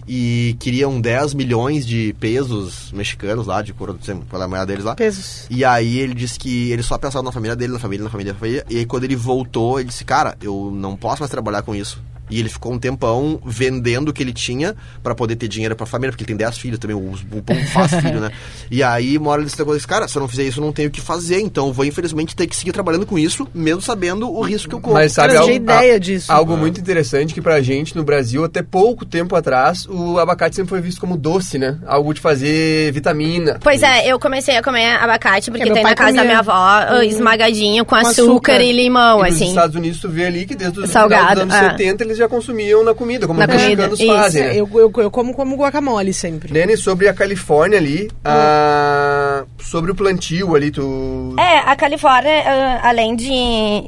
e 0.08 0.58
queriam 0.60 1.00
10 1.00 1.34
milhões 1.34 1.86
de 1.86 2.14
pesos 2.20 2.92
mexicanos 2.92 3.48
lá, 3.48 3.62
de 3.62 3.72
cor, 3.72 3.96
qual 4.30 4.44
é 4.44 4.48
moeda 4.48 4.66
deles 4.66 4.84
lá. 4.84 4.96
Pesos. 4.96 5.46
E 5.50 5.64
aí 5.64 6.00
ele 6.00 6.14
disse 6.14 6.38
que 6.38 6.72
ele 6.72 6.84
só 6.84 6.98
pensava 6.98 7.24
na 7.24 7.32
família 7.32 7.56
dele, 7.56 7.72
na 7.72 7.80
família, 7.80 8.04
na 8.04 8.10
família, 8.10 8.34
na 8.34 8.40
família. 8.40 8.66
E 8.70 8.78
aí 8.78 8.86
quando 8.86 9.06
ele 9.06 9.16
voltou, 9.16 9.80
ele 9.80 9.88
disse, 9.88 10.04
cara, 10.04 10.36
eu 10.42 10.72
não 10.74 10.98
posso 10.98 11.22
mais 11.22 11.32
trabalhar 11.32 11.62
com 11.62 11.74
isso. 11.74 12.02
E 12.32 12.40
ele 12.40 12.50
ficou 12.50 12.72
um 12.74 12.80
tempão 12.80 13.40
vendendo 13.46 14.10
o 14.10 14.14
que 14.14 14.24
ele 14.24 14.34
tinha 14.34 14.76
pra 15.04 15.14
poder 15.14 15.36
ter 15.36 15.48
dinheiro 15.48 15.76
pra 15.76 15.86
família, 15.86 16.12
porque 16.12 16.24
ele 16.24 16.30
tem 16.30 16.38
10 16.38 16.58
filhos 16.58 16.80
também, 16.80 16.96
o, 16.96 17.00
o 17.00 17.42
pão 17.44 17.56
faz 17.74 17.94
filho, 17.94 18.20
né? 18.22 18.32
E 18.72 18.82
aí, 18.82 19.18
uma 19.18 19.32
hora 19.32 19.42
ele 19.42 19.50
se 19.50 19.58
disse, 19.64 19.86
cara, 19.88 20.08
se 20.08 20.16
eu 20.18 20.22
não 20.22 20.28
fizer 20.30 20.44
isso, 20.44 20.60
eu 20.60 20.66
não 20.66 20.72
tenho 20.72 20.88
o 20.88 20.92
que 20.92 21.02
fazer, 21.02 21.42
então 21.42 21.68
eu 21.68 21.74
vou 21.74 21.84
infelizmente 21.84 22.34
ter 22.36 22.48
que 22.48 22.56
seguir 22.56 22.72
trabalhando 22.72 23.06
com 23.06 23.20
isso, 23.20 23.46
mesmo 23.54 23.82
sabendo 23.82 24.32
o 24.34 24.42
risco 24.42 24.70
que 24.70 24.76
eu 24.76 24.80
corro. 24.80 24.94
Mas 24.96 25.12
sabe 25.12 25.34
eu 25.34 25.40
algo, 25.42 25.48
tinha 25.52 25.58
ideia 25.58 25.96
a- 25.96 26.00
disso. 26.00 26.32
algo 26.32 26.54
Ah. 26.54 26.58
muito 26.58 26.80
interessante 26.80 27.34
que 27.34 27.42
pra 27.42 27.62
gente 27.62 27.96
no 27.98 28.04
Brasil, 28.04 28.46
até 28.46 28.62
pouco 28.64 29.06
tempo 29.06 29.36
atrás, 29.36 29.86
o 29.90 30.18
abacate 30.18 30.56
sempre 30.56 30.70
foi 30.70 30.80
visto 30.80 31.02
como 31.02 31.18
doce, 31.18 31.58
né? 31.60 31.78
Algo 31.86 32.14
de 32.14 32.22
fazer 32.22 32.92
vitamina. 32.94 33.60
Pois 33.62 33.84
é, 33.84 34.08
eu 34.08 34.18
comecei 34.20 34.56
a 34.56 34.64
comer 34.64 34.96
abacate 34.96 35.52
porque 35.52 35.66
meu 35.66 35.74
tem 35.74 35.84
na 35.84 35.94
casa 35.94 36.12
da 36.14 36.18
comia. 36.20 36.24
minha 36.24 36.40
avó, 36.40 36.52
ah, 36.54 37.04
esmagadinho 37.06 37.84
com, 37.86 37.96
açúcar, 37.96 38.12
açúcar. 38.54 38.62
e 38.62 38.72
limão, 38.72 39.20
E 39.26 39.30
nos 39.30 39.36
assim. 39.36 39.50
Estados 39.50 39.76
Unidos 39.76 40.00
tu 40.00 40.08
vê 40.10 40.26
ali 40.28 40.46
que 40.46 40.56
desde 40.56 40.80
os 40.80 40.90
Salgado, 40.90 41.42
anos 41.42 41.54
é. 41.54 41.70
70 41.72 42.04
eles 42.04 42.18
já 42.22 42.30
consumiam 42.30 42.84
na 42.84 42.94
comida, 42.94 43.28
como 43.28 43.40
Na 43.40 43.46
os 43.46 43.52
comida, 43.52 43.88
mexicanos 43.88 44.00
isso. 44.00 44.14
fazem, 44.14 44.44
né? 44.44 44.56
Eu, 44.56 44.70
eu, 44.74 44.92
eu 44.98 45.12
como 45.12 45.34
como 45.34 45.56
guacamole 45.56 46.14
sempre. 46.14 46.54
Nene, 46.54 46.78
sobre 46.78 47.08
a 47.08 47.14
Califórnia 47.14 47.78
ali, 47.78 48.10
a- 48.24 49.44
sobre 49.60 49.92
o 49.92 49.96
plantio 49.96 50.56
ali, 50.56 50.72
tu... 50.72 51.36
É, 51.40 51.60
a 51.60 51.76
Califórnia, 51.76 52.32
ah, 52.46 52.90
além 52.90 53.16
de, 53.16 53.30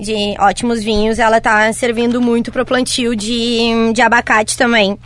de 0.02 0.36
ótimos 0.40 0.84
vinhos, 0.84 1.20
ela 1.20 1.40
tá 1.42 1.72
servindo 1.74 2.22
muito 2.22 2.52
pro 2.52 2.66
plantio 2.66 3.16
de, 3.16 3.92
de 3.94 4.02
abacate 4.02 4.58
também. 4.58 4.98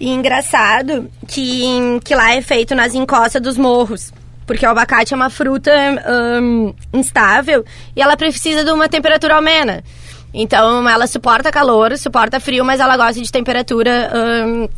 E 0.00 0.10
engraçado 0.10 1.10
que, 1.26 1.64
que 2.04 2.14
lá 2.14 2.34
é 2.34 2.40
feito 2.42 2.74
nas 2.74 2.94
encostas 2.94 3.42
dos 3.42 3.56
morros. 3.56 4.12
Porque 4.46 4.64
o 4.64 4.70
abacate 4.70 5.12
é 5.12 5.16
uma 5.16 5.28
fruta 5.28 5.70
ahn, 6.06 6.72
instável 6.92 7.64
e 7.94 8.00
ela 8.00 8.16
precisa 8.16 8.64
de 8.64 8.70
uma 8.70 8.88
temperatura 8.88 9.36
amena. 9.36 9.84
Então 10.32 10.88
ela 10.88 11.06
suporta 11.06 11.50
calor, 11.50 11.96
suporta 11.96 12.38
frio, 12.38 12.64
mas 12.64 12.80
ela 12.80 12.96
gosta 12.96 13.20
de 13.20 13.30
temperatura 13.32 14.10
ahn, 14.12 14.68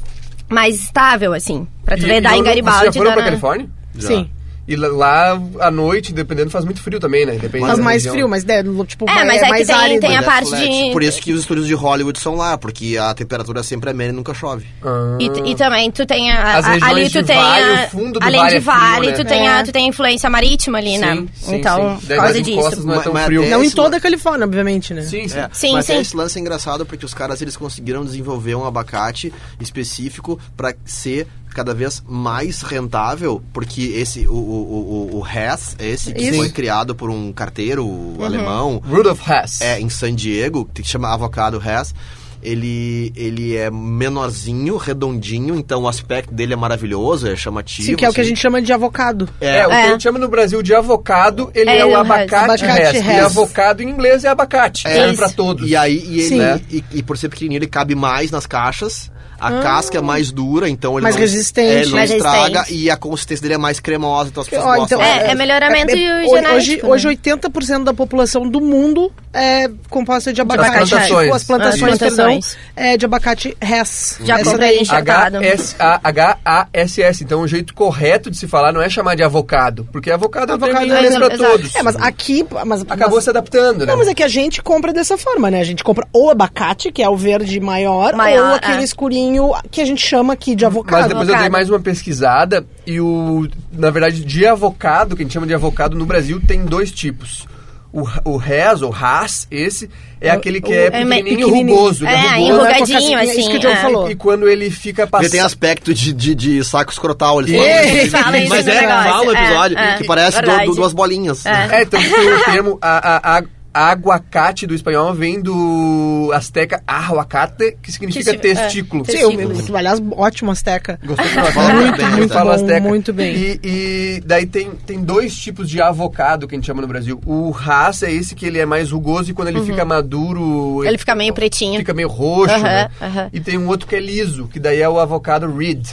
mais 0.48 0.76
estável, 0.82 1.32
assim. 1.32 1.66
Pra 1.84 1.96
tu 1.96 2.04
E- 2.04 2.06
ver, 2.06 2.16
e 2.18 2.20
dar 2.20 2.36
em 2.36 2.42
Garibaldi. 2.42 2.80
Vocês 2.80 2.94
já 2.94 3.00
foram 3.00 3.12
pra 3.12 3.20
na- 3.22 3.26
Califórnia? 3.28 3.68
Já. 3.96 4.08
Sim. 4.08 4.30
E 4.70 4.76
lá- 4.76 5.36
à 5.58 5.68
noite, 5.70 6.12
dependendo, 6.12 6.48
faz 6.48 6.64
muito 6.64 6.80
frio 6.80 7.00
também, 7.00 7.26
né? 7.26 7.32
Depende 7.32 7.66
Faz 7.66 7.78
mais 7.80 7.96
região. 8.04 8.14
frio, 8.14 8.28
mas 8.28 8.48
é, 8.48 8.62
tipo, 8.86 9.10
É, 9.10 9.24
mas 9.24 9.42
é 9.42 9.44
que 9.44 9.50
mais 9.50 9.66
tem- 9.66 9.74
árido. 9.76 10.00
tem 10.00 10.16
a 10.16 10.22
Mas 10.22 10.22
é 10.22 10.30
parte 10.30 10.56
de- 10.70 10.92
Por 10.92 11.02
isso 11.02 11.20
que 11.20 11.32
os 11.32 11.40
estúdios 11.40 11.66
de 11.66 11.74
Hollywood 11.74 12.18
são 12.20 12.36
lá, 12.36 12.56
porque 12.56 12.96
a 12.96 13.12
temperatura 13.12 13.64
sempre 13.64 13.90
é 13.90 13.92
amena 13.92 14.12
e 14.12 14.16
nunca 14.16 14.32
chove. 14.32 14.64
Ah. 14.82 15.18
E, 15.20 15.50
e 15.50 15.54
também 15.56 15.90
tu 15.90 16.06
tem 16.06 16.30
a, 16.30 16.58
As 16.58 16.64
a- 16.66 16.86
ali 16.88 17.08
de 17.08 17.20
tu 17.20 17.26
tem 17.26 17.36
vale, 17.36 17.64
a, 17.80 17.84
o 17.86 17.90
fundo 17.90 18.20
do 18.20 18.24
além 18.24 18.38
vale 18.40 18.50
de 18.50 18.56
é 18.56 18.60
frio, 18.60 18.72
vale, 18.80 19.06
né? 19.08 19.12
tu 19.12 19.24
tem 19.24 19.48
a 19.48 19.58
É. 19.58 19.62
tu 19.64 19.72
tem 19.72 19.84
a 19.84 19.88
influência 19.88 20.30
marítima 20.30 20.78
ali, 20.78 20.98
né? 20.98 21.16
Sim, 21.16 21.28
sim, 21.34 21.56
então, 21.56 21.98
sim. 22.00 22.06
por 22.06 22.16
causa 22.16 22.42
disso. 22.42 22.86
não 22.86 22.94
é 22.94 23.02
tão 23.02 23.12
mas 23.12 23.24
frio. 23.26 23.50
Não 23.50 23.64
em 23.64 23.70
toda 23.70 23.96
a 23.96 24.00
Califórnia, 24.00 24.44
obviamente, 24.46 24.94
né? 24.94 25.02
Sim, 25.02 25.26
sim. 25.26 25.36
É, 25.38 25.48
Sim, 25.52 25.72
mas 25.72 25.84
sim. 25.86 25.98
esse 25.98 26.16
lance 26.16 26.38
é 26.38 26.40
engraçado 26.40 26.86
porque 26.86 27.04
os 27.04 27.12
caras 27.12 27.42
eles 27.42 27.56
conseguiram 27.56 28.04
desenvolver 28.04 28.54
um 28.54 28.64
abacate 28.64 29.32
específico 29.60 30.38
para 30.56 30.74
ser 30.84 31.26
cada 31.54 31.74
vez 31.74 32.02
mais 32.06 32.62
rentável, 32.62 33.42
porque 33.52 33.82
esse 33.96 34.26
o, 34.26 34.32
o, 34.32 35.10
o, 35.14 35.18
o 35.20 35.26
Hess, 35.26 35.76
esse 35.78 36.12
que 36.12 36.22
Isso. 36.28 36.38
foi 36.38 36.48
criado 36.50 36.94
por 36.94 37.10
um 37.10 37.32
carteiro 37.32 38.14
alemão, 38.24 38.82
Rudolf 38.84 39.20
Hess. 39.28 39.60
é 39.60 39.80
em 39.80 39.88
San 39.88 40.14
Diego, 40.14 40.68
que 40.72 40.82
chama 40.84 41.12
avocado 41.12 41.60
Hess. 41.64 41.94
Ele, 42.42 43.12
ele 43.14 43.54
é 43.54 43.70
menorzinho, 43.70 44.78
redondinho, 44.78 45.54
então 45.56 45.82
o 45.82 45.88
aspecto 45.88 46.32
dele 46.32 46.54
é 46.54 46.56
maravilhoso, 46.56 47.28
é 47.28 47.36
chamativo. 47.36 47.88
Sim, 47.88 47.96
que 47.96 48.02
é 48.04 48.08
o 48.08 48.14
que 48.14 48.20
a 48.20 48.22
assim. 48.22 48.30
gente 48.30 48.40
chama 48.40 48.62
de 48.62 48.72
avocado. 48.72 49.28
É, 49.42 49.66
o 49.66 49.68
que 49.68 49.74
É. 49.76 49.82
a 49.84 49.88
gente 49.90 50.02
chama 50.02 50.18
no 50.18 50.26
Brasil 50.26 50.62
de 50.62 50.74
avocado, 50.74 51.50
ele 51.54 51.68
é, 51.68 51.80
É, 51.80 51.84
o 51.84 51.90
o 51.90 51.96
abacate, 51.96 52.64
Abacate 52.64 52.96
Hess. 52.96 53.04
E 53.06 53.10
avocado 53.20 53.82
em 53.82 53.90
inglês 53.90 54.24
é 54.24 54.28
abacate. 54.28 54.86
É. 54.86 54.94
Serve 54.94 55.08
Isso. 55.12 55.18
pra 55.22 55.28
todos. 55.30 55.68
E 55.68 55.76
aí, 55.76 56.02
e, 56.02 56.20
ele. 56.22 56.36
Né? 56.38 56.60
e, 56.70 56.84
e 56.94 57.02
por 57.02 57.18
ser 57.18 57.28
pequenininho, 57.28 57.58
ele 57.58 57.66
cabe 57.66 57.94
mais 57.94 58.30
nas 58.30 58.46
caixas. 58.46 59.10
A 59.40 59.60
casca 59.62 59.98
é 59.98 60.00
mais 60.00 60.30
dura, 60.30 60.68
então 60.68 60.94
ele 60.94 61.02
Mais 61.02 61.14
não, 61.14 61.20
resistente. 61.22 61.68
é, 61.68 61.80
ele 61.80 61.86
não 61.90 61.96
Mais 61.98 62.10
estraga 62.10 62.58
resistente. 62.60 62.84
e 62.84 62.90
a 62.90 62.96
consistência 62.96 63.42
dele 63.42 63.54
é 63.54 63.58
mais 63.58 63.80
cremosa, 63.80 64.28
então 64.30 64.42
as 64.42 64.48
pessoas 64.48 64.76
gostam. 64.78 64.98
então, 65.00 65.02
É, 65.02 65.30
é 65.30 65.34
melhoramento 65.34 65.92
hoje, 65.92 66.28
genético, 66.28 66.86
Hoje, 66.88 67.06
né? 67.08 67.14
80% 67.14 67.84
da 67.84 67.94
população 67.94 68.48
do 68.48 68.60
mundo 68.60 69.10
é 69.32 69.70
composta 69.88 70.32
de 70.32 70.40
abacate. 70.40 70.70
plantações. 70.88 71.22
Tipo, 71.24 71.34
as 71.34 71.44
plantações, 71.44 71.92
As 71.92 71.98
perdão, 71.98 72.16
plantações. 72.16 72.56
é 72.76 72.96
de 72.96 73.04
abacate 73.06 73.56
Hess. 73.60 74.18
Já 74.24 74.42
comprei 74.44 74.80
enxertado. 74.80 75.38
H-S-A-H-A-S-S. 75.38 77.24
Então 77.24 77.40
o 77.42 77.48
jeito 77.48 77.74
correto 77.74 78.30
de 78.30 78.36
se 78.36 78.46
falar 78.48 78.72
não 78.72 78.82
é 78.82 78.88
chamar 78.88 79.14
de 79.14 79.22
avocado, 79.22 79.86
porque 79.92 80.10
avocado 80.10 80.52
é 80.52 80.54
um 80.54 80.56
Avocado 80.60 80.84
é- 80.84 80.88
pra 80.88 81.04
exato. 81.26 81.38
todos. 81.38 81.74
É, 81.74 81.82
mas 81.82 81.96
aqui... 81.96 82.46
Mas, 82.66 82.82
Acabou 82.82 83.16
mas, 83.16 83.24
se 83.24 83.30
adaptando, 83.30 83.80
né? 83.80 83.86
Não, 83.86 83.96
mas 83.98 84.08
é 84.08 84.14
que 84.14 84.22
a 84.22 84.28
gente 84.28 84.62
compra 84.62 84.92
dessa 84.92 85.16
forma, 85.16 85.50
né? 85.50 85.60
A 85.60 85.64
gente 85.64 85.82
compra 85.84 86.06
ou 86.12 86.30
abacate, 86.30 86.90
que 86.92 87.02
é 87.02 87.08
o 87.08 87.16
verde 87.16 87.58
maior, 87.60 88.14
Maior, 88.14 88.48
ou 88.50 88.54
aquele 88.56 88.80
é. 88.80 88.84
Escurinho 89.34 89.52
que 89.70 89.80
a 89.80 89.84
gente 89.84 90.04
chama 90.06 90.32
aqui 90.32 90.54
de 90.54 90.64
avocado. 90.64 91.00
Mas 91.00 91.08
depois 91.08 91.28
eu 91.28 91.34
dei 91.34 91.34
avocado. 91.36 91.52
mais 91.52 91.70
uma 91.70 91.80
pesquisada 91.80 92.66
e 92.86 93.00
o. 93.00 93.48
Na 93.72 93.90
verdade, 93.90 94.24
de 94.24 94.46
avocado, 94.46 95.16
que 95.16 95.22
a 95.22 95.24
gente 95.24 95.32
chama 95.32 95.46
de 95.46 95.54
avocado 95.54 95.96
no 95.96 96.04
Brasil, 96.06 96.40
tem 96.46 96.64
dois 96.64 96.90
tipos. 96.92 97.46
O, 97.92 98.06
o 98.24 98.36
Res, 98.36 98.82
ou 98.82 98.94
Haas, 98.94 99.48
esse, 99.50 99.90
é 100.20 100.28
É, 100.28 100.30
aquele 100.30 100.60
que 100.60 100.70
o- 100.70 100.72
é 100.72 100.84
é 100.86 100.90
pequenininho, 100.92 101.24
pequenininho. 101.48 101.76
rugoso. 101.76 102.04
ele 102.06 102.14
É, 102.14 102.20
rugoso. 102.20 102.40
enrugadinho, 102.52 103.18
É 103.18 103.24
isso 103.24 103.34
que 103.34 103.40
o 103.40 103.40
assim, 103.48 103.58
Diogo 103.58 103.76
é. 103.76 103.80
falou. 103.80 104.10
E 104.12 104.14
quando 104.14 104.48
ele 104.48 104.70
fica 104.70 105.02
Ele 105.02 105.10
passando... 105.10 105.30
tem 105.32 105.40
aspecto 105.40 105.92
de, 105.92 106.12
de, 106.12 106.34
de 106.36 106.62
saco 106.64 106.92
escrotal. 106.92 107.40
Eles 107.40 108.12
falam 108.12 108.36
isso 108.36 108.48
Mas 108.48 108.68
é, 108.68 108.82
fala 108.86 109.32
episódio, 109.32 109.76
É, 109.76 109.90
é, 109.90 109.96
que 109.96 110.04
parece 110.04 110.36
verdade. 110.36 110.66
du- 110.66 110.74
duas 110.76 110.92
bolinhas. 110.92 111.44
É. 111.44 111.78
É, 111.78 111.82
então 111.82 112.00
o 112.00 112.44
termo 112.52 112.78
a, 112.80 113.16
a, 113.16 113.38
a, 113.38 113.42
aguacate 113.72 114.66
do 114.66 114.74
espanhol 114.74 115.12
vem 115.14 115.40
do 115.40 116.30
asteca 116.34 116.82
ahuacate, 116.86 117.76
que 117.82 117.90
significa 117.92 118.32
Que 118.32 118.38
significa- 118.38 118.62
testículo. 118.62 119.04
é, 119.08 119.12
Sim, 119.12 119.68
eu, 119.68 119.76
aliás, 119.76 120.02
ótimo 120.12 120.50
Azteca. 120.50 120.98
Gostou 121.04 121.26
que 121.28 121.34
nós 121.36 121.48
Fala 121.54 121.68
falamos? 121.68 121.84
muito 121.84 121.96
bem, 121.96 122.06
Eu 122.10 122.16
muito 122.16 122.32
falo 122.34 122.50
bom, 122.50 122.54
asteca. 122.56 122.88
muito 122.88 123.12
bem. 123.12 123.34
E, 123.36 123.60
e 123.62 124.22
daí 124.26 124.46
tem, 124.46 124.70
tem 124.72 125.02
dois 125.02 125.34
tipos 125.36 125.68
de 125.68 125.80
avocado 125.80 126.46
que 126.48 126.54
a 126.54 126.58
gente 126.58 126.66
chama 126.66 126.82
no 126.82 126.88
Brasil. 126.88 127.20
O 127.26 127.54
Hass 127.54 128.02
é 128.02 128.12
esse 128.12 128.34
que 128.34 128.46
ele 128.46 128.58
é 128.58 128.66
mais 128.66 128.90
rugoso 128.90 129.30
e 129.30 129.34
quando 129.34 129.48
ele 129.48 129.62
fica 129.62 129.84
maduro... 129.84 130.40
Uhum. 130.42 130.84
Ele 130.84 130.98
fica 130.98 131.14
meio 131.14 131.32
pretinho. 131.34 131.78
Fica 131.78 131.94
meio 131.94 132.08
roxo, 132.08 132.54
Aham, 132.54 132.62
né? 132.62 132.88
aham. 133.00 133.30
E 133.32 133.40
tem 133.40 133.56
um 133.58 133.66
outro 133.68 133.86
que 133.86 133.94
é 133.96 134.00
liso, 134.00 134.48
que 134.48 134.58
daí 134.58 134.80
é 134.80 134.88
o 134.88 134.98
avocado 134.98 135.50
Reed. 135.56 135.86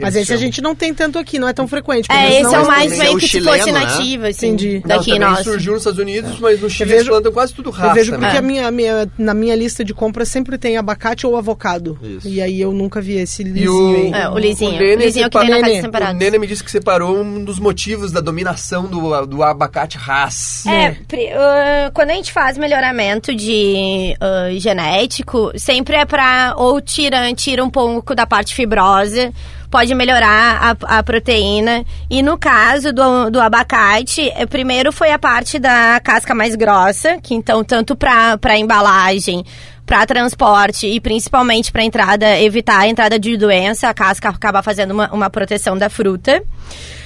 Mas 0.00 0.14
Eles 0.14 0.26
esse 0.28 0.32
a 0.32 0.36
chamam. 0.36 0.46
gente 0.46 0.60
não 0.62 0.74
tem 0.74 0.94
tanto 0.94 1.18
aqui, 1.18 1.38
não 1.38 1.48
é 1.48 1.52
tão 1.52 1.66
frequente. 1.68 2.06
É, 2.10 2.34
esse 2.40 2.42
não 2.44 2.54
é 2.54 2.58
o 2.58 2.60
esse 2.62 2.68
mais 2.70 2.92
esse 2.92 3.00
é 3.00 3.04
meio 3.04 3.16
o 3.16 3.20
que 3.20 3.28
se 3.28 3.40
fosse 3.40 3.72
né? 3.72 3.80
nativo, 3.80 4.26
assim, 4.26 4.46
Entendi. 4.48 4.74
Não, 4.84 4.96
daqui 4.96 5.10
também 5.12 5.20
nosso. 5.28 5.44
surgiu 5.44 5.72
nos 5.72 5.82
Estados 5.82 5.98
Unidos, 5.98 6.38
mas 6.40 6.60
no 6.60 6.70
Chile 6.70 6.88
vejo- 6.90 7.00
eles 7.00 7.08
plantam 7.08 7.32
quase 7.32 7.52
tudo 7.54 7.70
raça. 7.70 7.90
Eu 7.90 7.94
vejo 7.94 8.12
né? 8.12 8.18
porque 8.18 8.36
a 8.36 8.42
minha, 8.42 8.66
a 8.68 8.70
minha- 8.70 9.10
na 9.18 9.34
minha 9.34 9.54
lista 9.56 9.84
de 9.84 9.92
compras 9.94 10.28
sempre 10.28 10.56
tem 10.58 10.76
abacate 10.76 11.26
ou 11.26 11.36
avocado. 11.36 11.98
Isso. 12.02 12.28
E 12.28 12.40
aí 12.40 12.60
eu 12.60 12.72
nunca 12.72 13.00
vi 13.00 13.16
esse 13.16 13.42
E 13.42 13.44
lisinho 13.44 13.72
o, 13.72 13.96
aí. 13.96 14.12
É, 14.22 14.28
o 14.28 14.38
lisinho. 14.38 14.70
o 14.70 14.78
Nene 14.78 14.96
O 14.96 14.98
lisinho 15.06 15.30
que 15.30 15.38
tem 15.38 15.48
na 15.50 15.56
casa 15.56 15.68
Nene, 15.68 15.80
separado. 15.82 16.12
O 16.14 16.18
Nene 16.18 16.38
me 16.38 16.46
disse 16.46 16.64
que 16.64 16.70
separou 16.70 17.16
um 17.22 17.44
dos 17.44 17.58
motivos 17.58 18.12
da 18.12 18.20
dominação 18.20 18.84
do, 18.86 19.26
do 19.26 19.42
abacate 19.42 19.98
Haas. 19.98 20.64
É, 20.66 20.96
ah, 21.34 21.90
quando 21.92 22.10
a 22.10 22.14
gente 22.14 22.32
faz 22.32 22.56
melhoramento 22.58 23.34
de 23.34 24.14
ah, 24.20 24.48
genético, 24.56 25.52
sempre 25.56 25.96
é 25.96 26.04
pra 26.04 26.54
ou 26.56 26.80
tira, 26.80 27.32
tira 27.34 27.64
um 27.64 27.70
pouco 27.70 28.14
da 28.14 28.26
parte 28.26 28.54
fibrosa, 28.54 29.32
pode 29.70 29.94
melhorar 29.94 30.76
a, 30.82 30.98
a 30.98 31.02
proteína. 31.02 31.84
E 32.10 32.22
no 32.22 32.38
caso 32.38 32.92
do, 32.92 33.30
do 33.30 33.40
abacate, 33.40 34.28
eh, 34.34 34.46
primeiro 34.46 34.92
foi 34.92 35.10
a 35.10 35.18
parte 35.18 35.58
da 35.58 36.00
casca 36.02 36.34
mais 36.34 36.54
grossa, 36.54 37.18
que 37.22 37.34
então 37.34 37.62
tanto 37.62 37.94
pra 37.96 38.38
embalagem, 38.58 39.44
para 39.84 40.04
transporte 40.04 40.86
e 40.86 41.00
principalmente 41.00 41.72
para 41.72 41.82
entrada, 41.82 42.38
evitar 42.40 42.80
a 42.80 42.86
entrada 42.88 43.18
de 43.18 43.36
doença, 43.38 43.88
a 43.88 43.94
casca 43.94 44.28
acaba 44.28 44.62
fazendo 44.62 44.90
uma, 44.90 45.10
uma 45.12 45.30
proteção 45.30 45.78
da 45.78 45.88
fruta. 45.88 46.42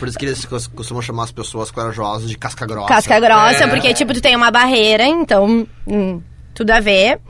Por 0.00 0.08
isso 0.08 0.18
que 0.18 0.26
eles 0.26 0.44
cos- 0.44 0.66
costumam 0.66 1.00
chamar 1.00 1.24
as 1.24 1.30
pessoas 1.32 1.70
corajosas 1.70 2.28
de 2.28 2.36
casca 2.36 2.66
grossa. 2.66 2.88
Casca 2.88 3.20
grossa, 3.20 3.64
É. 3.64 3.66
porque, 3.68 3.94
tipo, 3.94 4.12
tu 4.12 4.20
tem 4.20 4.34
uma 4.34 4.50
barreira, 4.50 5.04
então, 5.04 5.64
hum, 5.86 6.20
tudo 6.52 6.70
a 6.72 6.80
ver. 6.80 7.20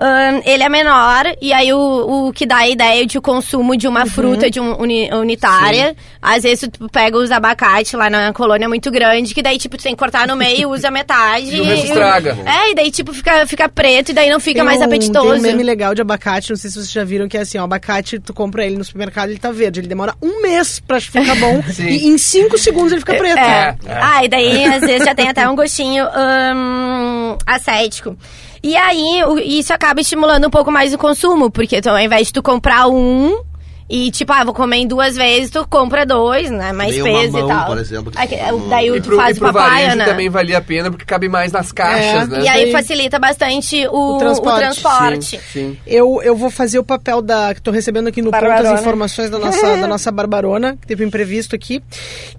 Ahn, 0.00 0.40
ele 0.44 0.62
é 0.62 0.68
menor, 0.68 1.24
e 1.42 1.52
aí 1.52 1.72
o, 1.72 2.28
o 2.28 2.32
que 2.32 2.46
dá 2.46 2.58
a 2.58 2.68
ideia 2.68 3.04
de 3.04 3.18
o 3.18 3.22
consumo 3.22 3.76
de 3.76 3.86
Uhum. 3.88 3.92
uma 3.94 4.06
fruta 4.06 4.48
de 4.50 4.60
um 4.60 4.80
uni- 4.80 5.10
unitária. 5.12 5.96
Às 6.22 6.44
vezes 6.44 6.68
tu 6.72 6.88
pega 6.88 7.16
os 7.16 7.30
abacate 7.32 7.96
lá 7.96 8.08
na 8.08 8.32
colônia 8.32 8.68
muito 8.68 8.90
grande, 8.92 9.34
que 9.34 9.42
daí, 9.42 9.58
tipo, 9.58 9.76
tu 9.76 9.82
tem 9.82 9.94
que 9.94 9.98
cortar 9.98 10.26
no 10.28 10.36
meio, 10.36 10.70
usa 10.72 10.90
metade. 10.90 11.56
E 11.56 11.60
o 11.60 11.64
resto 11.64 11.86
estraga. 11.86 12.36
É, 12.46 12.70
e 12.70 12.74
daí, 12.76 12.90
tipo, 12.92 13.12
fica, 13.12 13.44
fica 13.46 13.68
preto, 13.68 14.10
e 14.10 14.14
daí 14.14 14.30
não 14.30 14.38
fica 14.38 14.60
Tem 14.60 14.64
mais 14.64 14.80
um- 14.80 14.84
apetitoso. 14.84 15.30
Tem 15.30 15.38
um 15.38 15.42
meme 15.42 15.62
legal 15.64 15.94
de 15.94 16.02
abacate, 16.02 16.50
não 16.50 16.56
sei 16.56 16.70
se 16.70 16.76
vocês 16.76 16.92
já 16.92 17.02
viram, 17.02 17.26
que 17.28 17.36
é 17.36 17.40
assim, 17.40 17.58
ó, 17.58 17.64
abacate, 17.64 18.18
tu 18.20 18.32
compra 18.32 18.64
ele 18.64 18.76
no 18.76 18.84
supermercado, 18.84 19.30
ele 19.30 19.38
tá 19.38 19.50
verde. 19.50 19.80
Ele 19.80 19.88
demora 19.88 20.14
um 20.22 20.40
mês 20.42 20.78
pra 20.80 21.00
ficar 21.00 21.34
bom 21.36 21.60
Sim. 21.72 21.88
e 21.88 22.06
em 22.08 22.18
cinco 22.18 22.56
segundos 22.56 22.92
ele 22.92 23.00
fica 23.00 23.14
preto. 23.14 23.38
É. 23.38 23.76
É, 23.84 23.90
é. 23.90 23.98
Ah, 24.00 24.24
e 24.24 24.28
daí 24.28 24.64
às 24.64 24.80
vezes 24.82 25.04
já 25.04 25.14
tem 25.14 25.28
até 25.28 25.48
um 25.48 25.56
gostinho 25.56 26.04
hum, 26.06 27.36
ascético. 27.46 28.16
E 28.62 28.76
aí, 28.76 29.22
isso 29.44 29.72
acaba 29.72 30.00
estimulando 30.00 30.46
um 30.46 30.50
pouco 30.50 30.70
mais 30.70 30.92
o 30.92 30.98
consumo, 30.98 31.50
porque 31.50 31.76
então, 31.76 31.94
ao 31.94 32.00
invés 32.00 32.28
de 32.28 32.32
tu 32.32 32.42
comprar 32.42 32.88
um 32.88 33.42
e, 33.90 34.10
tipo, 34.10 34.32
ah, 34.32 34.44
vou 34.44 34.52
comer 34.52 34.76
em 34.78 34.86
duas 34.86 35.16
vezes, 35.16 35.50
tu 35.50 35.66
compra 35.68 36.04
dois, 36.04 36.50
né? 36.50 36.72
Mais 36.72 36.90
Nem 36.92 37.00
o 37.00 37.04
peso 37.04 37.32
mamão, 37.32 37.48
e 37.48 37.52
tal. 37.52 37.66
por 37.66 37.78
exemplo, 37.78 38.10
que 38.12 38.18
fala. 38.36 38.68
daí 38.68 38.88
E 38.88 39.00
tu 39.00 39.06
pro, 39.08 39.16
faz 39.16 39.36
e 39.36 39.40
pro 39.40 39.52
papaya, 39.52 39.70
varejo 39.70 39.96
né? 39.96 40.04
também 40.04 40.28
valia 40.28 40.58
a 40.58 40.60
pena, 40.60 40.90
porque 40.90 41.04
cabe 41.06 41.28
mais 41.28 41.52
nas 41.52 41.72
caixas, 41.72 42.24
É, 42.24 42.26
né? 42.36 42.40
E 42.42 42.48
aí 42.48 42.70
facilita 42.72 43.18
bastante 43.18 43.86
o, 43.88 44.16
O 44.16 44.18
transporte. 44.18 44.54
o 44.56 44.58
transporte. 44.58 45.24
Sim, 45.24 45.40
sim. 45.52 45.78
Eu, 45.86 46.20
eu 46.22 46.36
vou 46.36 46.50
fazer 46.50 46.78
o 46.78 46.84
papel 46.84 47.22
da. 47.22 47.54
que 47.54 47.62
tô 47.62 47.70
recebendo 47.70 48.08
aqui 48.08 48.20
no 48.20 48.30
ponto 48.30 48.40
Barbarona. 48.40 48.74
as 48.74 48.80
informações 48.80 49.30
da 49.30 49.38
nossa, 49.38 49.76
da 49.76 49.86
nossa 49.86 50.10
Barbarona, 50.12 50.76
que 50.80 50.86
teve 50.86 51.04
um 51.04 51.08
imprevisto 51.08 51.56
aqui, 51.56 51.82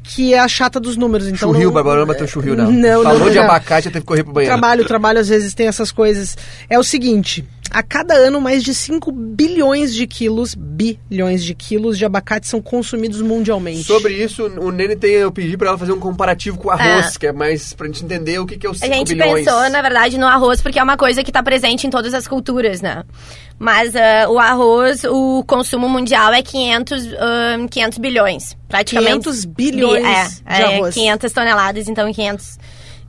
que 0.03 0.33
é 0.33 0.39
a 0.39 0.47
chata 0.47 0.79
dos 0.79 0.95
números. 0.97 1.27
Então 1.27 1.49
Churril, 1.49 1.65
não- 1.67 1.73
Barbarona 1.73 2.05
bateu 2.05 2.27
churril, 2.27 2.55
não. 2.55 2.69
Não, 2.79 3.03
Falou 3.03 3.19
não, 3.19 3.29
de 3.29 3.35
não. 3.37 3.43
abacate, 3.45 3.87
eu 3.87 3.91
teve 3.91 4.03
que 4.03 4.07
correr 4.07 4.23
pro 4.23 4.33
banheiro. 4.33 4.53
Trabalho, 4.55 4.85
trabalho, 4.85 5.19
às 5.19 5.27
vezes 5.29 5.53
tem 5.53 5.67
essas 5.67 5.91
coisas. 5.91 6.37
É 6.69 6.77
o 6.79 6.83
seguinte: 6.83 7.43
a 7.71 7.81
cada 7.83 8.13
ano, 8.13 8.39
mais 8.39 8.63
de 8.63 8.73
5 8.73 9.11
bilhões 9.11 9.93
de 9.93 10.05
quilos, 10.07 10.55
bilhões 10.55 11.38
de 11.43 11.53
quilos 11.53 11.97
de 11.97 12.05
abacate 12.05 12.47
são 12.47 12.61
consumidos 12.61 13.21
mundialmente. 13.21 13.83
Sobre 13.83 14.13
isso, 14.13 14.45
o 14.45 14.71
Nene 14.71 14.95
tem, 14.95 15.11
eu 15.11 15.31
pedi 15.31 15.57
pra 15.57 15.69
ela 15.69 15.77
fazer 15.77 15.91
um 15.91 15.99
comparativo 15.99 16.57
com 16.57 16.67
o 16.67 16.71
arroz, 16.71 17.17
que 17.17 17.27
é 17.27 17.31
mais 17.31 17.73
pra 17.73 17.87
gente 17.87 18.03
entender 18.03 18.39
o 18.39 18.45
que, 18.45 18.57
que 18.57 18.65
é 18.65 18.69
os 18.69 18.81
A 18.81 18.85
5 18.85 18.95
gente 18.97 19.13
bilhões. 19.15 19.45
pensou, 19.45 19.69
na 19.69 19.81
verdade, 19.81 20.17
no 20.17 20.25
arroz, 20.25 20.61
porque 20.61 20.79
é 20.79 20.83
uma 20.83 20.97
coisa 20.97 21.23
que 21.23 21.29
está 21.29 21.41
presente 21.43 21.87
em 21.87 21.89
todas 21.89 22.13
as 22.13 22.27
culturas, 22.27 22.81
né? 22.81 23.03
Mas 23.57 23.95
ah, 23.95 24.29
o 24.29 24.39
arroz, 24.39 25.03
o 25.03 25.43
consumo 25.45 25.89
mundial 25.89 26.33
é 26.33 26.41
500, 26.41 27.13
ah, 27.13 27.67
500 27.69 27.97
bilhões. 27.97 28.57
Praticamente. 28.67 29.23
500 29.23 29.45
bilhões 29.45 30.43
é, 30.45 30.55
de 30.55 30.61
é, 30.61 30.75
arroz. 30.75 30.93
500 30.93 31.31
toneladas, 31.33 31.87
então 31.89 32.11
500. 32.11 32.59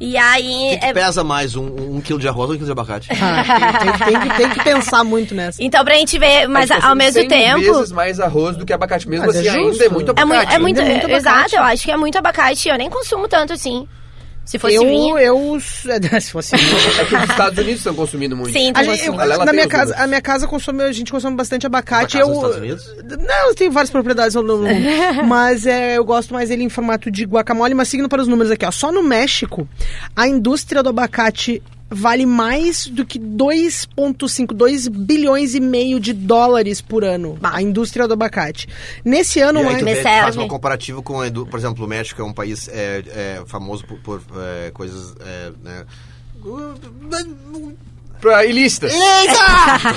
E 0.03 0.17
aí... 0.17 0.69
O 0.69 0.71
que, 0.71 0.79
que 0.79 0.87
é- 0.87 0.93
pesa 0.95 1.23
mais, 1.23 1.55
um, 1.55 1.67
um 1.97 2.01
quilo 2.01 2.19
de 2.19 2.27
arroz 2.27 2.49
ou 2.49 2.55
um 2.55 2.59
quilo 2.59 2.65
de 2.67 2.73
abacate? 2.73 3.09
Ah, 3.13 3.45
tem, 3.45 3.93
tem- 3.93 4.19
tem 4.19 4.21
que, 4.31 4.37
tem 4.39 4.51
que 4.51 4.65
pensar 4.65 5.05
muito 5.05 5.35
nessa. 5.35 5.63
Então, 5.63 5.85
pra 5.85 5.95
gente 5.95 6.19
ver, 6.19 6.49
mas 6.49 6.71
ao 6.71 6.79
consome 6.81 6.95
mesmo 7.05 7.21
100 7.21 7.29
tempo... 7.29 7.61
vezes 7.61 7.93
mais 7.93 8.19
arroz 8.19 8.57
do 8.57 8.65
que 8.65 8.73
abacate. 8.73 9.07
Mesmo 9.09 9.27
Mas 9.27 9.37
é 9.37 9.41
assim, 9.41 9.49
ainda 9.51 9.69
justo. 9.69 9.83
é 9.85 9.89
muito 9.91 10.09
É, 10.09 10.23
abacate. 10.23 10.27
mui- 10.27 10.37
é 10.39 10.47
né? 10.53 10.59
muito, 10.59 10.79
Ainda 10.81 10.91
é 10.91 10.95
muito 10.95 11.05
abacate. 11.07 11.45
exato, 11.47 11.57
eu 11.57 11.63
acho 11.63 11.85
que 11.85 11.91
é 11.93 11.97
muito 11.99 12.17
abacate. 12.19 12.69
Eu 12.69 12.79
nem 12.79 12.89
consumo 12.89 13.29
tanto 13.29 13.53
assim. 13.53 13.87
Se 14.51 14.59
fosse 14.59 14.75
Eu, 14.75 14.83
vinho. 14.83 15.17
eu. 15.17 15.59
Se 16.21 16.33
fosse 16.33 16.57
É 16.57 16.59
que 17.05 17.15
os 17.15 17.23
Estados 17.31 17.57
Unidos 17.59 17.79
estão 17.79 17.95
consumindo 17.95 18.37
muito. 18.37 18.53
Sim, 18.53 18.73
A 18.75 18.83
gente- 18.83 19.07
eu- 19.07 19.13
na 19.15 19.45
tem 19.45 19.55
minha 19.55 19.69
casa, 19.69 19.95
a 19.97 20.07
minha 20.09 20.21
casa 20.21 20.49
consome, 20.49 20.83
a 20.83 20.91
gente 20.91 21.13
consome 21.13 21.37
bastante 21.37 21.67
abacate. 21.67 22.19
Casa 22.19 22.29
eu, 22.29 22.35
Estados 22.35 22.57
Unidos? 22.57 22.95
Não, 23.05 23.49
eu 23.49 23.55
tenho 23.55 23.71
várias 23.71 23.91
propriedades 23.91 24.35
no 24.35 24.43
mundo. 24.43 24.67
mas 25.29 25.67
é, 25.67 25.97
eu 25.99 26.05
gosto 26.05 26.35
mais 26.35 26.49
dele 26.49 26.65
em 26.65 26.69
formato 26.69 27.11
de 27.13 27.25
guacamole, 27.27 27.75
mas 27.75 27.87
seguindo 27.87 28.09
para 28.09 28.21
os 28.23 28.27
números 28.27 28.51
aqui, 28.51 28.67
ó. 28.67 28.73
Só 28.73 28.91
no 28.91 29.05
México, 29.05 29.69
a 30.17 30.27
indústria 30.27 30.83
do 30.83 30.89
abacate 30.89 31.63
vale 31.91 32.25
mais 32.25 32.87
do 32.87 33.05
que 33.05 33.19
2,5, 33.19 34.53
2 34.55 34.89
bilhões 34.89 35.55
e 35.55 35.61
meio 35.61 35.99
de 35.99 36.13
dólares 36.13 36.81
por 36.81 37.05
ano. 37.05 37.37
Bah. 37.41 37.51
A 37.55 37.63
indústria 37.63 38.07
do 38.07 38.15
abacate. 38.15 38.69
Nesse 39.05 39.41
ano, 39.41 39.61
E 39.61 39.67
aí 39.67 39.83
mais. 39.83 40.03
faz 40.03 40.37
um 40.37 40.47
comparativo 40.47 41.03
com, 41.03 41.19
por 41.51 41.59
exemplo, 41.59 41.85
o 41.85 41.89
México 41.89 42.23
é 42.23 42.25
um 42.25 42.33
país 42.33 42.69
é, 42.69 43.03
é, 43.09 43.43
famoso 43.47 43.85
por, 43.85 43.99
por, 43.99 44.23
é, 44.37 44.71
coisas, 44.71 45.15
é, 45.21 45.53
né? 45.63 45.85
Pra 48.21 48.45
ilícitas, 48.45 48.93
Eita! 48.93 49.35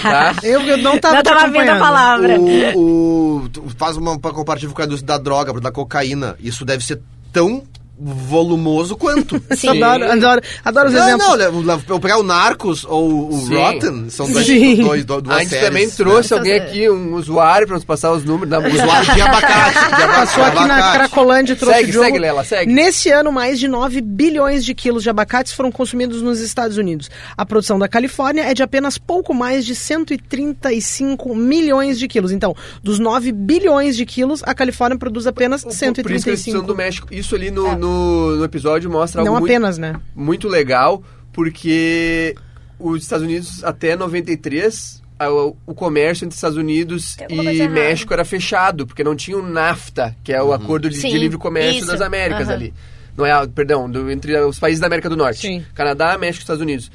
tá? 0.02 0.36
Eu, 0.44 0.62
eu 0.62 0.78
não 0.78 0.98
tava, 0.98 1.16
Não 1.16 1.24
tava 1.24 1.52
vindo 1.52 1.70
a 1.70 1.78
palavra. 1.78 2.40
o, 2.40 3.46
o, 3.46 3.70
faz 3.78 3.98
uma, 3.98 4.12
um 4.14 4.20
comparativo 4.20 4.74
com 4.74 4.82
a 4.82 4.86
indústria 4.86 5.08
da 5.08 5.18
droga, 5.18 5.60
da 5.60 5.72
cocaína. 5.72 6.36
Isso 6.40 6.64
deve 6.64 6.86
ser 6.86 7.02
tão 7.34 7.64
volumoso 7.98 8.96
quanto. 8.98 9.42
Sim. 9.56 9.82
Adoro, 9.82 10.12
adoro, 10.12 10.42
adoro 10.66 10.88
os 10.90 10.94
Não, 10.94 11.08
exemplos. 11.08 11.66
não, 11.66 11.82
eu 11.90 12.00
pegar 12.00 12.18
o 12.18 12.24
Narcos 12.24 12.84
ou 12.86 13.30
o 13.34 13.40
Sim. 13.48 13.56
Rotten, 13.56 14.10
são 14.10 14.30
dois, 14.32 14.46
Sim. 14.46 14.76
dois, 14.78 15.06
dois, 15.06 15.22
duas 15.24 15.36
A 15.38 15.40
gente 15.42 15.50
séries, 15.50 15.68
também 15.68 15.86
né? 15.88 15.94
trouxe 15.96 16.34
alguém 16.34 16.54
Essas- 16.54 16.70
aqui, 16.70 16.90
um 16.90 17.16
usuário, 17.16 17.68
pra 17.68 17.76
nos 17.76 17.86
passar 17.86 18.12
os 18.12 18.24
números. 18.24 18.50
Da... 18.50 18.60
Usuário 18.60 19.14
de 19.14 19.22
abacate. 19.22 19.74
De 19.96 20.02
abacate 20.02 20.14
Passou 20.34 20.44
aqui 20.44 20.66
na. 20.68 20.92
Cracolândia 20.94 21.54
e 21.54 21.56
trouxe 21.56 21.78
Segue, 21.78 21.90
o 21.90 21.92
Diogo. 21.92 22.06
segue, 22.08 22.20
Lela, 22.20 22.44
segue. 22.44 22.74
Nesse 22.74 23.10
ano, 23.10 23.32
mais 23.32 23.60
de 23.60 23.68
9 23.68 24.02
bilhões 24.02 24.64
de 24.66 24.74
quilos 24.74 25.04
de 25.04 25.10
abacates 25.10 25.54
foram 25.54 25.72
consumidos 25.72 26.22
nos 26.22 26.40
Estados 26.40 26.78
Unidos. 26.78 27.10
A 27.38 27.46
produção 27.46 27.78
da 27.78 27.88
Califórnia 27.88 28.44
é 28.44 28.54
de 28.54 28.64
apenas 28.64 28.98
pouco 28.98 29.34
mais 29.34 29.66
de 29.66 29.76
135 29.76 31.36
milhões 31.36 32.00
de 32.00 32.08
quilos. 32.08 32.32
Então, 32.32 32.56
dos 32.82 33.00
9 33.00 33.32
bilhões 33.32 33.96
de 33.96 34.06
quilos, 34.06 34.42
a 34.44 34.54
Califórnia 34.54 34.98
produz 34.98 35.28
apenas 35.28 35.64
Por 35.64 35.70
isso 35.70 35.80
que 35.80 35.86
135. 35.86 36.62
do 36.62 36.76
México. 36.76 37.08
Isso 37.12 37.36
ali 37.36 37.52
no, 37.52 37.76
no, 37.84 38.36
no 38.38 38.44
episódio 38.44 38.90
mostra 38.90 39.22
Não 39.24 39.34
algo 39.34 39.42
muito, 39.42 39.52
apenas, 39.52 39.78
né? 39.78 40.00
muito 40.16 40.48
legal, 40.48 41.04
porque 41.32 42.36
os 42.80 43.02
Estados 43.04 43.24
Unidos, 43.26 43.64
até 43.64 43.96
93, 43.96 45.02
a- 45.20 45.30
o, 45.32 45.56
comércio 45.76 46.26
entre 46.26 46.36
Estados 46.36 46.58
Unidos 46.58 47.16
coisa 47.28 47.52
e. 47.64 47.68
México 47.68 48.14
era 48.14 48.26
fechado, 48.26 48.86
porque 48.88 49.04
não 49.04 49.16
tinha 49.16 49.38
o 49.38 49.42
NAFTA, 49.48 50.16
que 50.24 50.32
é 50.34 50.42
o 50.42 50.54
acordo 50.54 50.90
de, 50.90 50.96
de 50.96 51.02
Sim, 51.02 51.18
livre 51.18 51.38
comércio 51.38 51.80
isso. 51.80 51.88
das 51.88 52.02
Américas 52.02 52.48
Aham. 52.48 52.54
ali. 52.56 52.74
Não 53.16 53.26
é, 53.26 53.48
perdão, 53.48 53.90
do- 53.90 54.10
entre 54.10 54.36
os 54.42 54.58
países 54.60 54.80
da 54.80 54.88
América 54.88 55.10
do 55.10 55.16
Norte. 55.18 55.42
Sim. 55.42 55.66
Canadá, 55.76 56.18
México 56.18 56.42
e 56.42 56.44
Estados 56.44 56.62
Unidos. 56.62 56.92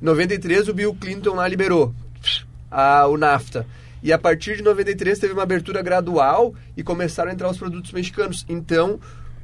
Em 0.00 0.04
93, 0.04 0.68
o 0.68 0.74
Bill 0.74 0.94
Clinton 0.94 1.34
lá 1.34 1.46
liberou 1.46 1.94
a, 2.70 3.06
o 3.06 3.16
NAFTA. 3.16 3.66
E 4.02 4.12
a 4.12 4.18
partir 4.18 4.56
de 4.56 4.62
93 4.62 5.18
teve 5.18 5.32
uma 5.34 5.42
abertura 5.42 5.82
gradual 5.82 6.54
e 6.76 6.82
começaram 6.82 7.30
a 7.30 7.34
entrar 7.34 7.50
os 7.50 7.58
produtos 7.58 7.92
mexicanos. 7.92 8.46
Então, 8.48 8.98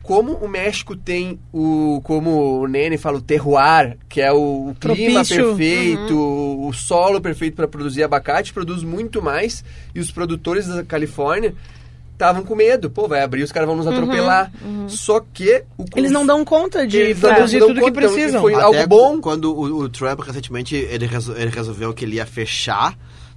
como 0.07 0.35
o 0.35 0.49
México 0.49 0.95
tem 0.97 1.37
o, 1.53 2.01
como 2.05 2.61
o 2.61 2.69
Nene 2.69 2.97
fala, 2.97 3.19
o 3.19 3.21
terroir, 3.21 3.99
que 4.09 4.21
é 4.21 4.33
o, 4.33 4.69
o 4.71 4.77
clima 4.79 5.21
Propício. 5.25 5.45
perfeito, 5.57 6.17
o 6.17 6.73
solo 6.73 7.21
perfeito 7.21 7.57
para 7.57 7.67
produzir 7.67 8.05
abacate, 8.05 8.53
produz 8.53 8.85
muito 8.85 9.21
mais. 9.21 9.65
E 9.95 9.99
os 9.99 10.11
produtores 10.13 10.69
da 10.69 10.85
Califórnia 10.85 11.55
estavam 12.13 12.45
com 12.45 12.55
medo. 12.55 12.89
Pô, 12.89 13.09
vai 13.09 13.21
abrir, 13.23 13.43
os 13.43 13.51
caras 13.51 13.67
vão 13.67 13.77
nos 13.77 13.87
atropelar. 13.87 14.53
Só 14.87 15.21
que 15.21 15.65
o 15.77 15.85
Eles 15.97 16.11
não 16.13 16.25
dão 16.25 16.45
conta 16.45 16.87
de 16.87 16.97
Eles 16.99 17.21
não 17.21 17.35
produzir 17.35 17.59
tudo 17.59 17.75
que 17.75 17.81
então, 17.81 17.93
precisam. 17.93 18.41
foi- 18.41 18.55
Até 18.55 18.63
algo 18.63 18.87
bom. 18.87 19.21
Quando 19.21 19.53
o, 19.53 19.81
o 19.81 19.89
Trump, 19.89 20.21
recentemente, 20.21 20.77
ele, 20.77 21.07
resol- 21.07 21.37
ele 21.37 21.51
resolveu 21.51 21.93
que 21.93 22.05
ele 22.05 22.17
ia 22.17 22.27
fechar 22.27 22.97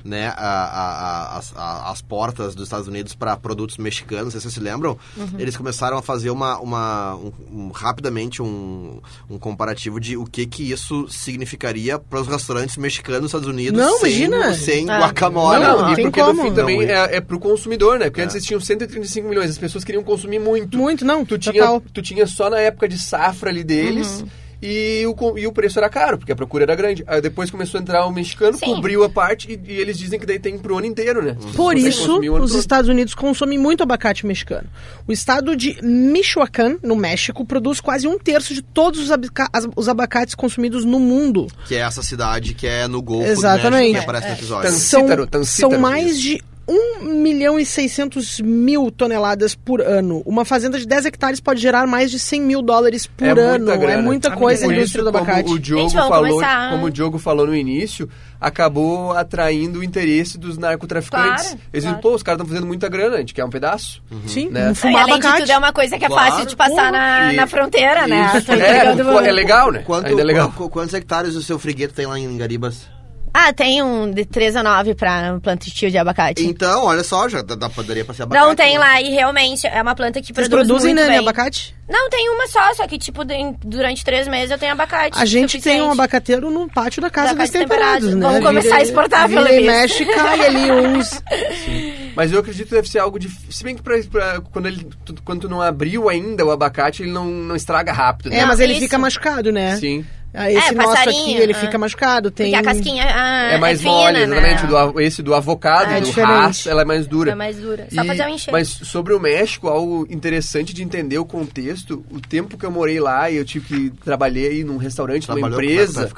né, 0.10 0.34
a- 0.36 0.41
a- 0.41 1.34
a- 1.36 1.38
as, 1.38 1.54
a- 1.56 1.91
as 1.91 2.02
portas 2.02 2.56
dos 2.56 2.65
Estados 2.65 2.88
Unidos 2.88 3.13
para 3.15 3.38
produtos 3.38 3.78
mexicanos, 3.78 4.26
não 4.26 4.32
sei 4.32 4.39
se 4.39 4.43
vocês 4.45 4.54
se 4.56 4.60
lembram, 4.60 4.98
eles 5.38 5.56
começaram 5.56 5.98
a 5.98 6.02
fazer 6.02 6.30
uma, 6.32 6.60
uma 6.60 7.15
um- 7.15 7.32
um- 7.52 7.72
rapidamente 7.72 8.41
um, 8.41 9.00
um 9.30 9.38
comparativo 9.38 10.00
de 10.00 10.17
o 10.17 10.26
que 10.26 10.45
que 10.48 10.72
isso 10.72 11.08
significaria 11.08 11.98
para 12.00 12.19
os 12.22 12.28
restaurantes 12.28 12.76
mexicanos 12.78 13.22
dos 13.22 13.30
Estados 13.30 13.48
Unidos 13.48 13.80
Não, 13.80 14.00
sem, 14.00 14.24
imagina. 14.24 14.54
sem 14.56 14.89
Ah. 14.89 15.00
guacamole. 15.00 15.63
Não, 15.63 15.82
Não, 15.84 15.93
e 15.93 16.02
porque 16.02 16.19
como. 16.19 16.34
no 16.34 16.50
fim 16.50 16.54
também 16.56 16.78
Não, 16.78 16.84
é, 16.93 17.15
é 17.17 17.22
pro 17.22 17.39
consumidor, 17.39 18.00
né? 18.00 18.06
Porque 18.06 18.22
antes 18.22 18.36
eles 18.36 18.45
tinham 18.48 18.60
135 18.60 19.28
milhões, 19.30 19.50
as 19.52 19.58
pessoas 19.58 19.84
queriam 19.84 20.04
consumir 20.04 20.39
muito. 20.39 20.78
Muito, 20.78 21.06
não, 21.06 21.24
Tu 21.24 21.38
tinha, 21.38 21.54
total. 21.54 21.84
tu 21.93 22.02
tinha 22.02 22.26
só 22.26 22.50
na 22.50 22.60
época 22.60 22.88
de 22.88 22.98
safra 22.98 23.50
ali 23.50 23.63
deles. 23.63 24.24
E 24.62 25.06
o, 25.06 25.38
e 25.38 25.48
o 25.48 25.52
preço 25.54 25.80
era 25.80 25.88
caro, 25.89 26.17
porque 26.17 26.32
a 26.32 26.36
procura 26.36 26.65
era 26.65 26.76
grande. 26.76 27.04
Aí 27.08 27.22
depois 27.22 27.50
começou 27.50 27.78
a 27.78 27.82
entrar 27.82 28.06
o 28.06 28.12
mexicano, 28.12 28.58
Sim. 28.58 28.65
cobriu 28.76 29.04
a 29.06 29.10
parte 29.10 29.50
e, 29.52 29.72
e 29.72 29.78
eles 29.80 29.98
dizem 29.98 30.19
que 30.19 30.26
daí 30.26 30.38
tem 30.39 30.58
pro 30.58 30.78
ano 30.78 30.86
inteiro, 30.88 31.22
né? 31.24 31.38
Por 31.56 31.56
Consegue 31.74 31.88
isso, 31.88 32.19
os 32.19 32.52
todo. 32.52 32.60
Estados 32.60 32.89
Unidos 32.89 33.15
consomem 33.15 33.58
muito 33.58 33.82
abacate 33.84 34.26
mexicano. 34.26 34.67
O 35.08 35.12
estado 35.13 35.56
de 35.56 35.78
Michoacán, 35.82 36.78
no 36.84 36.95
México, 36.95 37.45
produz 37.45 37.80
quase 37.80 38.08
um 38.08 38.17
terço 38.19 38.54
de 38.54 38.62
todos 38.62 39.00
os, 39.00 39.12
as- 39.12 39.67
os 39.76 39.88
abacates 39.88 40.36
consumidos 40.36 40.84
no 40.84 41.00
mundo. 41.00 41.48
Que 41.67 41.76
é 41.76 41.80
essa 41.80 42.02
cidade 42.04 42.54
que 42.54 42.67
é 42.67 42.88
no 42.88 43.02
Golfo 43.02 43.28
Exatamente. 43.30 43.69
do 43.69 43.72
México, 43.78 43.93
que 43.93 44.04
aparece 44.04 44.28
no 44.28 44.34
episódio. 44.34 44.63
Tan- 44.72 44.78
São, 44.78 45.00
Tancítaro, 45.02 45.28
Tancítaro. 45.28 45.72
são 45.74 45.80
mais 45.82 46.19
de 46.19 46.41
1 46.69 47.03
milhão 47.03 47.60
e 47.60 47.65
600 47.65 48.39
mil 48.41 48.91
toneladas 48.91 49.55
por 49.55 49.82
ano. 49.82 50.21
Uma 50.25 50.45
fazenda 50.45 50.77
de 50.77 50.86
10 50.86 51.08
hectares 51.08 51.39
pode 51.39 51.60
gerar 51.60 51.88
mais 51.88 52.12
de 52.12 52.19
100 52.19 52.41
mil 52.41 52.62
dólares 52.62 53.08
por 53.08 53.25
É 53.27 53.34
muita 53.34 53.41
ano. 53.55 53.71
É 53.71 53.77
grana. 53.77 54.01
muita 54.03 54.29
Por 54.32 54.38
coisa 54.39 54.65
a 54.65 54.67
isso, 54.67 54.75
indústria 54.77 55.03
do 55.03 55.12
como 55.12 55.23
abacate. 55.23 55.51
O 55.51 55.58
Diogo 55.60 55.89
falou, 55.89 56.29
começar. 56.29 56.69
como 56.71 56.86
o 56.86 56.91
Diogo 56.91 57.17
falou 57.17 57.47
no 57.47 57.55
início, 57.55 58.08
acabou 58.39 59.12
atraindo 59.13 59.79
o 59.79 59.84
interesse 59.84 60.38
dos 60.38 60.58
narcotraficantes. 60.58 61.43
Claro, 61.47 61.60
Eles 61.73 61.84
dizem, 61.84 61.89
claro. 61.89 62.01
pô, 62.01 62.13
os 62.15 62.23
caras 62.23 62.39
estão 62.39 62.47
fazendo 62.53 62.67
muita 62.67 62.88
grana, 62.88 63.15
a 63.15 63.19
gente 63.19 63.34
quer 63.34 63.43
um 63.43 63.49
pedaço. 63.49 64.01
Sim, 64.27 64.49
Né? 64.49 64.69
um 64.69 64.71
E, 64.71 64.75
fumar 64.75 65.01
além 65.03 65.15
de 65.19 65.25
abacate. 65.27 65.41
tudo, 65.41 65.51
é 65.51 65.58
uma 65.58 65.73
coisa 65.73 65.97
que 65.97 66.05
é 66.05 66.08
Claro. 66.08 66.32
fácil 66.32 66.45
de 66.45 66.55
passar 66.55 66.91
na, 66.91 67.34
E- 67.34 67.36
na 67.36 67.47
fronteira, 67.47 68.08
né? 68.08 68.32
Isso. 68.36 68.45
Tá 68.49 68.55
É, 68.55 69.27
é 69.27 69.32
legal, 69.32 69.71
né? 69.71 69.84
Quanto, 69.86 70.08
Ainda 70.08 70.21
é 70.21 70.25
legal. 70.25 70.51
qu- 70.55 70.69
quantos 70.69 70.93
hectares 70.93 71.36
o 71.36 71.41
seu 71.41 71.58
frigueto 71.60 71.93
tem 71.93 72.05
lá 72.05 72.17
em 72.19 72.38
Garibas? 72.38 72.88
Ah, 73.34 73.54
tem 73.54 73.82
um 73.84 74.10
de 74.12 74.26
3 74.26 74.56
a 74.56 74.63
9 74.63 74.96
pra 74.96 75.39
plantio 75.42 75.89
de 75.92 75.98
abacate. 75.98 76.46
Então, 76.46 76.86
olha 76.86 77.04
só, 77.04 77.28
já 77.30 77.42
dá, 77.42 77.56
dá- 77.56 77.70
poderia 77.70 78.04
passear 78.06 78.26
abacate. 78.26 78.48
Não 78.48 78.56
tem 78.56 78.74
né? 78.74 78.80
lá, 78.80 79.02
e 79.02 79.10
realmente 79.10 79.65
é 79.68 79.82
uma 79.82 79.96
planta 79.96 80.20
que 80.22 80.34
Vocês 80.34 80.48
produz 80.48 80.68
produzem, 80.68 80.94
muito 80.94 81.06
né, 81.08 81.10
bem. 81.13 81.20
abacate? 81.20 81.76
Não, 81.89 82.08
tem 82.10 82.30
uma 82.30 82.48
só, 82.48 82.74
só 82.76 82.88
que, 82.88 83.00
tipo, 83.00 83.26
de- 83.26 83.56
durante 83.65 84.04
três 84.06 84.28
meses 84.28 84.52
eu 84.52 84.58
tenho 84.58 84.72
abacate. 84.74 85.18
A 85.20 85.26
gente 85.26 85.60
tem 85.60 85.74
um 85.82 85.86
suficiente. 85.86 85.92
abacateiro 85.94 86.52
no 86.52 86.70
pátio 86.70 87.02
da 87.02 87.10
casa 87.10 87.34
dos 87.34 87.50
temperados, 87.50 88.10
temperado. 88.10 88.15
né? 88.15 88.28
Vamos 88.28 88.46
começar 88.46 88.76
a 88.78 88.82
exportar, 88.82 89.28
vira 89.28 89.44
pelo 89.44 89.56
e 89.56 89.65
mexe, 89.65 90.06
cai 90.06 90.46
ali 90.46 90.72
uns... 90.72 91.22
Mas 92.15 92.32
eu 92.32 92.39
acredito 92.39 92.68
que 92.68 92.76
deve 92.76 92.89
ser 92.89 93.00
algo 93.00 93.18
difícil. 93.18 93.52
Se 93.52 93.63
bem 93.63 93.76
que 93.76 93.82
pra, 93.82 93.98
pra- 94.04 94.42
quando, 94.52 94.65
ele, 94.68 94.88
tu, 95.06 95.15
quando 95.24 95.42
tu 95.42 95.50
não 95.50 95.62
abriu 95.62 96.10
ainda 96.10 96.46
o 96.46 96.52
abacate, 96.52 97.04
ele 97.04 97.12
não, 97.12 97.26
não 97.26 97.56
estraga 97.56 97.92
rápido, 97.94 98.30
né? 98.30 98.39
É, 98.39 98.46
mas 98.46 98.60
ele 98.60 98.74
isso. 98.74 98.82
fica 98.82 98.98
machucado, 98.98 99.52
né? 99.52 99.78
Sim. 99.78 100.06
Ah, 100.32 100.52
Esse 100.52 100.70
É, 100.70 100.72
nosso 100.74 100.98
aqui, 101.10 101.34
ele 101.34 101.54
ah. 101.54 101.56
fica 101.56 101.78
machucado. 101.78 102.30
Tem... 102.30 102.52
Porque 102.52 102.68
a 102.68 102.72
casquinha 102.74 103.04
ah, 103.10 103.52
É 103.54 103.58
mais 103.58 103.80
fina, 103.80 103.92
mole, 103.92 104.20
exatamente. 104.22 104.63
né? 104.63 104.68
Do 104.92 105.02
esse 105.02 105.24
do 105.24 105.34
avocado, 105.34 105.92
É 105.92 106.02
do 106.02 106.12
ras, 106.12 106.68
ela 106.68 106.84
é 106.84 106.86
mais 106.86 107.08
dura. 107.08 107.32
É 107.32 107.36
mais 107.36 107.58
dura. 107.58 107.88
Só 107.92 108.04
E- 108.04 108.08
fazer 108.08 108.26
um 108.26 108.30
encher. 108.30 108.52
Mas 108.52 108.68
sobre 108.70 109.13
o 109.13 109.20
México, 109.20 109.68
algo 109.68 110.06
interessante 110.10 110.72
de 110.74 110.84
entender 110.84 111.18
o 111.18 111.26
contexto, 111.26 112.06
o 112.12 112.22
tempo 112.22 112.58
que 112.58 112.65
eu 112.65 112.70
morei 112.72 113.00
lá 113.00 113.30
e 113.32 113.38
eu 113.38 113.46
tive 113.46 113.65
que 113.65 113.89
trabalhei 114.04 114.63
num 114.63 114.78
restaurante, 114.78 115.28
numa 115.28 115.39
Trabalhou 115.39 115.60
com 115.60 115.63
empresa, 115.65 116.10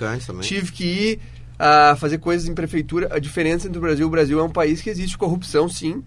tive 0.41 0.71
que 0.73 0.83
ir 0.83 1.19
a 1.57 1.95
fazer 1.95 2.17
coisas 2.17 2.49
em 2.49 2.53
prefeitura. 2.53 3.07
A 3.11 3.19
diferença 3.19 3.67
entre 3.67 3.77
o 3.77 3.81
Brasil 3.81 4.05
e 4.05 4.07
o 4.07 4.11
Brasil 4.11 4.39
é 4.39 4.43
um 4.43 4.49
país 4.49 4.81
que 4.81 4.89
existe 4.89 5.17
corrupção, 5.17 5.69
sim. 5.69 6.03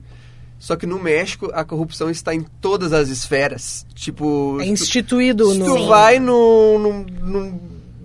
Só 0.58 0.76
que 0.76 0.86
no 0.86 0.98
México 1.02 1.50
a 1.54 1.64
corrupção 1.64 2.10
está 2.10 2.34
em 2.34 2.42
todas 2.60 2.92
as 2.92 3.08
esferas. 3.08 3.84
Tipo, 3.94 4.56
É 4.60 4.64
se 4.64 4.66
tu- 4.68 4.72
instituído 4.72 5.50
se 5.52 5.58
no... 5.58 5.64
tu 5.66 5.86
vai 5.86 6.18
no, 6.18 6.78
no, 6.78 7.06
num 7.22 7.60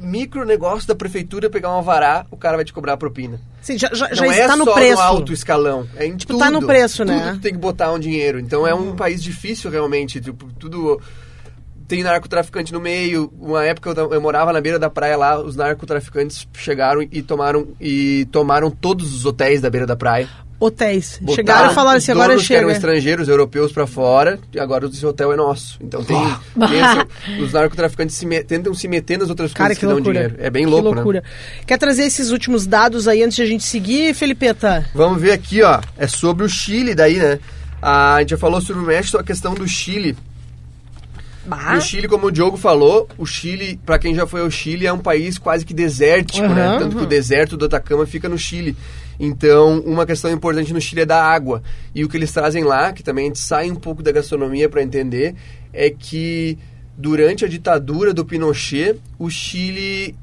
micro 0.10 0.43
negócio 0.45 0.88
da 0.88 0.95
prefeitura 0.95 1.50
pegar 1.50 1.69
um 1.69 1.74
alvará, 1.74 2.26
o 2.32 2.38
cara 2.38 2.56
vai 2.58 2.65
te 2.65 2.74
cobrar 2.74 2.93
a 2.93 2.98
propina. 2.98 3.39
Sim, 3.62 3.78
já 3.78 3.89
já, 3.93 4.08
Não 4.10 4.15
já 4.15 4.26
é 4.28 4.39
está 4.41 4.56
no 4.56 4.65
só 4.65 4.74
preço. 4.74 4.95
no 4.95 5.02
alto 5.02 5.34
escalão, 5.34 5.88
é 5.95 6.06
em 6.06 6.15
Tipo, 6.17 6.34
tudo. 6.34 6.41
tá 6.43 6.50
no 6.52 6.65
preço, 6.65 6.98
tudo 7.06 7.12
né? 7.12 7.39
tem 7.41 7.52
que 7.54 7.60
botar 7.60 7.91
um 7.91 8.00
dinheiro. 8.00 8.39
Então 8.39 8.65
é 8.67 8.74
um 8.74 8.95
país 8.95 9.22
difícil 9.22 9.69
realmente, 9.69 10.19
tipo, 10.19 10.45
tudo 10.54 11.00
tem 11.88 12.04
narcotraficante 12.04 12.72
no 12.72 12.80
meio. 12.80 13.32
Uma 13.39 13.65
época 13.65 13.89
eu, 13.98 14.13
eu 14.13 14.22
morava 14.22 14.54
na 14.54 14.62
beira 14.62 14.78
da 14.80 14.89
praia 14.89 15.17
lá, 15.17 15.39
os 15.39 15.56
narcotraficantes 15.56 16.48
chegaram 16.54 17.02
e 17.02 17.22
tomaram 17.22 17.69
e 17.82 18.28
tomaram 18.32 18.69
todos 18.69 19.13
os 19.13 19.26
hotéis 19.26 19.60
da 19.62 19.69
beira 19.69 19.86
da 19.88 19.95
praia. 19.95 20.28
Hotéis. 20.60 21.17
Botaram 21.22 21.36
Chegaram 21.36 21.72
e 21.72 21.74
falaram 21.74 21.98
assim, 21.98 22.12
agora 22.12 22.28
que 22.36 22.54
eram 22.54 22.67
chega. 22.67 22.72
estrangeiros, 22.74 23.30
europeus 23.30 23.72
pra 23.72 23.88
fora, 23.88 24.38
e 24.54 24.60
agora 24.60 24.88
esse 24.88 25.06
hotel 25.06 25.32
é 25.32 25.36
nosso. 25.38 25.78
Então 25.82 26.04
tem, 26.04 26.17
tem 26.67 26.80
esse- 26.80 27.41
os 27.41 27.54
narcotraficantes 27.54 28.15
se 28.15 28.26
me- 28.26 28.43
tentam 28.43 28.74
se 28.74 28.88
meter 28.88 29.17
nas 29.17 29.30
outras 29.30 29.54
Cara, 29.54 29.69
coisas 29.69 29.80
que 29.80 29.86
que, 29.88 29.93
dão 29.93 30.02
dinheiro. 30.13 30.36
É 30.38 30.50
bem 30.50 30.65
que 30.65 30.69
louco, 30.69 30.89
loucura. 30.91 31.22
né? 31.22 31.28
Quer 31.65 31.78
trazer 31.78 32.04
esses 32.04 32.30
últimos 32.32 32.67
dados 32.67 33.08
aí 33.08 33.24
antes 33.24 33.38
de 33.38 33.43
a 33.43 33.45
gente 33.45 33.63
seguir, 33.63 34.13
Felipeta? 34.13 34.86
Vamos 34.93 35.22
ver 35.22 35.32
aqui, 35.32 35.62
ó. 35.63 35.80
É 35.98 36.08
sobre 36.08 36.43
o 36.43 36.50
Chile 36.50 36.93
daí, 36.93 37.15
né? 37.17 37.39
Ah, 37.82 38.15
a 38.15 38.19
gente 38.19 38.32
já 38.32 38.38
falou 38.38 38.60
sobre 38.60 38.84
o 38.84 38.86
México, 38.86 39.17
a 39.17 39.24
questão 39.24 39.54
do 39.54 39.65
Chile. 39.65 40.17
Bah. 41.45 41.74
No 41.76 41.82
Chile, 41.82 42.08
como 42.08 42.28
o 42.28 42.32
Diogo 42.32 42.58
falou, 42.58 43.08
o 43.17 43.26
Chile, 43.26 43.80
pra 43.86 43.98
quem 43.98 44.13
já 44.13 44.28
foi 44.28 44.41
ao 44.41 44.52
Chile, 44.52 44.86
é 44.86 44.93
um 44.93 45.00
país 45.00 45.38
quase 45.38 45.65
que 45.65 45.74
desértico, 45.74 46.48
né? 46.48 46.67
Aham. 46.67 46.80
Tanto 46.80 46.98
que 46.98 47.04
o 47.04 47.08
deserto 47.08 47.58
do 47.58 47.65
Atacama 47.65 48.06
fica 48.06 48.28
no 48.30 48.38
Chile. 48.38 48.76
Então, 49.20 49.82
uma 49.82 50.06
questão 50.06 50.32
importante 50.32 50.72
no 50.72 50.80
Chile 50.80 51.02
é 51.02 51.06
da 51.06 51.22
água. 51.22 51.62
E 51.94 52.06
o 52.06 52.10
que 52.10 52.16
eles 52.16 52.32
trazem 52.32 52.64
lá, 52.64 52.94
que 52.94 53.04
também 53.04 53.26
a 53.26 53.28
gente 53.28 53.40
sai 53.40 53.70
um 53.70 53.76
pouco 53.76 54.02
da 54.02 54.12
gastronomia 54.12 54.70
para 54.70 54.82
entender, 54.82 55.36
é 55.74 55.90
que 55.90 56.58
durante 56.98 57.44
a 57.44 57.48
ditadura 57.48 58.14
do 58.14 58.26
Pinochet, 58.26 59.00
o 59.18 59.30
Chile 59.30 60.16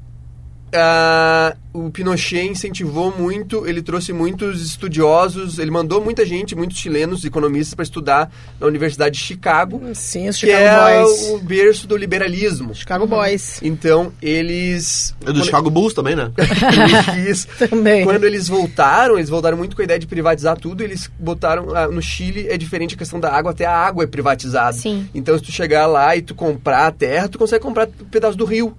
ah, 0.79 1.55
o 1.73 1.89
Pinochet 1.91 2.47
incentivou 2.47 3.13
muito, 3.17 3.65
ele 3.67 3.81
trouxe 3.81 4.11
muitos 4.13 4.61
estudiosos, 4.65 5.59
ele 5.59 5.69
mandou 5.71 6.03
muita 6.03 6.25
gente, 6.25 6.55
muitos 6.55 6.77
chilenos, 6.77 7.23
economistas, 7.25 7.73
para 7.73 7.83
estudar 7.83 8.31
na 8.59 8.67
Universidade 8.67 9.17
de 9.17 9.23
Chicago, 9.23 9.81
Sim, 9.93 10.29
os 10.29 10.37
que 10.37 10.47
Chicago 10.47 10.63
é 10.63 11.03
Boys. 11.03 11.29
o 11.29 11.37
berço 11.39 11.87
do 11.87 11.95
liberalismo. 11.97 12.73
Chicago 12.73 13.05
Boys. 13.05 13.59
Então, 13.61 14.11
eles... 14.21 15.15
É 15.25 15.31
do 15.31 15.43
Chicago 15.43 15.69
Bulls 15.69 15.93
também, 15.93 16.15
né? 16.15 16.31
Eles- 17.17 17.45
Também. 17.57 18.03
Quando 18.03 18.23
eles 18.23 18.47
voltaram, 18.47 19.17
eles 19.17 19.29
voltaram 19.29 19.57
muito 19.57 19.75
com 19.75 19.81
a 19.81 19.85
ideia 19.85 19.99
de 19.99 20.07
privatizar 20.07 20.57
tudo, 20.57 20.83
eles 20.83 21.09
botaram... 21.19 21.75
ah, 21.75 21.87
no 21.87 22.01
Chile 22.01 22.47
é 22.49 22.57
diferente 22.57 22.95
a 22.95 22.97
questão 22.97 23.19
da 23.19 23.31
água, 23.31 23.51
até 23.51 23.65
a 23.65 23.75
água 23.75 24.03
é 24.03 24.07
privatizada. 24.07 24.73
Sim. 24.73 25.07
Então, 25.13 25.37
se 25.37 25.43
tu 25.43 25.51
chegar 25.51 25.85
lá 25.87 26.15
e 26.15 26.21
tu 26.21 26.33
comprar 26.35 26.87
a 26.87 26.91
terra, 26.91 27.27
tu 27.27 27.37
consegue 27.37 27.63
comprar 27.63 27.87
um 27.87 28.05
pedaço 28.05 28.37
do 28.37 28.45
rio. 28.45 28.75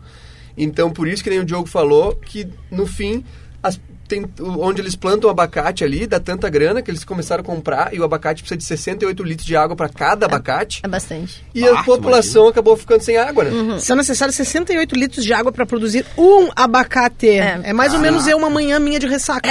Então, 0.58 0.90
por 0.90 1.06
isso 1.06 1.22
que 1.22 1.30
nem 1.30 1.38
o 1.38 1.44
Diogo 1.44 1.66
falou, 1.68 2.14
que 2.16 2.48
no 2.70 2.84
fim, 2.86 3.24
as- 3.62 3.80
tem, 4.08 4.24
onde 4.40 4.80
eles 4.80 4.96
plantam 4.96 5.28
abacate 5.30 5.84
ali, 5.84 6.06
dá 6.06 6.18
tanta 6.18 6.48
grana 6.48 6.80
que 6.82 6.90
eles 6.90 7.04
começaram 7.04 7.42
a 7.42 7.44
comprar, 7.44 7.92
e 7.94 8.00
o 8.00 8.04
abacate 8.04 8.42
precisa 8.42 8.56
de 8.58 8.64
68 8.64 9.22
litros 9.22 9.46
de 9.46 9.54
água 9.56 9.76
para 9.76 9.88
cada 9.88 10.26
abacate. 10.26 10.80
É 10.82 10.88
bastante. 10.88 11.44
E 11.54 11.64
Ah, 11.66 11.80
a 11.80 11.82
população 11.84 12.48
acabou 12.48 12.76
ficando 12.76 13.02
sem 13.02 13.16
água, 13.16 13.44
né? 13.44 13.50
Uhum. 13.50 13.78
São 13.78 13.96
necessários 13.96 14.34
68 14.36 14.94
litros 14.94 15.24
de 15.24 15.32
água 15.32 15.52
para 15.52 15.66
produzir 15.66 16.04
um 16.16 16.48
abacate. 16.56 17.28
É, 17.28 17.60
É. 17.64 17.72
mais 17.72 17.92
ou 17.94 18.00
menos 18.00 18.26
eu 18.26 18.36
uma 18.38 18.50
manhã 18.50 18.78
minha 18.78 18.98
de 18.98 19.06
ressaca. 19.06 19.50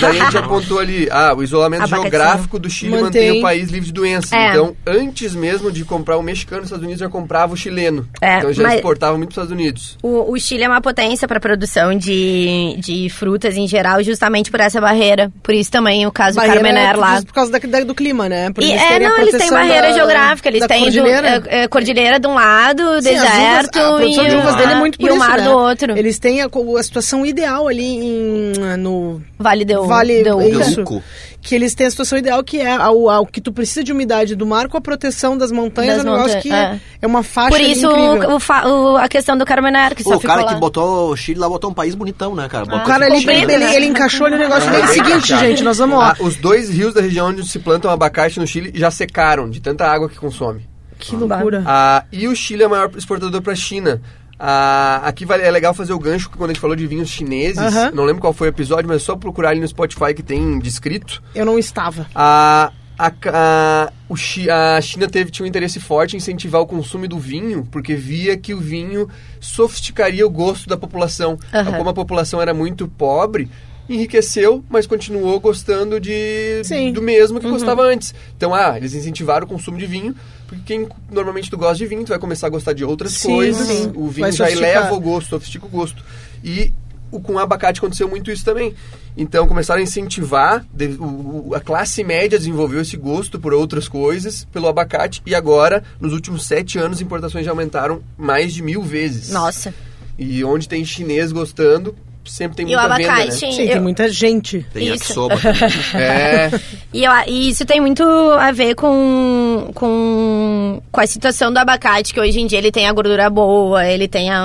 Daí 0.00 0.20
a 0.20 0.24
gente 0.24 0.38
apontou 0.38 0.78
ali, 0.78 1.08
ah, 1.10 1.34
o 1.34 1.42
isolamento 1.42 1.82
Abacatinho. 1.84 2.10
geográfico 2.10 2.58
do 2.58 2.68
Chile 2.68 2.90
Mantém. 2.92 3.04
mantém 3.28 3.38
o 3.38 3.42
país 3.42 3.70
livre 3.70 3.86
de 3.86 3.92
doenças. 3.92 4.32
É. 4.32 4.50
Então, 4.50 4.76
antes 4.86 5.34
mesmo 5.34 5.70
de 5.72 5.84
comprar 5.84 6.16
o 6.18 6.22
mexicano, 6.22 6.60
os 6.62 6.66
Estados 6.66 6.84
Unidos 6.84 7.00
já 7.00 7.08
comprava 7.08 7.54
o 7.54 7.56
chileno. 7.56 8.06
É, 8.20 8.38
então 8.38 8.52
já 8.52 8.74
exportava 8.74 9.16
muito 9.16 9.30
para 9.34 9.40
os 9.42 9.44
Estados 9.44 9.52
Unidos. 9.52 9.98
O, 10.02 10.32
o 10.32 10.38
Chile 10.38 10.64
é 10.64 10.68
uma 10.68 10.80
potência 10.80 11.26
para 11.28 11.40
produção 11.40 11.96
de, 11.96 12.76
de 12.78 13.08
frutas 13.10 13.56
em 13.56 13.66
geral, 13.66 13.85
justamente 14.02 14.50
por 14.50 14.60
essa 14.60 14.80
barreira. 14.80 15.30
Por 15.42 15.54
isso 15.54 15.70
também 15.70 16.06
o 16.06 16.12
caso 16.12 16.32
do 16.36 16.40
Barreira 16.40 16.60
Carmener 16.62 16.98
lá. 16.98 17.22
Por 17.22 17.32
causa 17.32 17.50
da- 17.52 17.58
da- 17.58 17.84
do 17.84 17.94
clima, 17.94 18.28
né? 18.28 18.50
Por 18.50 18.62
E, 18.62 18.70
eles 18.70 18.82
é, 18.82 18.98
não, 19.00 19.18
eles 19.18 19.36
têm 19.36 19.50
barreira 19.50 19.88
da- 19.88 19.92
geográfica, 19.92 20.48
eles 20.48 20.66
têm 20.66 20.78
do- 20.78 20.84
cordilheira. 20.84 21.42
é, 21.48 21.62
é, 21.62 21.68
cordilheira 21.68 22.18
de 22.20 22.26
um 22.26 22.34
lado, 22.34 22.82
Sim, 22.82 22.96
as 22.96 23.22
deserto 23.22 23.78
uvas- 23.78 24.06
e, 24.06 24.10
de 24.28 24.36
uvas 24.36 24.54
o- 24.54 24.56
dele 24.58 24.72
é 24.72 24.74
muito 24.76 24.98
por 24.98 25.06
e 25.06 25.10
o 25.10 25.16
isso, 25.16 25.18
mar 25.18 25.38
né? 25.38 25.44
do 25.44 25.50
outro. 25.50 25.96
Eles 25.98 26.18
têm 26.18 26.42
a, 26.42 26.46
a 26.46 26.82
situação 26.82 27.24
ideal 27.24 27.68
ali 27.68 27.84
em, 27.84 28.52
no 28.78 29.22
Vale 29.38 29.64
do 29.64 29.86
Vale 29.86 30.22
do- 30.24 30.40
é 30.40 30.48
isso. 30.48 31.02
Que 31.46 31.54
eles 31.54 31.76
têm 31.76 31.86
a 31.86 31.90
situação 31.90 32.18
ideal 32.18 32.42
que 32.42 32.60
é 32.60 32.72
ao, 32.74 33.08
ao 33.08 33.24
que 33.24 33.40
tu 33.40 33.52
precisa 33.52 33.84
de 33.84 33.92
umidade 33.92 34.34
do 34.34 34.44
mar 34.44 34.68
com 34.68 34.76
a 34.76 34.80
proteção 34.80 35.38
das 35.38 35.52
montanhas. 35.52 35.98
Das 35.98 36.04
é 36.04 36.10
um 36.10 36.12
negócio 36.12 36.40
que 36.42 36.52
é. 36.52 36.80
é. 37.00 37.06
uma 37.06 37.22
faixa 37.22 37.50
Por 37.50 37.60
isso 37.60 37.88
o, 37.88 38.92
o 38.92 38.96
a 38.96 39.08
questão 39.08 39.38
do 39.38 39.44
Carmener, 39.44 39.94
que 39.94 40.02
Pô, 40.02 40.10
só 40.10 40.16
o 40.16 40.20
cara 40.20 40.42
lá. 40.42 40.52
que 40.54 40.60
botou 40.60 41.12
o 41.12 41.16
Chile 41.16 41.38
lá 41.38 41.48
botou 41.48 41.70
um 41.70 41.74
país 41.74 41.94
bonitão, 41.94 42.34
né, 42.34 42.48
cara? 42.48 42.64
Botou 42.64 42.80
O 42.80 42.84
cara 42.84 43.06
ali, 43.06 43.20
tipo, 43.20 43.30
ele, 43.30 43.52
ele, 43.52 43.64
né? 43.64 43.76
ele 43.76 43.86
encaixou 43.86 44.26
ali 44.26 44.34
o 44.34 44.38
negócio 44.38 44.68
Ah, 44.68 44.72
bem 44.72 44.86
bem 44.86 44.88
seguinte, 44.88 45.38
gente. 45.38 45.62
Nós 45.62 45.78
vamos, 45.78 45.98
ó. 45.98 46.02
Ah, 46.02 46.16
os 46.18 46.34
dois 46.34 46.68
rios 46.68 46.92
da 46.92 47.00
região 47.00 47.28
onde 47.28 47.46
se 47.46 47.60
plantam 47.60 47.92
abacate 47.92 48.40
no 48.40 48.46
Chile 48.46 48.72
já 48.74 48.90
secaram 48.90 49.48
de 49.48 49.60
tanta 49.60 49.86
água 49.86 50.08
que 50.08 50.16
consome. 50.16 50.66
que 50.98 51.14
loucura. 51.14 51.62
Ah, 51.64 52.04
e 52.10 52.26
o 52.26 52.34
Chile 52.34 52.64
é 52.64 52.66
o 52.66 52.70
maior 52.70 52.90
exportador 52.96 53.40
para 53.40 53.52
a 53.52 53.56
China. 53.56 54.00
Ah, 54.38 55.00
aqui 55.04 55.24
vale- 55.24 55.42
é 55.44 55.50
legal 55.50 55.72
fazer 55.72 55.92
o 55.92 55.98
gancho 55.98 56.28
quando 56.30 56.50
a 56.50 56.52
gente 56.52 56.60
falou 56.60 56.76
de 56.76 56.86
vinhos 56.86 57.08
chineses. 57.08 57.58
Não 57.94 58.04
lembro 58.04 58.20
qual 58.20 58.32
foi 58.32 58.48
o 58.48 58.50
episódio, 58.50 58.86
mas 58.88 59.00
é 59.02 59.04
só 59.04 59.16
procurar 59.16 59.50
ali 59.50 59.60
no 59.60 59.68
Spotify 59.68 60.12
que 60.14 60.22
tem 60.22 60.58
descrito. 60.58 61.22
Eu 61.34 61.46
não 61.46 61.58
estava. 61.58 62.06
A, 62.14 62.70
a, 62.98 63.12
a, 63.32 63.92
o 64.08 64.14
a 64.50 64.80
China 64.82 65.08
teve, 65.08 65.30
tinha 65.30 65.44
um 65.44 65.48
interesse 65.48 65.80
forte 65.80 66.14
em 66.14 66.18
incentivar 66.18 66.60
o 66.60 66.66
consumo 66.66 67.08
do 67.08 67.18
vinho, 67.18 67.66
porque 67.70 67.94
via 67.94 68.36
que 68.36 68.52
o 68.52 68.58
vinho 68.60 69.08
sofisticaria 69.40 70.26
o 70.26 70.30
gosto 70.30 70.68
da 70.68 70.76
população. 70.76 71.38
Como 71.76 71.88
a 71.90 71.94
população 71.94 72.40
era 72.40 72.52
muito 72.52 72.86
pobre, 72.88 73.48
enriqueceu, 73.88 74.64
mas 74.68 74.86
continuou 74.86 75.38
gostando 75.40 76.00
de, 76.00 76.60
Sim. 76.64 76.92
do 76.92 77.00
mesmo 77.02 77.40
que 77.40 77.48
gostava 77.48 77.82
antes. 77.82 78.14
Então, 78.36 78.54
ah, 78.54 78.76
eles 78.76 78.94
incentivaram 78.94 79.46
o 79.46 79.48
consumo 79.48 79.78
de 79.78 79.86
vinho, 79.86 80.14
porque 80.46 80.62
quem 80.64 80.88
normalmente 81.10 81.50
tu 81.50 81.56
gosta 81.56 81.76
de 81.78 81.86
vinho, 81.86 82.04
tu 82.04 82.08
vai 82.08 82.18
começar 82.18 82.46
a 82.46 82.50
gostar 82.50 82.72
de 82.72 82.84
outras 82.84 83.12
Sim, 83.12 83.28
coisas. 83.34 83.66
sim. 83.66 83.92
O 83.94 84.08
vinho 84.08 84.22
Vai 84.26 84.32
já 84.32 84.50
eleva 84.50 84.92
o 84.94 85.00
gosto, 85.00 85.30
sofistica 85.30 85.66
o 85.66 85.68
gosto. 85.68 86.02
E 86.44 86.72
o, 87.10 87.20
com 87.20 87.34
o 87.34 87.38
abacate 87.38 87.78
aconteceu 87.78 88.08
muito 88.08 88.30
isso 88.30 88.44
também. 88.44 88.74
Então 89.16 89.46
começaram 89.46 89.80
a 89.80 89.82
incentivar, 89.82 90.66
de- 90.74 90.96
o- 91.00 91.48
o- 91.48 91.54
a 91.54 91.60
classe 91.60 92.04
média 92.04 92.38
desenvolveu 92.38 92.80
esse 92.82 92.96
gosto 92.96 93.38
por 93.38 93.54
outras 93.54 93.88
coisas, 93.88 94.44
pelo 94.52 94.68
abacate, 94.68 95.22
e 95.24 95.34
agora, 95.34 95.82
nos 96.00 96.12
últimos 96.12 96.44
sete 96.46 96.78
anos, 96.78 97.00
importações 97.00 97.44
já 97.44 97.50
aumentaram 97.52 98.02
mais 98.18 98.52
de 98.52 98.62
mil 98.62 98.82
vezes. 98.82 99.30
Nossa. 99.30 99.72
E 100.18 100.42
onde 100.44 100.68
tem 100.68 100.84
chinês 100.84 101.30
gostando, 101.32 101.94
sempre 102.26 102.56
tem 102.58 102.66
E 102.70 102.74
o 102.76 102.78
muita 102.78 102.96
venda, 102.96 103.10
abacate. 103.12 103.26
né? 103.46 103.52
Sim, 103.52 103.62
eu- 103.62 103.68
tem 103.72 103.80
muita 103.80 104.08
gente. 104.10 104.66
Tem 104.72 104.84
Isso. 104.84 104.92
yakisoba. 104.94 105.34
É, 105.94 106.50
E, 106.92 107.04
eu- 107.04 107.12
e 107.26 107.48
isso 107.50 107.64
tem 107.64 107.80
muito 107.80 108.02
a 108.02 108.50
ver 108.52 108.74
com, 108.74 109.70
com, 109.74 110.82
com 110.90 111.00
a 111.00 111.06
situação 111.06 111.52
do 111.52 111.58
abacate, 111.58 112.12
que 112.12 112.20
hoje 112.20 112.40
em 112.40 112.46
dia 112.46 112.58
ele 112.58 112.70
tem 112.72 112.86
a 112.88 112.92
gordura 112.92 113.28
boa, 113.30 113.86
ele 113.86 114.08
tem 114.08 114.30
a, 114.30 114.38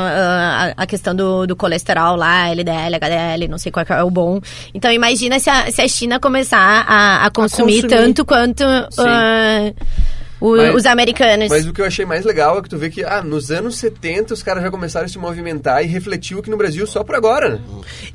a, 0.77 0.83
a 0.83 0.85
questão 0.85 1.15
do, 1.15 1.45
do 1.47 1.55
colesterol 1.55 2.15
lá, 2.15 2.47
LDL, 2.49 2.95
HDL, 2.95 3.47
não 3.47 3.57
sei 3.57 3.71
qual 3.71 3.85
é 3.89 4.03
o 4.03 4.09
bom. 4.11 4.39
Então 4.73 4.91
imagina 4.91 5.39
se 5.39 5.49
a, 5.49 5.71
se 5.71 5.81
a 5.81 5.87
China 5.87 6.19
começar 6.19 6.85
a, 6.87 7.25
a 7.25 7.31
consumir, 7.31 7.81
consumir. 7.83 7.87
tanto 7.89 8.25
quanto 8.25 8.63
ah, 8.63 9.71
o- 10.41 10.57
Mas- 10.57 10.75
os 10.75 10.85
americanos. 10.85 11.47
mas 11.49 11.65
o 11.67 11.71
que 11.71 11.79
eu 11.79 11.85
achei 11.85 12.03
mais 12.05 12.25
legal 12.25 12.57
é 12.57 12.61
que 12.61 12.67
tu 12.69 12.77
vê 12.77 12.89
que, 12.89 13.03
ah, 13.05 13.21
nos 13.23 13.51
anos 13.51 13.77
70 13.77 14.33
os 14.33 14.41
caras 14.43 14.61
já 14.63 14.69
começaram 14.71 15.05
a 15.05 15.09
se 15.09 15.17
movimentar 15.17 15.83
e 15.83 15.87
refletiu 15.87 16.39
aqui 16.39 16.49
no 16.49 16.57
Brasil 16.57 16.85
só 16.87 17.03
por 17.03 17.15
agora, 17.15 17.49
né? 17.49 17.59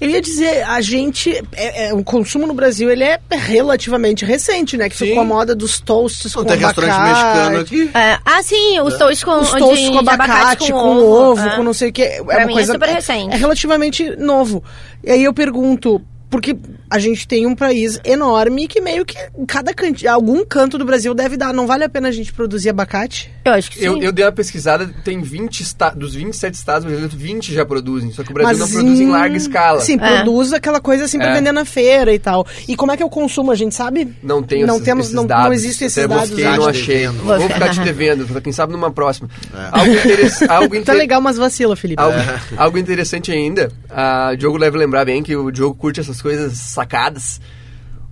Eu 0.00 0.10
ia 0.10 0.20
dizer, 0.20 0.62
a 0.64 0.80
gente. 0.80 1.30
É, 1.54 1.86
é, 1.88 1.94
o 1.94 2.02
consumo 2.04 2.46
no 2.46 2.52
Brasil 2.54 2.90
ele 2.90 3.04
é 3.04 3.18
relativamente 3.30 4.24
recente, 4.24 4.76
né? 4.76 4.88
Que 4.88 4.96
Sim. 4.96 5.06
ficou 5.06 5.20
a 5.22 5.24
moda 5.24 5.54
dos 5.54 5.80
toasts 5.80 6.34
Não 6.34 6.42
com 6.42 6.48
tem 6.48 6.58
restaurante 6.58 6.90
abacate. 6.92 7.50
mexicano 7.50 7.60
aqui. 7.60 7.90
É, 7.96 8.18
ah, 8.24 8.42
sim, 8.42 8.80
os 8.80 8.98
toasts 8.98 9.22
com, 9.24 9.38
Os 9.40 9.50
toasts 9.52 9.86
com 9.88 9.92
de 9.92 9.98
abacate, 9.98 10.72
com, 10.72 10.78
ovo, 10.78 11.40
é. 11.48 11.56
com 11.56 11.62
não 11.62 11.72
sei 11.72 11.90
o 11.90 11.92
que. 11.92 12.02
É 12.02 12.22
Pra 12.24 12.38
uma 12.38 12.46
mim 12.46 12.52
é 12.52 12.56
coisa, 12.56 12.72
super 12.72 12.88
recente. 12.88 13.34
É 13.34 13.38
relativamente 13.38 14.10
novo. 14.16 14.64
E 15.04 15.10
aí 15.12 15.22
eu 15.24 15.32
pergunto, 15.32 16.00
porque 16.28 16.56
a 16.88 16.98
gente 16.98 17.26
tem 17.26 17.46
um 17.46 17.54
país 17.54 18.00
enorme 18.04 18.66
que 18.68 18.80
meio 18.80 19.04
que 19.04 19.16
cada 19.46 19.72
canto, 19.74 20.06
algum 20.08 20.44
canto 20.44 20.78
do 20.78 20.84
Brasil 20.84 21.14
deve 21.14 21.36
dar. 21.36 21.52
Não 21.52 21.66
vale 21.66 21.84
a 21.84 21.88
pena 21.88 22.08
a 22.08 22.12
gente 22.12 22.32
produzir 22.32 22.68
abacate? 22.70 23.30
Eu 23.44 23.52
acho 23.52 23.70
que 23.70 23.78
sim. 23.78 23.84
Eu, 23.84 24.00
eu 24.02 24.12
dei 24.12 24.24
uma 24.24 24.32
pesquisada, 24.32 24.88
tem 25.04 25.20
20 25.22 25.62
esta 25.62 25.90
dos 25.90 26.14
27 26.14 26.54
estados 26.54 26.84
brasileiros, 26.84 27.14
20 27.16 27.52
já 27.54 27.64
produzem. 27.64 28.10
Só 28.12 28.22
que 28.24 28.30
o 28.30 28.34
Brasil 28.34 28.50
Mas 28.50 28.58
não 28.60 28.68
produz 28.80 29.00
em 29.00 29.08
larga 29.08 29.36
escala. 29.36 29.80
Sim, 29.80 29.98
É. 30.00 30.16
produz 30.22 30.52
aquela 30.52 30.80
coisa 30.80 31.04
assim 31.04 31.18
pra 31.18 31.28
É. 31.30 31.34
vender 31.34 31.52
na 31.52 31.64
feira 31.64 32.12
e 32.12 32.18
tal. 32.18 32.46
E 32.68 32.74
como 32.76 32.92
é 32.92 32.96
que 32.96 33.02
é 33.02 33.06
o 33.06 33.10
consumo, 33.10 33.50
a 33.50 33.54
gente 33.54 33.74
sabe? 33.74 34.14
Não 34.22 34.42
tem 34.42 34.64
Não 34.64 34.74
esses, 34.76 34.84
temos, 34.84 35.04
esses 35.06 35.14
não, 35.14 35.26
dados. 35.26 35.44
não 35.46 35.52
existem 35.52 35.86
esses 35.86 35.98
Até 35.98 36.08
dados. 36.08 36.30
busquei, 36.30 36.44
não 36.44 36.66
achei. 36.68 36.94
devendo. 36.98 37.24
Vou 37.24 37.40
ficar 37.48 37.68
te 37.70 37.80
devendo, 37.84 38.40
quem 38.40 38.52
sabe 38.52 38.72
numa 38.72 38.90
próxima. 38.90 39.28
Algo, 39.72 39.92
interess, 39.92 40.42
algo, 40.50 40.74
Tá 40.74 40.80
inter- 40.80 40.94
legal, 40.96 41.20
mas 41.20 41.36
vacila, 41.36 41.76
Felipe. 41.76 42.00
algo, 42.02 42.18
algo 42.56 42.78
interessante 42.78 43.30
ainda, 43.32 43.70
a 43.90 44.34
Diogo 44.34 44.58
deve 44.58 44.76
lembrar 44.76 45.04
bem 45.04 45.22
que 45.22 45.34
o 45.36 45.50
Diogo 45.50 45.74
curte 45.74 46.00
essas 46.00 46.20
coisas 46.20 46.75
sacadas. 46.76 47.40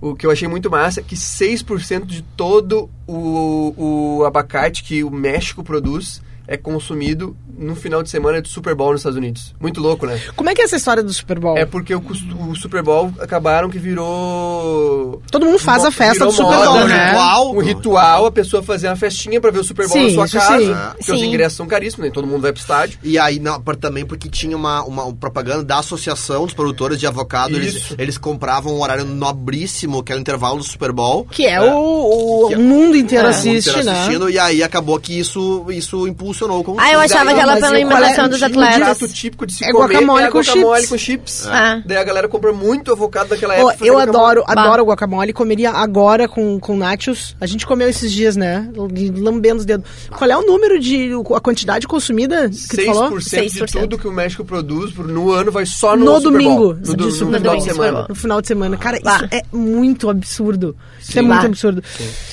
O 0.01 0.13
que 0.13 0.25
eu 0.25 0.31
achei 0.31 0.47
muito 0.47 0.69
massa 0.69 0.99
é 0.99 1.03
que 1.03 1.15
6% 1.15 2.05
de 2.05 2.21
todo 2.21 2.89
o, 3.07 3.73
o 4.17 4.25
abacate 4.25 4.83
que 4.83 5.03
o 5.03 5.09
México 5.09 5.63
produz 5.63 6.21
é 6.47 6.57
consumido 6.57 7.35
no 7.57 7.75
final 7.75 8.03
de 8.03 8.09
semana 8.09 8.41
do 8.41 8.47
Super 8.47 8.75
Bowl 8.75 8.91
nos 8.91 9.01
Estados 9.01 9.17
Unidos. 9.17 9.53
Muito 9.59 9.79
louco, 9.79 10.05
né? 10.05 10.19
Como 10.35 10.49
é 10.49 10.53
que 10.53 10.61
é 10.61 10.65
essa 10.65 10.75
história 10.75 11.01
do 11.01 11.13
Super 11.13 11.39
Bowl? 11.39 11.57
É 11.57 11.65
porque 11.65 11.95
o, 11.95 12.03
o 12.49 12.55
Super 12.55 12.83
Bowl 12.83 13.11
acabaram 13.19 13.69
que 13.69 13.79
virou. 13.79 15.21
Todo 15.31 15.45
mundo 15.45 15.59
faz 15.59 15.85
a 15.85 15.91
festa 15.91 16.25
do 16.25 16.31
Super 16.31 16.51
moda, 16.55 16.65
Bowl, 16.65 16.77
um 16.81 16.87
né? 16.87 17.07
ritual. 17.07 17.55
Um 17.55 17.59
ritual, 17.59 18.25
a 18.25 18.31
pessoa 18.31 18.61
fazer 18.61 18.87
uma 18.87 18.95
festinha 18.95 19.39
pra 19.39 19.51
ver 19.51 19.59
o 19.59 19.63
Super 19.63 19.87
Bowl 19.87 19.97
Sim, 19.97 20.03
na 20.07 20.09
sua 20.11 20.25
isso 20.25 20.37
casa. 20.37 20.59
sim. 20.59 20.95
Porque 20.97 21.11
os 21.11 21.19
Sim. 21.19 21.25
ingressos 21.27 21.57
são 21.57 21.65
caríssimos, 21.67 22.03
nem 22.03 22.11
todo 22.11 22.27
mundo 22.27 22.41
vai 22.41 22.51
pro 22.51 22.61
estádio. 22.61 22.99
E 23.03 23.17
aí, 23.17 23.39
não, 23.39 23.59
também 23.61 24.05
porque 24.05 24.29
tinha 24.29 24.55
uma, 24.55 24.83
uma 24.83 25.13
propaganda 25.13 25.63
da 25.63 25.79
Associação 25.79 26.45
dos 26.45 26.53
Produtores 26.53 26.99
de 26.99 27.07
Avocado. 27.07 27.55
Eles, 27.55 27.75
Isso. 27.75 27.95
eles 27.97 28.17
compravam 28.17 28.75
um 28.75 28.81
horário 28.81 29.05
nobríssimo, 29.05 30.03
que 30.03 30.11
era 30.11 30.19
o 30.19 30.21
intervalo 30.21 30.57
do 30.57 30.63
Super 30.63 30.91
Bowl. 30.91 31.25
Que 31.29 31.45
é, 31.45 31.61
o, 31.61 32.45
o 32.45 32.47
Que 32.49 32.53
é- 32.53 32.57
mundo 32.57 32.95
inteiro 32.97 33.25
mundo 33.25 33.35
assiste, 33.35 33.69
inteiro 33.69 33.85
né? 33.85 33.91
assistindo, 33.91 34.29
E 34.29 34.37
aí 34.39 34.63
acabou 34.63 34.99
que 34.99 35.17
isso, 35.17 35.65
isso 35.69 36.07
impulsionou 36.07 36.34
o 36.43 36.63
consumo. 36.63 36.79
Ah, 36.79 36.91
eu 36.91 36.99
achava 36.99 37.25
Daí, 37.25 37.35
que 37.35 37.39
ela 37.41 37.53
pela 37.55 37.67
é- 37.67 37.69
alimentação 37.71 38.29
dos 38.29 38.41
o 38.41 38.43
Um 38.43 38.47
atletas. 38.47 38.77
prato 38.97 39.07
típico 39.13 39.45
de 39.45 39.53
se 39.53 39.63
É 39.65 39.71
comer 39.71 39.93
guacamole 39.95 40.23
é 40.23 40.29
com 40.29 40.39
guacamole 40.39 40.75
chips. 40.81 40.89
com 40.89 40.97
chips. 40.97 41.47
Ah. 41.47 41.81
Daí 41.85 41.97
a 41.97 42.03
galera 42.03 42.27
compra 42.27 42.51
muito 42.53 42.91
avocado 42.91 43.29
daquela 43.29 43.55
época. 43.55 43.77
eu 43.85 43.93
fazendo 43.95 44.09
adoro, 44.17 44.41
guacamole. 44.41 44.67
adoro 44.67 44.83
guacamole, 44.85 45.33
comeria 45.33 45.71
agora 45.71 46.27
com, 46.27 46.59
com 46.59 46.75
nachos. 46.77 47.35
A 47.39 47.45
gente 47.45 47.65
comeu 47.65 47.87
esses 47.89 48.11
dias, 48.11 48.35
né? 48.35 48.69
Lambendo 48.75 49.59
os 49.59 49.65
dedos. 49.65 49.85
Qual 50.09 50.29
é 50.29 50.37
o 50.37 50.41
número 50.45 50.79
de. 50.79 51.11
a 51.35 51.39
quantidade 51.39 51.87
consumida 51.87 52.49
que 52.49 52.77
tu 52.77 52.85
falou? 52.85 53.11
6% 53.11 53.19
de 53.19 53.29
6%. 53.29 53.81
tudo 53.81 53.97
que 53.97 54.07
o 54.07 54.11
México 54.11 54.43
produz 54.43 54.91
por- 54.91 55.07
no 55.07 55.31
ano 55.31 55.51
vai 55.51 55.65
só 55.65 55.95
no, 55.95 56.05
No, 56.05 56.11
Super 56.17 56.31
domingo. 56.31 56.73
No, 56.73 56.95
do- 56.95 57.05
no 57.05 57.11
Super 57.11 57.37
final 57.39 57.57
de 57.57 57.63
semana. 57.63 58.05
No 58.09 58.15
final 58.15 58.41
de 58.41 58.47
semana. 58.47 58.77
Cara, 58.77 58.99
Bah. 59.03 59.15
isso 59.17 59.27
é 59.31 59.41
muito 59.55 60.09
absurdo. 60.09 60.75
Isso 60.99 61.11
é 61.11 61.21
Sim. 61.21 61.27
muito 61.27 61.39
Bah. 61.41 61.45
absurdo. 61.47 61.83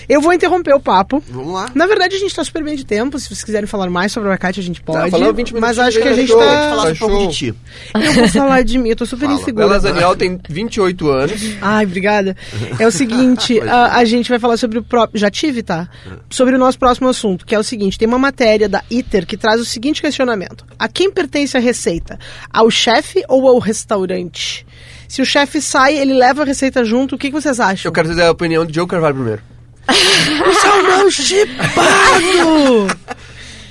Eu 0.09 0.21
vou 0.21 0.33
interromper 0.33 0.75
o 0.75 0.81
papo. 0.81 1.23
Vamos 1.31 1.53
lá. 1.55 1.71
Na 1.75 1.87
verdade, 1.87 2.17
a 2.17 2.19
gente 2.19 2.35
tá 2.35 2.43
super 2.45 2.63
bem 2.65 2.77
de 2.77 2.85
tempo. 2.85 3.19
Se 3.19 3.27
vocês 3.29 3.45
quiserem 3.45 3.67
falar 3.67 3.87
mais 3.93 4.11
sobre 4.11 4.29
o 4.29 4.33
abacate, 4.33 4.59
a 4.59 4.63
gente 4.63 4.83
pode. 4.83 5.11
20 5.33 5.55
mas 5.55 5.79
acho 5.79 6.01
que 6.01 6.09
a 6.09 6.15
gente 6.15 6.33
tá. 6.33 6.71
falar 6.71 6.91
um 6.91 6.97
pouco 6.97 7.29
de 7.29 7.37
ti. 7.37 7.55
Eu 7.95 8.13
vou 8.13 8.29
falar 8.29 8.63
de 8.63 8.79
mim, 8.79 8.89
eu 8.89 8.97
tô 8.97 9.07
super 9.07 9.27
Fala. 9.27 9.41
insegura. 9.41 9.69
Bela 9.69 9.81
Daniel 9.81 10.17
tem 10.17 10.41
28 10.49 11.09
anos. 11.09 11.43
Ai, 11.61 11.85
obrigada. 11.85 12.37
É 12.79 12.87
o 12.87 12.91
seguinte, 12.93 13.61
a, 13.61 13.97
a 13.99 14.05
gente 14.05 14.29
vai 14.29 14.39
falar 14.39 14.57
sobre 14.57 14.79
o 14.79 14.83
próprio. 14.83 15.21
Já 15.21 15.31
tive, 15.31 15.63
tá? 15.63 15.89
Sobre 16.31 16.55
o 16.55 16.59
nosso 16.59 16.79
próximo 16.79 17.09
assunto, 17.09 17.45
que 17.47 17.55
é 17.55 17.59
o 17.59 17.63
seguinte: 17.63 17.99
tem 17.99 18.09
uma 18.09 18.19
matéria 18.19 18.69
da 18.69 18.83
ITER 18.91 19.27
que 19.27 19.37
traz 19.37 19.61
o 19.61 19.65
seguinte 19.65 20.01
questionamento: 20.01 20.65
A 20.79 20.89
quem 20.89 21.11
pertence 21.11 21.57
a 21.57 21.61
receita? 21.61 22.19
Ao 22.51 22.71
chefe 22.71 23.23
ou 23.29 23.47
ao 23.49 23.59
restaurante? 23.59 24.67
Se 25.13 25.21
o 25.21 25.27
chefe 25.27 25.61
sai, 25.61 25.95
ele 25.95 26.15
leva 26.15 26.41
a 26.41 26.45
receita 26.47 26.83
junto, 26.85 27.17
o 27.17 27.19
que, 27.19 27.29
que 27.29 27.35
vocês 27.35 27.61
acham? 27.61 27.91
Eu 27.91 27.93
quero 27.93 28.09
dizer 28.09 28.23
a 28.23 28.31
opinião 28.31 28.65
do 28.65 28.73
Diogo 28.73 28.91
Carvalho 28.91 29.15
primeiro. 29.15 29.43
O 29.89 30.55
salmão 30.55 31.11
chipado! 31.11 32.87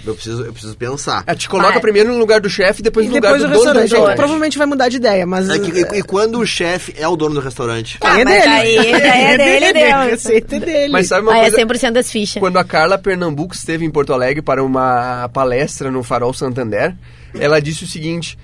Eu 0.06 0.16
preciso, 0.16 0.44
eu 0.44 0.52
preciso 0.52 0.76
pensar. 0.78 1.24
É, 1.28 1.36
te 1.36 1.48
coloca 1.48 1.72
Vai. 1.74 1.80
primeiro 1.82 2.12
no 2.12 2.18
lugar 2.18 2.42
do 2.42 2.50
chefe 2.50 2.80
e 2.82 2.84
depois 2.84 3.06
e 3.06 3.10
no 3.10 3.16
lugar 3.16 3.34
depois 3.34 3.42
do 3.44 3.48
o 3.48 3.50
dono 3.52 3.60
do 3.60 3.66
restaurante. 3.68 3.90
restaurante. 3.92 4.16
Provavelmente 4.18 4.58
vai 4.58 4.68
mudar 4.68 4.90
de 4.90 4.98
ideia, 4.98 5.26
mas. 5.26 5.50
É 5.50 5.60
que- 5.60 5.72
e, 5.72 6.00
e 6.00 6.04
quando 6.04 6.40
o 6.40 6.46
chefe 6.46 6.94
é 6.98 7.08
o 7.08 7.16
dono 7.16 7.36
do 7.36 7.40
restaurante? 7.42 7.98
Ah, 8.02 8.20
é 8.20 8.26
dele. 8.26 8.40
daí 8.46 8.78
é 8.78 9.38
dele, 9.38 9.66
A 9.92 10.00
Deus. 10.06 10.12
receita 10.12 10.56
é 10.56 10.60
dele. 10.60 10.92
Mas 10.94 11.08
sabe 11.08 11.22
uma 11.24 11.34
Ah, 11.34 11.38
é 11.38 11.42
coisa? 11.52 11.58
100% 11.58 11.92
das 11.92 12.10
fichas. 12.12 12.40
Quando 12.40 12.58
a 12.58 12.64
Carla 12.64 12.98
Pernambuco 12.98 13.54
esteve 13.54 13.86
em 13.86 13.92
Porto 13.92 14.14
Alegre 14.14 14.42
para 14.42 14.64
uma 14.64 15.30
palestra 15.30 15.92
no 15.92 16.02
Farol 16.04 16.34
Santander, 16.34 16.96
ela 17.40 17.62
disse 17.62 17.84
o 17.84 17.88
seguinte: 17.88 18.38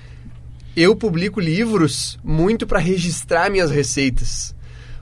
Eu 0.76 0.96
publico 0.96 1.40
livros 1.40 2.20
muito 2.24 2.68
para 2.68 2.78
registrar 2.80 3.50
minhas 3.50 3.72
receitas. 3.72 4.54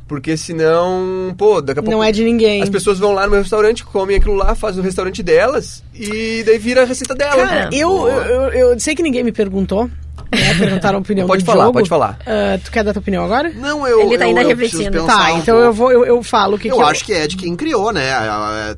Porque 0.07 0.37
senão, 0.37 1.33
pô, 1.37 1.61
daqui 1.61 1.79
a 1.79 1.83
pouco. 1.83 1.97
Não 1.97 2.03
é 2.03 2.11
de 2.11 2.23
ninguém. 2.23 2.61
As 2.61 2.69
pessoas 2.69 2.99
vão 2.99 3.11
lá 3.13 3.23
no 3.25 3.31
meu 3.31 3.41
restaurante, 3.41 3.83
comem 3.83 4.17
aquilo 4.17 4.35
lá, 4.35 4.53
fazem 4.53 4.79
o 4.79 4.83
restaurante 4.83 5.23
delas 5.23 5.83
e 5.95 6.43
daí 6.45 6.59
vira 6.59 6.83
a 6.83 6.85
receita 6.85 7.15
dela. 7.15 7.35
Cara, 7.47 7.69
eu, 7.73 8.07
eu, 8.07 8.21
eu, 8.23 8.41
eu 8.71 8.79
sei 8.79 8.93
que 8.93 9.01
ninguém 9.01 9.23
me 9.23 9.31
perguntou. 9.31 9.89
Né, 10.31 10.53
perguntaram 10.57 10.97
a 10.97 11.01
opinião 11.01 11.25
Pode 11.27 11.43
do 11.43 11.45
falar, 11.45 11.63
Diogo. 11.63 11.73
pode 11.79 11.89
falar. 11.89 12.19
Ah, 12.25 12.59
tu 12.63 12.71
quer 12.71 12.83
dar 12.83 12.93
tua 12.93 12.99
opinião 12.99 13.23
agora? 13.23 13.49
Não, 13.49 13.87
eu. 13.87 14.01
Ele 14.01 14.17
tá 14.17 14.25
eu, 14.25 14.29
ainda 14.29 14.41
eu 14.43 14.47
refletindo. 14.49 15.05
Tá, 15.05 15.33
um 15.33 15.37
então 15.39 15.55
pouco. 15.55 15.65
eu 15.67 15.73
vou 15.73 15.91
eu, 15.91 16.05
eu 16.05 16.23
falo 16.23 16.55
o 16.55 16.59
que 16.59 16.67
eu 16.67 16.75
que 16.77 16.83
acho 16.83 17.05
que 17.05 17.13
é 17.13 17.25
de 17.27 17.37
quem 17.37 17.55
criou, 17.55 17.91
né? 17.91 18.11
a- 18.11 18.75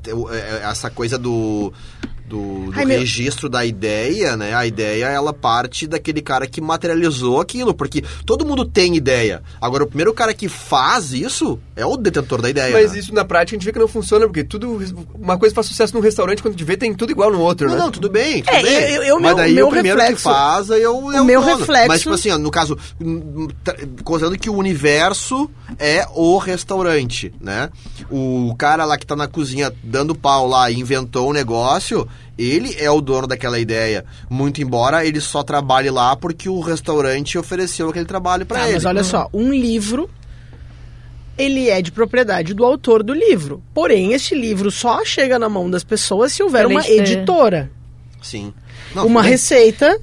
a- 0.63 0.69
Essa 0.71 0.89
coisa 0.89 1.17
do. 1.17 1.73
Do, 2.27 2.65
do 2.71 2.73
Ai, 2.75 2.83
meu- 2.83 2.99
registro 2.99 3.47
da 3.47 3.65
ideia, 3.65 4.35
né? 4.35 4.53
A 4.53 4.65
ideia, 4.67 5.05
ela 5.05 5.31
parte 5.31 5.87
daquele 5.87 6.21
cara 6.21 6.45
que 6.45 6.59
materializou 6.59 7.39
aquilo, 7.39 7.73
porque 7.73 8.03
todo 8.25 8.45
mundo 8.45 8.65
tem 8.65 8.97
ideia. 8.97 9.41
Agora, 9.61 9.85
o 9.85 9.87
primeiro 9.87 10.13
cara 10.13 10.33
que 10.33 10.49
faz 10.49 11.13
isso 11.13 11.57
é 11.73 11.85
o 11.85 11.95
detentor 11.95 12.41
da 12.41 12.49
ideia. 12.49 12.73
Mas 12.73 12.91
né? 12.91 12.99
isso 12.99 13.13
na 13.13 13.23
prática 13.23 13.55
a 13.55 13.57
gente 13.57 13.65
vê 13.65 13.71
que 13.71 13.79
não 13.79 13.87
funciona, 13.87 14.25
porque 14.25 14.43
tudo. 14.43 14.77
Uma 15.15 15.37
coisa 15.37 15.55
faz 15.55 15.67
sucesso 15.67 15.93
num 15.95 16.01
restaurante, 16.01 16.41
quando 16.41 16.55
te 16.55 16.65
vê, 16.65 16.75
tem 16.75 16.93
tudo 16.93 17.11
igual 17.11 17.31
no 17.31 17.39
outro, 17.39 17.67
Não, 17.69 17.75
né? 17.75 17.81
não, 17.83 17.91
tudo 17.91 18.09
bem, 18.09 18.43
tudo 18.43 18.53
É, 18.55 18.61
bem. 18.63 18.95
eu- 18.95 19.03
eu- 19.03 19.15
Mas 19.21 19.27
meu- 19.27 19.35
daí 19.35 19.53
meu 19.53 19.67
o 19.67 19.69
primeiro 19.69 19.97
reflexo- 19.97 20.27
que 20.27 20.35
faz 20.35 20.69
é 20.69 20.75
o, 20.89 21.11
é 21.13 21.19
o 21.19 21.23
o 21.23 21.25
meu 21.25 21.39
dono. 21.41 21.55
reflexo- 21.57 21.87
Mas, 21.87 22.01
tipo 22.01 22.13
assim, 22.13 22.29
ó, 22.31 22.37
no 22.37 22.51
caso, 22.51 22.77
considerando 24.03 24.37
que 24.37 24.49
o 24.49 24.55
universo 24.55 25.49
é 25.79 26.05
o 26.13 26.37
restaurante, 26.37 27.33
né? 27.39 27.69
O 28.09 28.53
cara 28.57 28.85
lá 28.85 28.97
que 28.97 29.05
tá 29.05 29.15
na 29.15 29.27
cozinha 29.27 29.73
dando 29.83 30.13
pau 30.15 30.47
lá 30.47 30.69
e 30.69 30.79
inventou 30.79 31.29
o 31.29 31.33
negócio, 31.33 32.07
Ele 32.37 32.75
é 32.77 32.89
o 32.91 33.01
dono 33.01 33.25
daquela 33.27 33.57
ideia, 33.57 34.05
muito 34.29 34.61
embora 34.61 35.05
ele 35.05 35.19
só 35.19 35.41
trabalhe 35.41 35.89
lá 35.89 36.15
porque 36.15 36.47
o 36.47 36.59
restaurante 36.59 37.37
ofereceu 37.37 37.89
aquele 37.89 38.05
trabalho 38.05 38.45
pra 38.45 38.59
Tá, 38.59 38.65
ele. 38.65 38.73
mas 38.75 38.85
olha 38.85 39.03
só, 39.03 39.27
um 39.33 39.51
livro 39.51 40.09
ele 41.37 41.69
é 41.69 41.81
de 41.81 41.91
propriedade 41.91 42.53
do 42.53 42.65
autor 42.65 43.03
do 43.03 43.13
livro. 43.13 43.61
Porém, 43.73 44.13
este 44.13 44.33
livro 44.33 44.71
só 44.71 45.05
chega 45.05 45.37
na 45.37 45.47
mão 45.47 45.69
das 45.69 45.83
pessoas 45.83 46.33
se 46.33 46.41
houver 46.41 46.65
uma 46.65 46.87
editora. 46.87 47.71
Sim. 48.21 48.53
Não, 48.95 49.05
uma 49.05 49.21
receita 49.21 49.99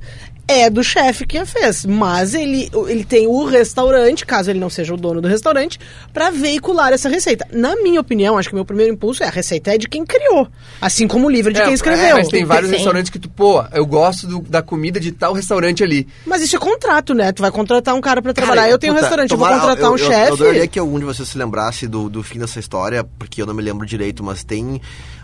é 0.47 0.69
do 0.69 0.83
chefe 0.85 1.27
que 1.27 1.39
a 1.39 1.47
fez, 1.47 1.85
mas 1.87 2.35
ele, 2.35 2.71
ele 2.87 3.05
tem 3.05 3.27
o 3.27 3.45
restaurante, 3.45 4.27
caso 4.27 4.51
ele 4.51 4.59
não 4.61 4.69
seja 4.69 4.93
o 4.93 4.97
dono 4.97 5.21
do 5.21 5.29
restaurante, 5.29 5.79
pra 6.13 6.31
veicular 6.31 6.93
essa 6.93 7.09
receita. 7.09 7.47
Na 7.53 7.75
minha 7.77 8.01
opinião, 8.01 8.37
acho 8.37 8.49
que 8.51 8.55
meu 8.55 8.65
primeiro 8.65 8.93
impulso 8.93 9.23
é 9.23 9.27
a 9.27 9.31
receita 9.31 9.75
é 9.75 9.79
de 9.79 9.89
quem 9.89 10.05
criou, 10.05 10.47
assim 10.81 11.09
como 11.09 11.27
o 11.27 11.31
livro 11.31 11.51
é 11.51 11.55
de 11.55 11.61
É, 11.61 11.65
quem 11.65 11.75
escreveu. 11.75 12.17
mas 12.17 12.29
tem 12.29 12.45
vários 12.45 12.71
Sim. 12.71 12.77
restaurantes 12.77 13.11
que 13.11 13.19
tu, 13.19 13.29
pô, 13.31 13.65
eu 13.73 13.87
gosto 13.87 14.27
do- 14.27 14.41
da 14.43 14.61
comida 14.63 15.01
de 15.01 15.13
tal 15.13 15.33
restaurante 15.33 15.83
ali. 15.83 16.07
Mas 16.27 16.43
isso 16.43 16.57
é 16.57 16.59
contrato, 16.59 17.15
né? 17.15 17.33
Tu 17.33 17.41
vai 17.41 17.51
contratar 17.51 17.95
um 17.95 18.01
cara 18.01 18.21
pra 18.21 18.33
trabalhar. 18.33 18.63
Cara, 18.63 18.73
eu 18.73 18.79
tenho 18.79 18.93
um 18.93 18.97
puta, 18.97 19.07
restaurante, 19.07 19.31
eu 19.31 19.39
vou 19.39 19.47
tomara- 19.47 19.61
contratar 19.63 19.91
um 19.91 19.97
eu, 19.97 20.11
Eu 20.13 20.33
adoraria 20.35 20.61
chefe. 20.61 20.69
que 20.73 20.79
algum 20.79 20.99
de 20.99 21.05
vocês 21.05 21.29
se 21.29 21.39
lembrasse 21.39 21.87
do, 21.89 22.09
do 22.11 22.23
fim 22.23 22.39
dessa 22.39 22.61
história, 22.61 23.03
porque 23.19 23.41
eu 23.41 23.47
não 23.47 23.55
me 23.55 23.63
lembro 23.63 23.87
direito, 23.87 24.23
mas 24.23 24.45
tem 24.45 24.81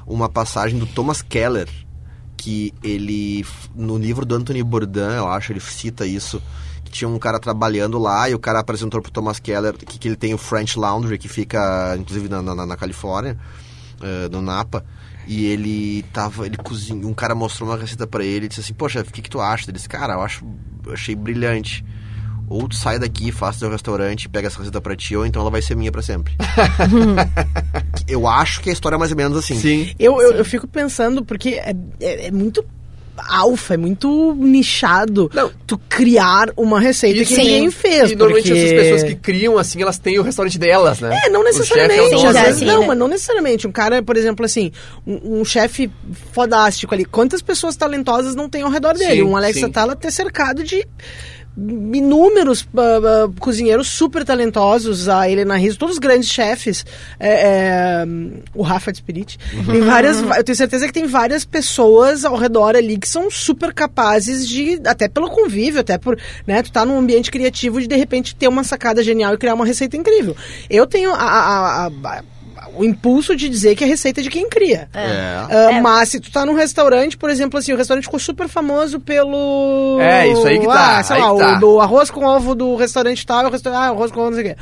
uma 0.06 0.28
passagem 0.28 0.78
do 0.78 0.86
Thomas 0.86 1.20
Keller, 1.22 1.68
que 2.40 2.72
ele, 2.82 3.44
no 3.74 3.98
livro 3.98 4.24
do 4.24 4.34
Anthony 4.34 4.62
Bourdain, 4.62 5.16
eu 5.16 5.28
acho, 5.28 5.52
ele 5.52 5.60
cita 5.60 6.06
isso, 6.06 6.42
que 6.82 6.90
tinha 6.90 7.06
um 7.06 7.18
cara 7.18 7.38
trabalhando 7.38 7.98
lá 7.98 8.30
e 8.30 8.34
o 8.34 8.38
cara 8.38 8.60
apresentou 8.60 9.02
pro 9.02 9.12
Thomas 9.12 9.38
Keller 9.38 9.74
que, 9.74 9.98
que 9.98 10.08
ele 10.08 10.16
tem 10.16 10.32
o 10.32 10.38
French 10.38 10.78
Laundry, 10.78 11.18
que 11.18 11.28
fica, 11.28 11.94
inclusive, 11.98 12.30
na, 12.30 12.40
na, 12.40 12.64
na 12.64 12.76
Califórnia, 12.78 13.36
eh, 14.02 14.28
no 14.30 14.40
Napa. 14.40 14.82
E 15.26 15.44
ele 15.44 16.02
tava, 16.14 16.46
ele 16.46 16.56
cozinhou, 16.56 17.10
um 17.10 17.14
cara 17.14 17.34
mostrou 17.34 17.68
uma 17.68 17.76
receita 17.76 18.06
pra 18.06 18.24
ele 18.24 18.46
e 18.46 18.48
disse 18.48 18.62
assim, 18.62 18.72
poxa, 18.72 19.00
o 19.00 19.04
que, 19.04 19.20
que 19.20 19.28
tu 19.28 19.38
acha? 19.38 19.66
Ele 19.66 19.72
disse, 19.72 19.88
cara, 19.88 20.14
eu 20.14 20.22
acho, 20.22 20.42
achei 20.90 21.14
brilhante. 21.14 21.84
Ou 22.50 22.68
tu 22.68 22.74
sai 22.74 22.98
daqui, 22.98 23.30
faz 23.30 23.58
teu 23.58 23.70
restaurante, 23.70 24.28
pega 24.28 24.48
essa 24.48 24.58
receita 24.58 24.80
pra 24.80 24.96
ti, 24.96 25.16
ou 25.16 25.24
então 25.24 25.40
ela 25.40 25.52
vai 25.52 25.62
ser 25.62 25.76
minha 25.76 25.92
pra 25.92 26.02
sempre. 26.02 26.34
eu 28.08 28.26
acho 28.26 28.60
que 28.60 28.68
a 28.68 28.72
história 28.72 28.96
é 28.96 28.98
mais 28.98 29.12
ou 29.12 29.16
menos 29.16 29.38
assim. 29.38 29.54
Sim. 29.54 29.94
Eu, 29.96 30.20
eu, 30.20 30.32
eu 30.32 30.44
fico 30.44 30.66
pensando, 30.66 31.24
porque 31.24 31.50
é, 31.50 31.72
é, 32.00 32.26
é 32.26 32.30
muito 32.32 32.64
alfa, 33.28 33.74
é 33.74 33.76
muito 33.76 34.34
nichado 34.34 35.30
Não. 35.34 35.50
tu 35.66 35.78
criar 35.88 36.50
uma 36.56 36.80
receita 36.80 37.20
que 37.20 37.34
Sim. 37.34 37.42
ninguém 37.42 37.70
fez. 37.70 38.10
E 38.10 38.16
normalmente 38.16 38.48
porque... 38.48 38.58
essas 38.58 38.72
pessoas 38.72 39.02
que 39.04 39.14
criam, 39.14 39.58
assim, 39.58 39.82
elas 39.82 39.98
têm 39.98 40.18
o 40.18 40.22
restaurante 40.22 40.58
delas, 40.58 41.00
né? 41.00 41.20
É, 41.24 41.30
não 41.30 41.40
O 41.40 41.44
necessariamente. 41.44 42.00
é 42.00 42.02
o 42.02 42.08
Sim, 42.08 42.16
dono. 42.16 42.28
às 42.28 42.34
já, 42.34 42.42
vezes 42.44 42.58
sim, 42.58 42.64
não, 42.64 42.80
né? 42.80 42.86
mas 42.88 42.98
não 42.98 43.08
necessariamente. 43.08 43.66
Um 43.66 43.72
cara, 43.72 44.02
por 44.02 44.16
exemplo, 44.16 44.44
assim, 44.44 44.72
um, 45.06 45.40
um 45.40 45.44
chefe 45.44 45.90
fodástico 46.32 46.94
ali. 46.94 47.04
Quantas 47.04 47.42
pessoas 47.42 47.76
talentosas 47.76 48.34
não 48.34 48.48
tem 48.48 48.62
ao 48.62 48.70
redor 48.70 48.94
dele? 48.94 49.16
Sim, 49.16 49.22
um 49.22 49.36
Alex 49.36 49.58
sim. 49.58 49.64
Atala 49.64 49.94
tá 49.94 50.10
cercado 50.10 50.64
de 50.64 50.84
inúmeros 51.56 52.66
ah, 52.76 52.80
ah, 52.80 53.30
cozinheiros 53.38 53.88
super 53.88 54.24
talentosos, 54.24 55.08
a 55.08 55.28
Helena 55.28 55.56
Rizzo, 55.56 55.78
todos 55.78 55.94
os 55.94 55.98
grandes 55.98 56.30
chefes, 56.30 56.84
é, 57.18 57.28
é, 57.28 58.04
o 58.54 58.62
Rafa 58.62 58.92
de 58.92 58.98
Spirit, 58.98 59.38
tem 59.70 59.80
várias, 59.80 60.20
eu 60.20 60.44
tenho 60.44 60.56
certeza 60.56 60.86
que 60.86 60.92
tem 60.92 61.06
várias 61.06 61.44
pessoas 61.44 62.24
ao 62.24 62.36
redor 62.36 62.76
ali 62.76 62.98
que 62.98 63.08
são 63.08 63.30
super 63.30 63.72
capazes 63.74 64.48
de, 64.48 64.80
até 64.86 65.08
pelo 65.08 65.28
convívio, 65.28 65.80
até 65.80 65.98
por, 65.98 66.18
né, 66.46 66.62
tu 66.62 66.72
tá 66.72 66.84
num 66.84 66.98
ambiente 66.98 67.30
criativo 67.30 67.80
de 67.80 67.86
de 67.86 67.96
repente 67.96 68.34
ter 68.34 68.48
uma 68.48 68.64
sacada 68.64 69.02
genial 69.02 69.34
e 69.34 69.38
criar 69.38 69.54
uma 69.54 69.66
receita 69.66 69.96
incrível. 69.96 70.36
Eu 70.68 70.86
tenho 70.86 71.12
a- 71.12 71.16
a- 71.16 71.86
a- 71.86 71.90
a- 72.18 72.22
o 72.76 72.84
impulso 72.84 73.34
de 73.36 73.48
dizer 73.48 73.74
que 73.76 73.84
a 73.84 73.86
receita 73.86 74.20
é 74.20 74.22
de 74.22 74.30
quem 74.30 74.48
cria. 74.48 74.88
É. 74.94 75.74
É. 75.76 75.80
Mas 75.80 76.10
se 76.10 76.20
tu 76.20 76.30
tá 76.30 76.44
num 76.46 76.54
restaurante, 76.54 77.16
por 77.16 77.30
exemplo, 77.30 77.58
assim, 77.58 77.72
o 77.72 77.76
restaurante 77.76 78.04
ficou 78.04 78.20
super 78.20 78.48
famoso 78.48 79.00
pelo. 79.00 79.98
É, 80.00 80.28
isso 80.28 80.46
aí 80.46 80.58
que 80.58 80.66
tá, 80.66 80.98
Ah, 80.98 81.02
sei 81.02 81.16
aí 81.16 81.22
lá, 81.22 81.28
que 81.28 81.34
o 81.34 81.38
tá. 81.38 81.54
do 81.58 81.80
arroz 81.80 82.10
com 82.10 82.24
ovo 82.24 82.54
do 82.54 82.76
restaurante 82.76 83.24
tal, 83.26 83.46
o 83.46 83.50
restaurante, 83.50 83.80
ah, 83.82 83.86
arroz 83.88 84.10
com 84.10 84.20
ovo, 84.20 84.30
não 84.30 84.36
sei 84.38 84.52
o 84.52 84.54
quê. 84.54 84.60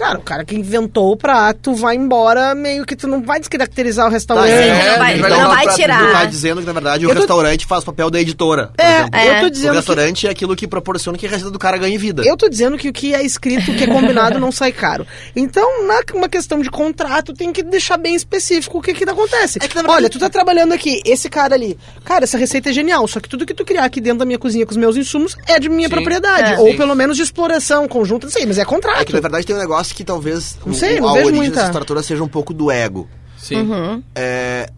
Cara, 0.00 0.18
o 0.18 0.22
cara 0.22 0.44
que 0.46 0.54
inventou 0.56 1.12
o 1.12 1.16
prato 1.16 1.74
vai 1.74 1.94
embora, 1.94 2.54
meio 2.54 2.86
que 2.86 2.96
tu 2.96 3.06
não 3.06 3.22
vai 3.22 3.38
descaracterizar 3.38 4.06
o 4.06 4.10
restaurante. 4.10 4.48
Sim, 4.48 4.54
É, 4.54 4.90
não 4.92 4.98
vai, 4.98 5.18
vai 5.18 5.30
não 5.30 5.48
vai 5.48 5.64
prato 5.64 5.76
Tu 5.76 5.80
tirar. 5.82 6.12
tá 6.12 6.24
dizendo 6.24 6.60
que, 6.60 6.66
na 6.66 6.72
verdade, 6.72 7.04
o 7.06 7.08
tô- 7.10 7.14
restaurante 7.14 7.66
faz 7.66 7.84
papel 7.84 8.10
da 8.10 8.18
editora. 8.20 8.70
É, 8.78 9.00
exemplo. 9.02 9.20
eu 9.20 9.40
tô 9.40 9.46
O 9.46 9.50
dizendo 9.50 9.70
que 9.72 9.76
restaurante 9.76 10.26
é 10.26 10.30
aquilo 10.30 10.56
que 10.56 10.66
proporciona 10.66 11.18
que 11.18 11.26
a 11.26 11.28
receita 11.28 11.50
do 11.50 11.58
cara 11.58 11.76
ganhe 11.76 11.98
vida. 11.98 12.22
Eu 12.24 12.36
tô 12.36 12.48
dizendo 12.48 12.78
que 12.78 12.88
o 12.88 12.92
que 12.92 13.14
é 13.14 13.22
escrito, 13.22 13.70
o 13.70 13.74
que 13.76 13.84
é 13.84 13.86
combinado, 13.86 14.38
não 14.38 14.50
sai 14.50 14.72
caro. 14.72 15.06
Então, 15.36 15.86
na 15.86 16.00
uma 16.14 16.28
questão 16.28 16.60
de 16.60 16.70
contrato, 16.70 17.32
tem 17.34 17.52
que 17.52 17.62
deixar 17.62 17.96
bem 17.98 18.14
específico 18.14 18.78
o 18.78 18.80
que 18.82 18.94
que 18.94 19.04
acontece. 19.04 19.58
É 19.62 19.68
que, 19.68 19.74
verdade- 19.74 19.94
Olha, 19.94 20.08
tu 20.08 20.18
tá 20.18 20.30
trabalhando 20.30 20.72
aqui, 20.72 21.02
esse 21.04 21.28
cara 21.28 21.54
ali. 21.54 21.78
Cara, 22.04 22.24
essa 22.24 22.38
receita 22.38 22.70
é 22.70 22.72
genial, 22.72 23.06
só 23.06 23.20
que 23.20 23.28
tudo 23.28 23.44
que 23.44 23.52
tu 23.54 23.64
criar 23.66 23.84
aqui 23.84 24.00
dentro 24.00 24.20
da 24.20 24.24
minha 24.24 24.38
cozinha 24.38 24.64
com 24.64 24.70
os 24.72 24.76
meus 24.78 24.96
insumos 24.96 25.36
é 25.46 25.58
de 25.60 25.68
minha 25.68 25.88
Sim. 25.88 25.94
propriedade. 25.94 26.54
É. 26.54 26.58
Ou 26.58 26.70
Sim. 26.70 26.76
pelo 26.78 26.94
menos 26.94 27.16
de 27.16 27.22
exploração 27.22 27.86
conjunta, 27.86 28.26
não 28.26 28.32
sei, 28.32 28.46
mas 28.46 28.56
é 28.58 28.64
contrato. 28.64 29.00
É 29.02 29.04
que, 29.04 29.12
na 29.12 29.20
verdade, 29.20 29.46
tem 29.46 29.54
um 29.54 29.58
negócio 29.58 29.89
que 29.94 30.04
talvez 30.04 30.56
Não 30.64 30.72
o- 30.72 30.76
sei, 30.76 31.00
não 31.00 31.08
a 31.08 31.12
vejo 31.14 31.26
origem 31.26 31.42
muita. 31.44 31.54
dessa 31.56 31.66
história 31.68 31.86
toda 31.86 32.02
seja 32.02 32.22
um 32.22 32.28
pouco 32.28 32.52
do 32.54 32.70
ego. 32.70 33.08
Sim. 33.38 33.68
É... 34.14 34.70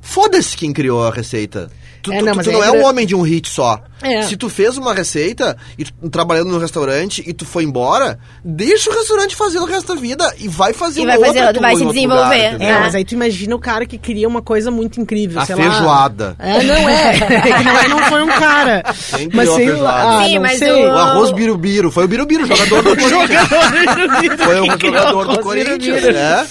Foda-se 0.00 0.56
quem 0.56 0.72
criou 0.72 1.04
a 1.04 1.10
receita. 1.10 1.70
Tu, 2.06 2.12
É, 2.12 2.18
tu- 2.18 2.24
não, 2.24 2.32
tu 2.32 2.36
mas 2.36 2.46
não 2.46 2.62
é 2.64 2.70
gra- 2.70 2.78
um 2.78 2.84
homem 2.84 3.04
de 3.06 3.14
um 3.16 3.22
hit 3.22 3.48
só. 3.50 3.80
É. 4.02 4.22
Se 4.22 4.36
tu 4.36 4.48
fez 4.48 4.76
uma 4.76 4.94
receita 4.94 5.56
e 5.76 5.84
tu 5.84 5.92
trabalhando 6.10 6.50
no 6.50 6.58
restaurante 6.58 7.24
e 7.26 7.32
tu 7.32 7.44
foi 7.44 7.64
embora, 7.64 8.18
deixa 8.44 8.90
o 8.90 8.94
restaurante 8.94 9.34
fazer 9.34 9.58
o 9.58 9.64
resto 9.64 9.94
da 9.94 10.00
vida 10.00 10.32
e 10.38 10.46
vai 10.46 10.72
fazer 10.72 11.00
E 11.00 11.04
uma 11.04 11.16
vai 11.18 11.28
fazer 11.28 11.44
outra 11.46 11.60
vai 11.62 11.76
se 11.76 11.84
desenvolver. 11.86 12.52
lugar, 12.52 12.60
É? 12.60 12.70
É. 12.70 12.78
mas 12.80 12.94
aí 12.94 13.04
tu 13.04 13.14
imagina 13.14 13.56
o 13.56 13.58
cara 13.58 13.84
que 13.86 13.98
cria 13.98 14.28
uma 14.28 14.40
coisa 14.42 14.70
muito 14.70 15.00
incrível, 15.00 15.40
A 15.40 15.46
sei 15.46 15.56
feijoada. 15.56 16.36
lá. 16.38 16.46
É, 16.46 16.62
não 16.62 16.74
é. 16.88 17.12
Que 17.58 17.64
não, 17.64 17.78
é, 17.78 17.88
não 17.88 17.98
foi 18.04 18.22
um 18.22 18.28
cara. 18.28 18.84
Quem 19.16 19.28
mas 19.32 19.48
sei 19.48 19.66
feijoada? 19.66 19.82
lá. 20.08 20.24
Sim, 20.24 20.34
não 20.36 20.42
mas 20.42 20.58
sei. 20.58 20.84
o- 20.86 20.92
O 20.92 20.96
arroz 20.98 21.32
birubiru. 21.32 21.90
Foi 21.90 22.04
o 22.04 22.08
birubiru, 22.08 22.46
jogador 22.46 22.82
do 22.82 22.96
Corinthians. 22.96 23.48
Foi 24.44 24.60
o 24.60 24.78
jogador 24.78 25.26
do 25.26 25.38
Corinthians. 25.40 26.04
É? 26.04 26.46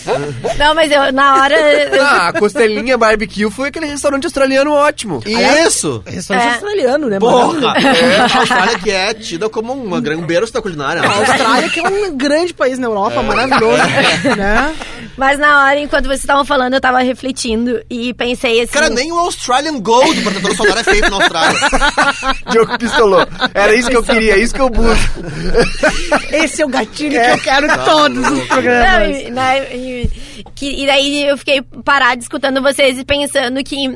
Não, 0.57 0.73
mas 0.75 0.91
eu, 0.91 1.13
na 1.13 1.35
hora. 1.41 1.55
eu- 1.55 2.01
Ah, 2.03 2.27
a 2.29 2.33
costelinha 2.33 2.97
barbecue 2.97 3.49
foi 3.51 3.69
aquele 3.69 3.85
restaurante 3.85 4.25
australiano 4.25 4.71
ótimo. 4.71 5.21
Isso! 5.25 5.37
Restaurante 6.05 6.45
É. 6.45 6.49
australiano, 6.51 7.07
né? 7.09 7.19
Porra! 7.19 7.73
É, 7.77 8.17
a 8.19 8.39
Austrália 8.39 8.79
que 8.79 8.91
é 8.91 9.13
tida 9.13 9.49
como 9.49 9.73
uma 9.73 10.01
grande 10.01 10.23
berço 10.25 10.51
da 10.53 10.61
culinária. 10.61 11.01
A 11.01 11.13
Austrália, 11.13 11.69
que 11.69 11.79
é 11.79 11.83
um 11.87 12.15
grande 12.15 12.53
país 12.53 12.77
na 12.79 12.87
Europa, 12.87 13.21
maravilhoso. 13.23 13.81
Né? 14.37 14.75
Mas 15.17 15.39
na 15.39 15.63
hora, 15.65 15.79
enquanto 15.79 16.05
vocês 16.07 16.19
estavam 16.19 16.43
falando, 16.43 16.73
eu 16.73 16.81
tava 16.81 16.99
refletindo 16.99 17.81
e 17.89 18.13
pensei 18.13 18.61
assim. 18.61 18.73
Cara, 18.73 18.89
nem 18.89 19.11
o 19.13 19.17
Australian 19.19 19.79
Gold, 19.79 20.21
protetor 20.21 20.55
solar, 20.55 20.77
é 20.79 20.83
feito 20.83 21.09
na 21.09 21.15
Austrália. 21.17 21.59
Diogo 22.51 22.77
pistolou. 22.77 23.25
Era 23.53 23.73
isso 23.75 23.89
que 23.89 23.95
eu 23.95 24.03
queria, 24.03 24.33
é 24.33 24.39
isso 24.39 24.53
que 24.53 24.61
eu 24.61 24.69
busco. 24.69 25.21
Esse 26.31 26.61
é 26.61 26.65
o 26.65 26.69
gatilho 26.69 27.11
que 27.21 27.29
eu 27.31 27.37
quero 27.39 27.65
em 27.65 27.77
todos 27.85 28.17
os 28.17 28.39
Não, 28.39 28.47
programas. 28.47 29.17
e, 29.21 29.31
né, 29.31 29.73
e, 29.73 30.34
que, 30.55 30.83
e 30.83 30.85
daí 30.85 31.27
eu 31.27 31.37
fiquei 31.37 31.61
parada 31.83 32.19
escutando 32.21 32.61
vocês 32.61 32.97
e 32.99 33.05
pensando 33.05 33.63
que, 33.63 33.87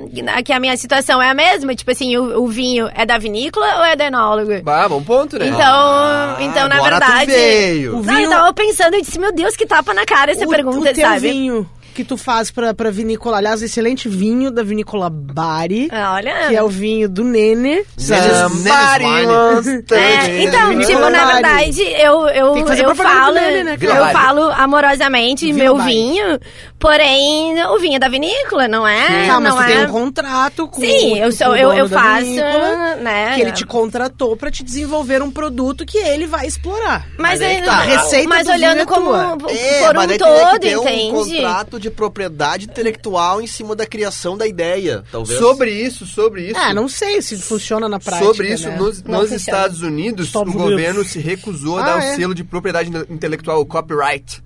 que 0.43 0.53
a 0.53 0.59
minha 0.59 0.75
situação 0.77 1.21
é 1.21 1.29
a 1.29 1.33
mesma. 1.33 1.73
Tipo 1.75 1.91
assim, 1.91 2.15
o, 2.17 2.43
o 2.43 2.47
vinho 2.47 2.89
é 2.93 3.05
da 3.05 3.17
vinícola 3.17 3.65
ou 3.77 3.83
é 3.83 3.95
da 3.95 4.05
enólogo? 4.05 4.61
Bah, 4.63 4.87
bom 4.87 5.01
ponto, 5.03 5.37
né? 5.37 5.47
Então, 5.47 6.39
então 6.41 6.67
na 6.67 6.81
verdade. 6.81 7.25
veio. 7.31 7.91
O 7.97 8.03
Não, 8.03 8.03
vinho- 8.15 8.23
eu 8.25 8.29
tava 8.29 8.53
pensando 8.53 8.95
e 8.95 9.01
disse, 9.01 9.19
meu 9.19 9.33
Deus, 9.33 9.55
que 9.55 9.65
tapa 9.65 9.93
na 9.93 10.05
cara 10.05 10.31
essa 10.31 10.45
o, 10.45 10.49
pergunta, 10.49 10.91
o 10.91 10.93
teu 10.93 11.05
sabe? 11.05 11.19
vinho 11.31 11.69
que 12.00 12.06
tu 12.06 12.16
faz 12.16 12.50
pra, 12.50 12.74
pra 12.74 12.89
vinícola, 12.89 13.38
aliás, 13.38 13.62
excelente 13.62 14.08
vinho 14.08 14.50
da 14.50 14.64
vinícola 14.64 15.10
Bari, 15.10 15.89
Ah, 15.91 16.14
Olha. 16.14 16.47
que 16.47 16.56
é 16.56 16.64
o 16.64 16.70
vinho 16.70 17.10
do 17.10 17.26
Nene. 17.26 17.84
Somebody 17.97 19.84
to 19.84 19.95
É, 19.95 20.43
então, 20.43 20.80
tipo, 20.80 21.00
na 21.10 21.26
Bari. 21.26 21.34
verdade, 21.34 21.82
eu, 21.82 22.28
eu, 22.30 22.58
eu 22.58 22.95
falo, 22.95 23.34
dele, 23.34 23.64
né, 23.64 23.78
eu 23.82 23.88
Bari. 23.95 24.14
falo 24.14 24.43
amorosamente 24.52 25.45
Vila 25.47 25.58
meu 25.58 25.76
Bari. 25.78 25.91
vinho, 25.91 26.39
porém, 26.80 27.62
o 27.66 27.80
vinho 27.80 27.95
é 27.97 28.00
da 28.00 28.08
vinícola, 28.08 28.68
não 28.68 28.88
é? 28.88 29.28
Tá, 29.28 29.39
mas 29.39 29.50
não 29.54 29.58
tu 29.58 29.64
é... 29.64 29.68
tem 29.68 29.86
um 29.86 29.91
contrato 29.91 30.68
com 30.68 30.82
Sim, 30.82 31.20
eu 31.20 31.26
com 31.26 31.32
sou- 31.36 31.50
o 31.50 31.56
eu- 31.58 31.68
dono 31.70 31.80
eu 31.80 31.89
da 31.89 32.00
faço, 32.02 32.26
vinícola, 32.26 32.95
né? 32.95 33.36
Que 33.36 33.41
ele 33.41 33.52
te 33.52 33.66
contratou 33.66 34.38
pra 34.38 34.50
te 34.50 34.64
desenvolver 34.64 35.22
um 35.22 35.32
produto 35.32 35.86
que 35.86 35.97
ele 35.97 36.26
vai 36.28 36.45
explorar. 36.47 37.08
Mas, 37.18 37.39
Mas 37.39 37.41
aí 37.41 37.58
é- 37.58 37.62
tá. 37.62 37.74
A 37.74 37.82
receita 37.82 38.30
mas 38.30 38.47
olhando 38.47 38.80
é 38.82 38.86
como 38.86 39.06
tua. 39.08 39.38
por 39.38 39.52
É, 39.52 39.89
um 39.89 40.18
todo, 40.18 40.60
ter 40.60 40.78
um 40.78 40.82
entende? 40.84 41.12
contrato 41.12 41.80
de 41.80 41.88
propriedade 41.91 42.65
intelectual 42.65 43.41
em 43.41 43.47
cima 43.47 43.75
da 43.75 43.85
criação 43.85 44.37
da 44.37 44.47
ideia, 44.47 45.03
talvez. 45.11 45.39
Sobre 45.39 45.71
isso, 45.71 46.05
sobre 46.05 46.47
isso. 46.51 46.59
Ah, 46.59 46.73
não 46.73 46.87
sei 46.87 47.21
se 47.21 47.37
funciona 47.37 47.87
na 47.89 47.99
prática. 47.99 48.25
Sobre 48.25 48.53
isso, 48.53 48.67
né? 48.69 48.77
nos, 48.77 49.01
nos 49.03 49.15
funciona. 49.19 49.35
Estados 49.35 49.81
Unidos, 49.81 50.27
Estados 50.27 50.53
o 50.53 50.57
Unidos. 50.57 50.71
governo 50.71 51.03
se 51.03 51.19
recusou 51.19 51.77
a 51.77 51.81
Ah, 51.81 51.85
dar 51.97 52.03
é? 52.03 52.13
o 52.13 52.15
selo 52.15 52.35
de 52.35 52.43
propriedade 52.43 52.89
intelectual, 53.09 53.59
o 53.61 53.65
copyright, 53.65 54.41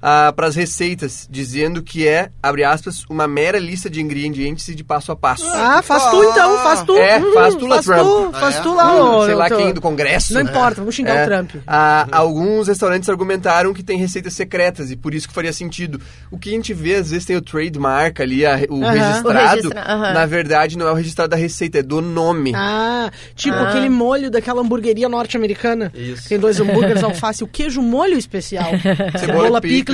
para 0.00 0.46
as 0.46 0.54
receitas, 0.56 1.26
dizendo 1.30 1.82
que 1.82 2.06
é, 2.06 2.30
abre 2.42 2.64
aspas, 2.64 3.04
uma 3.08 3.26
mera 3.26 3.58
lista 3.58 3.88
de 3.90 4.00
ingredientes 4.00 4.68
e 4.68 4.74
de 4.74 4.84
passo 4.84 5.12
a 5.12 5.16
passo. 5.16 5.46
Ah, 5.54 5.82
faz 5.82 6.04
tu 6.10 6.22
então, 6.24 6.58
faz 6.62 6.82
tu. 6.82 6.96
É, 6.96 7.20
faz 7.32 7.54
tu, 7.54 7.68
faz 7.68 7.84
Trump. 7.84 8.00
tu, 8.00 8.32
faz 8.38 8.56
Ah, 8.56 8.60
tu 8.62 8.68
é? 8.68 8.74
lá. 8.74 8.94
Hum, 9.20 9.24
sei 9.26 9.34
lá 9.34 9.48
tô- 9.48 9.56
quem 9.56 9.72
do 9.74 9.80
Congresso. 9.80 10.34
Não 10.34 10.40
importa, 10.42 10.76
vamos 10.80 10.94
xingar 10.94 11.16
É. 11.16 11.22
o 11.24 11.26
Trump. 11.26 11.50
Ah, 11.66 12.06
alguns 12.12 12.68
restaurantes 12.68 13.08
argumentaram 13.08 13.72
que 13.74 13.82
tem 13.82 13.98
receitas 13.98 14.32
secretas 14.34 14.90
e 14.90 14.96
por 14.96 15.14
isso 15.14 15.26
que 15.28 15.34
faria 15.34 15.52
sentido. 15.52 16.00
O 16.30 16.38
que 16.38 16.50
a 16.50 16.52
gente 16.52 16.72
vê, 16.72 16.94
às 16.96 17.10
vezes, 17.10 17.24
tem 17.26 17.36
o 17.36 17.42
trademark 17.42 18.20
ali, 18.20 18.44
a- 18.46 18.60
o 18.68 18.82
Aham. 18.84 18.92
registrado. 18.92 19.28
O 19.28 19.32
registra- 19.56 19.80
aham. 19.82 20.12
Na 20.12 20.26
verdade, 20.26 20.78
não 20.78 20.86
é 20.86 20.92
o 20.92 20.94
registrado 20.94 21.30
da 21.30 21.36
receita, 21.36 21.78
é 21.78 21.82
do 21.82 22.00
nome. 22.00 22.52
Ah, 22.54 23.10
tipo 23.34 23.56
Ah. 23.56 23.68
aquele 23.68 23.88
molho 23.88 24.30
daquela 24.30 24.60
hamburgueria 24.60 25.08
norte-americana. 25.08 25.90
Isso. 25.94 26.28
Tem 26.28 26.38
dois 26.38 26.60
hambúrgueres, 26.60 27.02
alface, 27.02 27.42
o 27.42 27.46
queijo 27.46 27.80
molho 27.82 28.16
especial. 28.18 28.68
Cebola 29.18 29.18
Cebola 29.18 29.60
picles 29.60 29.87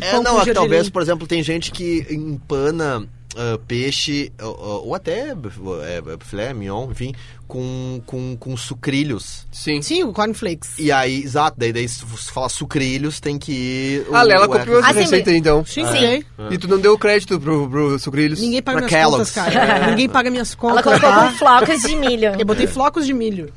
É, 0.00 0.10
pão 0.12 0.22
não, 0.22 0.34
com 0.36 0.40
é 0.40 0.44
que 0.44 0.52
talvez, 0.54 0.88
por 0.90 1.02
exemplo, 1.02 1.26
tem 1.26 1.42
gente 1.42 1.70
que 1.70 2.06
empana 2.10 3.06
ah, 3.36 3.58
peixe, 3.66 4.32
ou, 4.42 4.48
ou- 4.60 4.86
ou 4.88 4.94
até 4.94 5.30
é, 5.30 6.02
filé 6.24 6.52
mignon, 6.52 6.90
enfim, 6.90 7.14
com, 7.50 8.00
com, 8.06 8.36
com 8.38 8.56
sucrilhos. 8.56 9.44
Sim. 9.50 9.82
Sim, 9.82 10.04
o 10.04 10.12
cornflakes. 10.12 10.78
E 10.78 10.92
aí, 10.92 11.20
exato, 11.22 11.56
daí, 11.58 11.72
daí 11.72 11.88
se 11.88 12.04
você 12.04 12.30
fala 12.30 12.48
sucrilhos, 12.48 13.18
tem 13.18 13.36
que 13.38 13.52
ir... 13.52 14.06
o- 14.08 14.14
A 14.14 14.22
Lela 14.22 14.46
o- 14.46 14.48
copiou 14.48 14.78
essa 14.78 14.88
Ah, 14.90 14.94
sim, 14.94 15.00
receita 15.00 15.32
então. 15.32 15.64
Sim, 15.66 15.82
Ah. 15.82 15.92
sim. 15.92 16.24
E 16.50 16.56
tu 16.56 16.68
não 16.68 16.78
deu 16.78 16.96
crédito 16.96 17.38
pro, 17.40 17.68
pro 17.68 17.98
Sucrilhos? 17.98 18.40
Ninguém 18.40 18.62
paga 18.62 18.78
Pra 18.78 18.86
minhas 18.86 19.02
Kellogg's. 19.02 19.30
contas, 19.34 19.54
cara. 19.54 19.86
Ninguém 19.90 20.08
paga 20.08 20.30
minhas 20.30 20.50
Ela 20.52 20.58
contas, 20.60 20.84
colocou 20.84 21.10
tá? 21.10 21.26
com 21.32 21.38
flocos 21.38 21.82
de 21.82 21.96
milho. 21.96 22.32
Eu 22.38 22.46
botei 22.46 22.66
flocos 22.66 23.04
de 23.06 23.12
milho. 23.12 23.52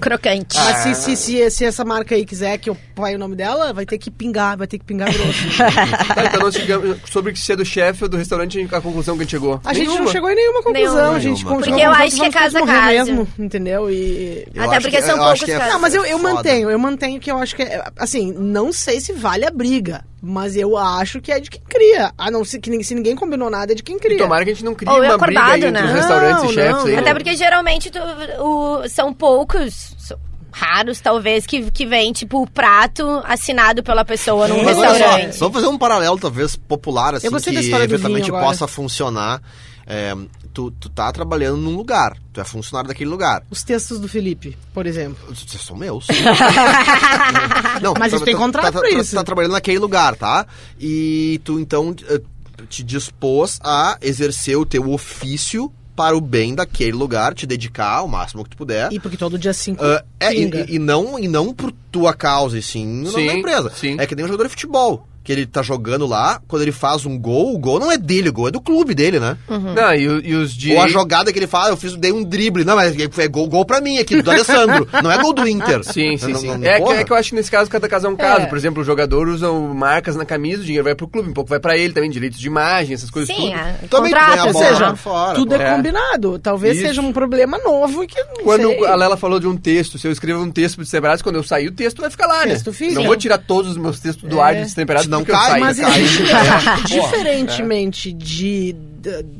Crocante. 0.00 0.56
Mas 0.56 0.76
se, 0.78 0.94
se, 0.94 1.16
se, 1.16 1.50
se 1.50 1.64
essa 1.64 1.84
marca 1.84 2.14
aí 2.14 2.24
quiser 2.24 2.58
que 2.58 2.70
eu 2.70 2.76
ponha 2.94 3.16
o 3.16 3.18
nome 3.18 3.36
dela, 3.36 3.72
vai 3.72 3.84
ter 3.86 3.98
que 3.98 4.10
pingar, 4.10 4.56
vai 4.56 4.66
ter 4.66 4.78
que 4.78 4.84
pingar 4.84 5.12
grosso. 5.12 5.44
Tá, 6.14 6.24
então 6.26 6.40
nós 6.40 6.54
chegamos 6.54 6.98
sobre 7.10 7.34
se 7.36 7.52
é 7.52 7.56
do 7.56 7.64
chefe 7.64 8.04
ou 8.04 8.08
do 8.08 8.16
restaurante, 8.16 8.60
a 8.72 8.80
conclusão 8.80 9.16
que 9.16 9.22
a 9.22 9.24
gente 9.24 9.30
chegou. 9.32 9.60
A 9.64 9.74
gente 9.74 9.86
não 9.88 10.06
chegou 10.08 10.30
em 10.30 10.34
nenhuma 10.36 10.62
conclusão, 10.62 10.94
Nenhuma. 10.94 11.16
a 11.16 11.18
gente 11.18 11.44
Porque 11.44 11.70
eu 11.70 11.90
acho 11.90 12.16
que 12.16 12.24
é 12.24 12.30
casa 12.30 12.58
a 12.58 12.66
casa. 12.66 13.04
mesmo, 13.04 13.28
entendeu? 13.38 13.90
E... 13.90 14.46
Eu 14.54 14.64
Até 14.64 14.80
porque 14.80 14.96
que- 14.96 15.02
são 15.02 15.16
eu 15.16 15.22
acho 15.24 15.40
poucos 15.40 15.44
que 15.44 15.50
é 15.52 15.58
casos. 15.58 15.72
Não, 15.74 15.80
mas 15.80 15.94
eu, 15.94 16.04
eu 16.04 16.18
foda. 16.18 16.34
mantenho, 16.34 16.70
eu 16.70 16.78
mantenho 16.78 17.20
que 17.20 17.30
eu 17.30 17.38
acho 17.38 17.54
que 17.56 17.62
é, 17.62 17.84
assim, 17.98 18.32
não 18.32 18.72
sei 18.72 19.00
se 19.00 19.12
vale 19.12 19.44
a 19.46 19.50
briga, 19.50 20.04
mas 20.22 20.56
eu 20.56 20.76
acho 20.76 21.20
que 21.20 21.30
é 21.32 21.38
de 21.40 21.50
quem 21.50 21.60
cria. 21.68 22.12
A 22.16 22.30
não 22.30 22.44
ser 22.44 22.58
que 22.60 22.82
se 22.84 22.94
ninguém 22.94 23.14
combinou 23.16 23.50
nada 23.50 23.72
é 23.72 23.74
de 23.74 23.82
quem 23.82 23.96
E 23.96 24.00
cria. 24.00 24.18
tomara 24.18 24.44
que 24.44 24.50
a 24.50 24.54
gente 24.54 24.64
não 24.64 24.74
crie 24.74 24.88
Ou 24.90 25.02
é 25.02 25.08
uma 25.08 25.18
briga 25.18 25.40
acordado, 25.40 25.62
aí 25.64 25.68
entre 25.68 25.82
né? 25.82 25.84
os 25.88 25.92
restaurantes 25.92 26.42
Não, 26.44 26.50
e 26.50 26.54
chefes 26.54 26.84
aí. 26.86 26.96
Até 26.96 27.12
porque 27.14 27.36
geralmente 27.36 27.90
tu- 27.90 27.98
o- 28.40 28.88
são 28.88 29.12
poucos, 29.12 29.94
so- 29.98 30.18
raros 30.56 31.00
talvez, 31.00 31.44
que, 31.46 31.68
que 31.72 31.84
vem, 31.84 32.12
tipo, 32.12 32.40
o 32.42 32.46
prato 32.48 33.20
assinado 33.24 33.82
pela 33.82 34.04
pessoa 34.04 34.46
num 34.46 34.62
Mas 34.62 34.78
olha 34.78 34.86
só, 34.88 34.92
restaurante. 34.94 35.38
vamos 35.40 35.54
fazer 35.54 35.66
um 35.66 35.76
paralelo, 35.76 36.16
talvez, 36.18 36.54
popular, 36.54 37.16
assim, 37.16 37.28
gostei 37.28 37.52
que 37.52 37.58
da 37.58 37.64
história 37.64 37.88
do 37.88 37.94
eventualmente 37.94 38.30
possa 38.30 38.68
funcionar. 38.68 39.42
É, 39.86 40.14
tu, 40.54 40.70
tu 40.70 40.88
tá 40.88 41.10
trabalhando 41.12 41.58
num 41.58 41.76
lugar, 41.76 42.16
tu 42.32 42.40
é 42.40 42.44
funcionário 42.44 42.88
daquele 42.88 43.10
lugar. 43.10 43.42
Os 43.50 43.62
textos 43.62 43.98
do 44.00 44.08
Felipe, 44.08 44.56
por 44.72 44.86
exemplo. 44.86 45.18
Vocês 45.34 45.60
são 45.62 45.76
meus. 45.76 46.06
Não, 47.82 47.94
Mas 47.98 48.12
tu 48.12 48.16
isso 48.16 48.24
tem 48.24 48.34
tá- 48.34 48.40
contrato 48.40 48.64
tá, 48.72 48.80
pra 48.80 48.88
tá- 48.88 48.88
isso. 48.96 49.14
Tá 49.14 49.24
trabalhando 49.24 49.52
naquele 49.52 49.78
lugar, 49.78 50.14
tá? 50.16 50.46
E 50.80 51.40
tu, 51.44 51.58
então, 51.58 51.94
eh, 52.08 52.20
te 52.68 52.82
dispôs 52.82 53.58
a 53.62 53.98
exercer 54.00 54.56
o 54.56 54.64
teu 54.64 54.90
ofício 54.90 55.70
para 55.96 56.16
o 56.16 56.20
bem 56.20 56.54
daquele 56.54 56.92
lugar, 56.92 57.34
te 57.34 57.46
dedicar 57.46 57.98
ao 57.98 58.08
máximo 58.08 58.42
que 58.44 58.50
tu 58.50 58.56
puder. 58.56 58.92
E 58.92 58.98
porque 58.98 59.16
todo 59.16 59.38
dia 59.38 59.52
5 59.52 59.84
Ah, 59.84 60.04
é, 60.18 60.34
e, 60.34 60.74
e- 60.74 60.78
não, 60.78 61.18
e 61.18 61.28
não 61.28 61.52
por 61.54 61.70
tua 61.92 62.12
causa, 62.12 62.58
e 62.58 62.62
sim, 62.62 63.04
Sim, 63.06 63.26
da 63.26 63.34
empresa. 63.34 63.70
sim. 63.70 63.96
É 64.00 64.06
que 64.06 64.14
nem 64.16 64.24
um 64.24 64.28
jogador 64.28 64.44
de 64.44 64.50
futebol. 64.50 65.06
Que 65.24 65.32
ele 65.32 65.46
tá 65.46 65.62
jogando 65.62 66.06
lá, 66.06 66.38
quando 66.46 66.60
ele 66.60 66.70
faz 66.70 67.06
um 67.06 67.18
gol, 67.18 67.54
o 67.54 67.58
gol 67.58 67.80
não 67.80 67.90
é 67.90 67.96
dele, 67.96 68.28
o 68.28 68.32
gol 68.32 68.48
é 68.48 68.50
do 68.50 68.60
clube 68.60 68.94
dele, 68.94 69.18
né? 69.18 69.38
Não, 69.48 69.94
e, 69.94 70.02
e 70.28 70.34
os 70.34 70.54
Ou 70.70 70.82
a 70.82 70.86
jogada 70.86 71.32
que 71.32 71.38
ele 71.38 71.46
fala, 71.46 71.70
eu 71.70 71.76
fiz, 71.78 71.96
dei 71.96 72.12
um 72.12 72.22
drible. 72.22 72.62
Não, 72.62 72.76
mas 72.76 72.94
é 73.18 73.26
gol, 73.28 73.48
gol 73.48 73.64
pra 73.64 73.80
mim 73.80 73.96
aqui, 73.98 74.20
do 74.20 74.30
Alessandro. 74.30 74.86
não 75.02 75.10
é 75.10 75.16
gol 75.22 75.32
do 75.32 75.48
Inter. 75.48 75.82
Sim, 75.82 76.18
sim, 76.18 76.32
Não- 76.32 76.40
sim. 76.40 76.46
não- 76.48 76.62
é, 76.68 76.78
que, 76.78 76.92
é 76.92 77.04
que 77.04 77.10
eu 77.12 77.16
acho 77.16 77.30
que 77.30 77.36
nesse 77.36 77.50
caso 77.50 77.70
cada 77.70 77.88
caso 77.88 78.06
é 78.06 78.10
um 78.10 78.16
caso. 78.16 78.42
É. 78.42 78.46
Por 78.46 78.58
exemplo, 78.58 78.82
o 78.82 78.84
jogador 78.84 79.26
usa 79.28 79.50
marcas 79.50 80.14
na 80.14 80.26
camisa, 80.26 80.60
o 80.60 80.64
dinheiro 80.64 80.84
vai 80.84 80.94
pro 80.94 81.08
clube, 81.08 81.30
um 81.30 81.32
pouco 81.32 81.48
vai 81.48 81.58
pra 81.58 81.74
ele 81.74 81.94
também, 81.94 82.10
direitos 82.10 82.38
de 82.38 82.46
imagem, 82.46 82.92
essas 82.94 83.08
coisas 83.10 83.34
Sim, 83.34 83.50
tudo. 83.50 83.54
é, 83.58 83.72
Também 83.88 84.12
contrato. 84.12 84.38
a 84.48 84.52
bola 84.52 84.66
seja, 84.66 84.96
fora, 84.96 85.34
tudo 85.34 85.54
é, 85.54 85.62
É. 85.70 85.74
combinado. 85.74 86.38
Talvez 86.38 86.76
Isso. 86.76 86.86
seja 86.86 87.00
um 87.00 87.14
problema 87.14 87.56
novo 87.58 88.04
e 88.04 88.06
que 88.06 88.20
eu 88.20 88.26
não 88.36 88.44
Quando 88.44 88.68
sei. 88.68 88.86
a 88.86 88.94
Lela 88.94 89.16
falou 89.16 89.40
de 89.40 89.46
um 89.48 89.56
texto, 89.56 89.98
se 89.98 90.06
eu 90.06 90.12
escrever 90.12 90.38
um 90.38 90.50
texto 90.50 90.74
pro 90.76 90.84
Destemperado, 90.84 91.22
quando 91.22 91.36
eu 91.36 91.42
sair 91.42 91.68
o 91.68 91.72
texto 91.72 92.02
vai 92.02 92.10
ficar 92.10 92.26
lá, 92.26 92.40
né? 92.44 92.52
Texto 92.52 92.72
fica. 92.74 92.92
Não 92.94 93.04
vou 93.04 93.16
tirar 93.16 93.38
todos 93.38 93.70
os 93.70 93.76
meus 93.78 93.98
textos 94.00 94.28
do 94.28 94.38
É. 94.38 94.42
ar 94.42 94.54
de 94.54 94.62
Destemperado 94.64 95.13
não 95.14 95.24
cai. 95.24 95.60
Mas 95.60 95.78
Cai, 95.78 96.00
existe, 96.00 96.22
cai. 96.28 96.82
diferentemente 96.84 98.12
de, 98.12 98.74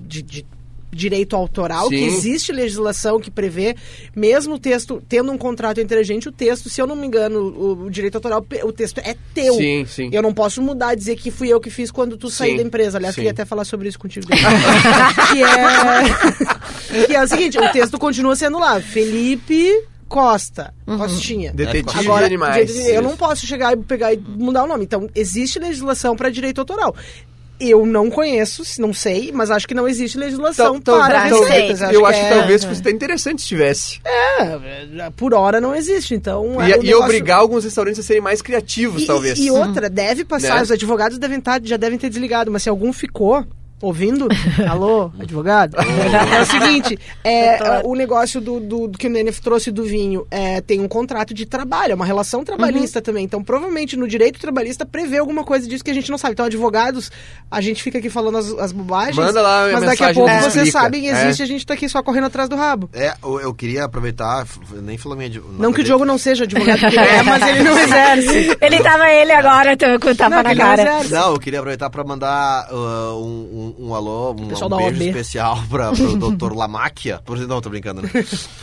de- 0.09 0.23
de 0.23 0.47
direito 0.95 1.35
autoral, 1.35 1.89
que 1.89 1.99
Sim. 1.99 2.05
existe 2.05 2.53
legislação 2.53 3.19
que 3.19 3.31
prevê, 3.31 3.75
mesmo 4.15 4.55
o 4.55 4.59
texto, 4.59 5.03
tendo 5.09 5.33
um 5.33 5.37
contrato 5.37 5.81
entre 5.81 5.99
a 5.99 6.03
gente, 6.05 6.29
o 6.29 6.33
texto, 6.33 6.71
se 6.71 6.81
eu 6.81 6.87
não 6.87 6.95
me 6.95 7.05
engano, 7.07 7.41
o, 7.41 7.87
o 7.87 7.91
direito 7.91 8.15
autoral, 8.15 8.47
o 8.63 8.73
texto 8.73 8.99
é 8.99 9.17
teu. 9.35 9.55
Sim, 9.55 9.85
sim. 9.87 10.09
Eu 10.13 10.23
não 10.23 10.33
posso 10.33 10.63
mudar, 10.63 10.95
dizer 10.95 11.17
que 11.17 11.31
fui 11.33 11.49
eu 11.49 11.61
que 11.61 11.69
fiz 11.69 11.91
quando 11.91 12.17
tu 12.17 12.31
saí 12.31 12.57
da 12.57 12.63
empresa. 12.63 12.99
Aliás, 12.99 13.15
sim. 13.15 13.23
queria 13.23 13.33
até 13.33 13.45
falar 13.45 13.65
sobre 13.65 13.89
isso 13.89 13.99
contigo. 13.99 14.27
que 14.31 15.43
é... 15.43 17.07
que 17.07 17.15
é 17.17 17.23
o 17.23 17.27
seguinte, 17.29 17.59
o 17.59 17.73
texto 17.73 17.99
continua 17.99 18.37
sendo 18.37 18.59
lá, 18.59 18.81
Felipe... 18.81 19.73
Costa, 20.15 20.73
Costinha. 20.87 21.53
Detetive 21.53 21.99
Agora, 21.99 22.21
de 22.21 22.27
animais. 22.27 22.87
eu 22.87 23.03
não 23.03 23.17
posso 23.17 23.47
chegar 23.47 23.73
e 23.73 23.77
pegar 23.79 24.15
e 24.15 24.17
mudar 24.19 24.63
o 24.63 24.67
nome. 24.69 24.85
Então, 24.85 25.09
existe 25.15 25.59
legislação 25.59 26.15
para 26.15 26.31
direito 26.31 26.61
autoral. 26.61 26.95
Eu 27.59 27.85
não 27.87 28.11
conheço, 28.11 28.63
não 28.81 28.93
sei, 28.93 29.31
mas 29.33 29.51
acho 29.51 29.67
que 29.67 29.75
não 29.75 29.89
existe 29.89 30.17
legislação 30.19 30.77
Então, 30.77 30.99
para 30.99 31.27
então, 31.27 31.41
receitas. 31.45 31.81
eu 31.93 32.05
acho 32.07 32.19
que, 32.21 32.27
é- 32.27 32.29
talvez 32.39 32.65
fosse 32.65 32.81
até 32.81 32.91
interessante 32.91 33.43
se 33.43 33.49
tivesse. 33.49 34.01
é, 34.05 35.11
por 35.17 35.33
hora 35.35 35.61
não 35.61 35.75
existe, 35.75 36.15
então... 36.15 36.57
E, 36.65 36.73
é, 36.73 36.77
o 36.77 36.83
e 36.83 36.87
negócio- 36.87 37.05
obrigar 37.05 37.39
alguns 37.39 37.65
restaurantes 37.65 38.01
a 38.01 38.03
serem 38.03 38.21
mais 38.23 38.43
criativos, 38.43 39.03
e, 39.05 39.07
talvez. 39.07 39.39
E 39.39 39.51
outra, 39.51 39.89
deve 39.89 40.25
passar, 40.25 40.57
Né? 40.57 40.63
os 40.63 40.71
advogados 40.71 41.17
devem 41.19 41.39
estar, 41.39 41.61
já 41.65 41.77
devem 41.77 41.99
ter 41.99 42.09
desligado, 42.11 42.51
mas 42.51 42.63
se 42.65 42.69
algum 42.69 42.93
ficou 42.93 43.45
ouvindo, 43.81 44.29
alô, 44.69 45.11
advogado, 45.19 45.77
é 45.81 46.41
o 46.41 46.47
seguinte, 46.47 46.99
é, 47.23 47.81
o 47.85 47.95
negócio 47.95 48.41
do, 48.41 48.59
do- 48.61 48.89
do 48.89 48.99
que 48.99 49.07
o 49.07 49.11
Nenef 49.11 49.41
trouxe 49.41 49.71
do 49.71 49.85
vinho, 49.85 50.27
é, 50.31 50.61
tem 50.61 50.81
um 50.81 50.89
contrato 50.89 51.35
de 51.35 51.45
trabalho, 51.47 51.93
é 51.93 51.95
uma 51.95 52.07
relação 52.07 52.43
trabalhista 52.45 53.03
também, 53.03 53.25
então 53.25 53.43
provavelmente 53.43 53.97
no 53.97 54.09
direito 54.09 54.39
trabalhista 54.41 54.87
prevê 54.87 55.19
alguma 55.19 55.45
coisa 55.45 55.69
disso 55.69 55.85
que 55.85 55.91
a 55.91 55.95
gente 55.95 56.11
não 56.11 56.19
sabe. 56.19 56.33
Então 56.33 56.47
advogados, 56.47 57.11
a 57.51 57.61
gente 57.61 57.83
fica 57.83 57.99
aqui 57.99 58.09
falando 58.09 58.39
as, 58.39 58.51
as 58.59 58.73
bobagens, 58.73 59.17
Manda 59.17 59.43
lá 59.43 59.69
a 59.69 59.73
mas 59.73 59.85
daqui 59.85 60.05
a 60.05 60.15
pouco 60.15 60.31
do 60.35 60.41
vocês 60.43 60.71
sabem, 60.73 61.07
existe, 61.07 61.43
É. 61.43 61.45
a 61.45 61.49
gente 61.49 61.67
tá 61.67 61.75
aqui 61.75 61.89
só 61.89 62.03
correndo 62.03 62.25
atrás 62.27 62.49
do 62.49 62.57
rabo. 62.57 62.89
É, 62.93 63.15
eu, 63.23 63.41
eu 63.41 63.55
queria 63.55 63.85
aproveitar, 63.85 64.47
nem 64.83 64.97
falou 64.97 65.17
minha... 65.19 65.31
Não 65.59 65.73
que 65.73 65.81
o 65.81 65.85
Diogo 65.85 66.05
não 66.05 66.17
seja 66.19 66.45
advogado, 66.45 66.81
porque 66.81 66.97
ele 66.99 67.07
é, 67.07 67.23
mas 67.23 67.43
ele 67.49 67.63
não 67.63 67.79
exerce. 67.79 68.57
Ele 68.61 68.83
tava 68.83 69.11
ele 69.11 69.33
agora, 69.33 69.77
tô 69.77 69.87
com 70.01 70.11
o 70.11 70.15
tapa 70.15 70.31
Não, 70.37 70.43
que 70.43 70.49
na 70.49 70.55
não 70.55 70.77
cara. 70.77 70.83
exerce. 70.83 71.13
Não, 71.13 71.33
eu 71.33 71.39
queria 71.39 71.59
aproveitar 71.61 71.91
para 71.91 72.05
mandar 72.05 72.69
uh, 72.73 73.23
um, 73.25 73.64
um, 73.64 73.64
um 73.79 73.95
alô, 73.95 74.33
um, 74.33 74.49
Pessoal 74.49 74.67
um 74.67 74.71
da 74.71 74.77
beijo 74.79 74.93
OAB. 75.01 75.03
especial 75.09 75.59
para 75.71 75.91
o 75.93 76.31
Dr. 76.33 76.53
Lamáquia. 76.55 77.21
Por 77.25 77.39
não, 77.47 77.61
tô 77.61 77.71
brincando, 77.71 78.03
né? 78.03 78.11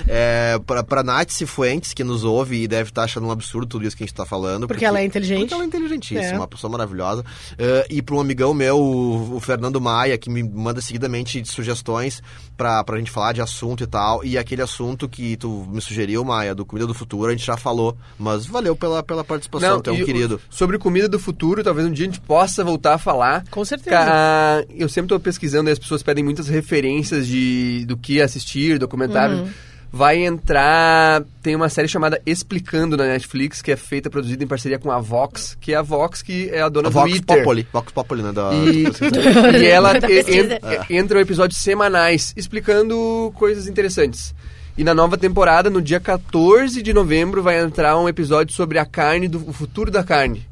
É, 0.08 0.60
pra, 0.66 0.84
pra 0.84 1.04
Nath 1.04 1.30
Cifuentes, 1.32 1.94
que 1.94 2.04
nos 2.04 2.24
ouve 2.24 2.64
e 2.64 2.68
deve 2.68 2.90
estar 2.90 3.04
achando 3.04 3.28
um 3.28 3.32
absurdo 3.32 3.68
tudo 3.68 3.86
isso 3.86 3.96
que 3.96 4.04
a 4.04 4.06
gente 4.08 4.16
tá 4.16 4.26
falando. 4.26 4.68
Porque 4.68 4.86
ela 4.86 5.00
é 5.00 5.06
inteligente. 5.06 5.40
Porque 5.42 5.54
ela 5.54 5.64
é 5.64 5.68
inteligentíssima, 5.68 6.22
É. 6.22 6.38
uma 6.38 6.48
pessoa 6.48 6.72
maravilhosa. 6.72 7.22
Uh, 7.54 7.86
e 7.90 8.02
para 8.02 8.16
um 8.16 8.20
amigão 8.20 8.54
meu, 8.54 8.78
o, 8.80 9.36
o 9.36 9.40
Fernando 9.40 9.80
Maia, 9.80 10.18
que 10.18 10.30
me 10.30 10.44
manda 10.44 10.82
seguidamente 10.82 11.44
sugestões 11.46 12.22
pra, 12.58 12.84
pra 12.84 12.98
gente 12.98 13.12
falar 13.12 13.34
de 13.34 13.42
assunto 13.42 13.84
e 13.84 13.88
tal. 13.88 14.24
E 14.24 14.38
aquele 14.38 14.62
assunto 14.62 15.08
que 15.08 15.38
tu 15.38 15.66
me 15.70 15.82
sugeriu, 15.82 16.24
Maia, 16.24 16.54
do 16.56 16.66
Comida 16.66 16.88
do 16.88 16.94
Futuro, 16.94 17.28
a 17.30 17.32
gente 17.32 17.46
já 17.46 17.58
falou. 17.58 17.96
Mas 18.18 18.46
valeu 18.46 18.76
pela, 18.76 19.02
pela 19.04 19.24
participação, 19.24 19.82
tu 19.82 19.90
é 19.90 19.94
um 19.94 19.98
e 19.98 20.04
o- 20.04 20.06
querido. 20.06 20.42
Sobre 20.50 20.78
comida 20.78 21.08
do 21.08 21.20
futuro, 21.20 21.64
talvez 21.64 21.88
um 21.88 21.92
dia 21.92 22.06
a 22.06 22.10
gente 22.10 22.22
possa 22.22 22.64
voltar 22.64 22.96
a 22.96 22.98
falar. 22.98 23.44
Com 23.50 23.64
certeza. 23.64 23.96
Ca- 23.96 24.64
Eu 24.70 24.90
sempre 24.92 25.06
estou 25.06 25.20
pesquisando 25.20 25.70
e 25.70 25.74
as 25.74 25.80
pessoas 25.80 26.04
pedem 26.04 26.24
muitas 26.24 26.48
referências 26.48 27.26
de 27.28 27.86
do 27.88 27.98
que 27.98 28.22
assistir, 28.22 28.78
documentários. 28.78 29.40
Uhum. 29.40 29.50
Vai 29.94 30.24
entrar. 30.24 31.22
Tem 31.44 31.54
uma 31.54 31.68
série 31.68 31.88
chamada 31.90 32.22
Explicando 32.26 32.96
na 32.96 33.04
Netflix, 33.06 33.62
que 33.62 33.74
é 33.74 33.76
feita, 33.76 34.10
produzida 34.10 34.42
em 34.42 34.48
parceria 34.48 34.80
com 34.80 34.90
a 34.90 35.02
Vox, 35.02 35.58
que 35.60 35.74
é 35.74 35.76
a 35.76 35.82
Vox 35.82 36.22
que 36.22 36.50
é 36.50 36.62
a 36.62 36.70
dona 36.70 36.90
do 36.90 36.94
Vox 36.94 37.10
Twitter. 37.12 37.38
Populi. 37.40 37.68
Vox 37.74 37.92
Populi, 37.92 38.24
né? 38.24 38.32
Da, 38.32 38.52
E, 38.54 38.86
e 39.62 39.66
ela 39.66 39.92
en- 40.90 40.98
entram 40.98 41.20
episódios 41.20 41.60
semanais 41.60 42.34
explicando 42.38 43.32
coisas 43.36 43.68
interessantes. 43.68 44.34
E 44.82 44.84
na 44.84 44.96
nova 44.96 45.16
temporada, 45.16 45.70
no 45.70 45.80
dia 45.80 46.00
14 46.00 46.82
de 46.82 46.92
novembro, 46.92 47.44
vai 47.44 47.60
entrar 47.62 47.96
um 48.00 48.10
episódio 48.10 48.56
sobre 48.56 48.80
a 48.80 48.86
carne, 48.86 49.28
do, 49.28 49.38
o 49.48 49.54
futuro 49.54 49.92
da 49.92 50.04
carne. 50.04 50.44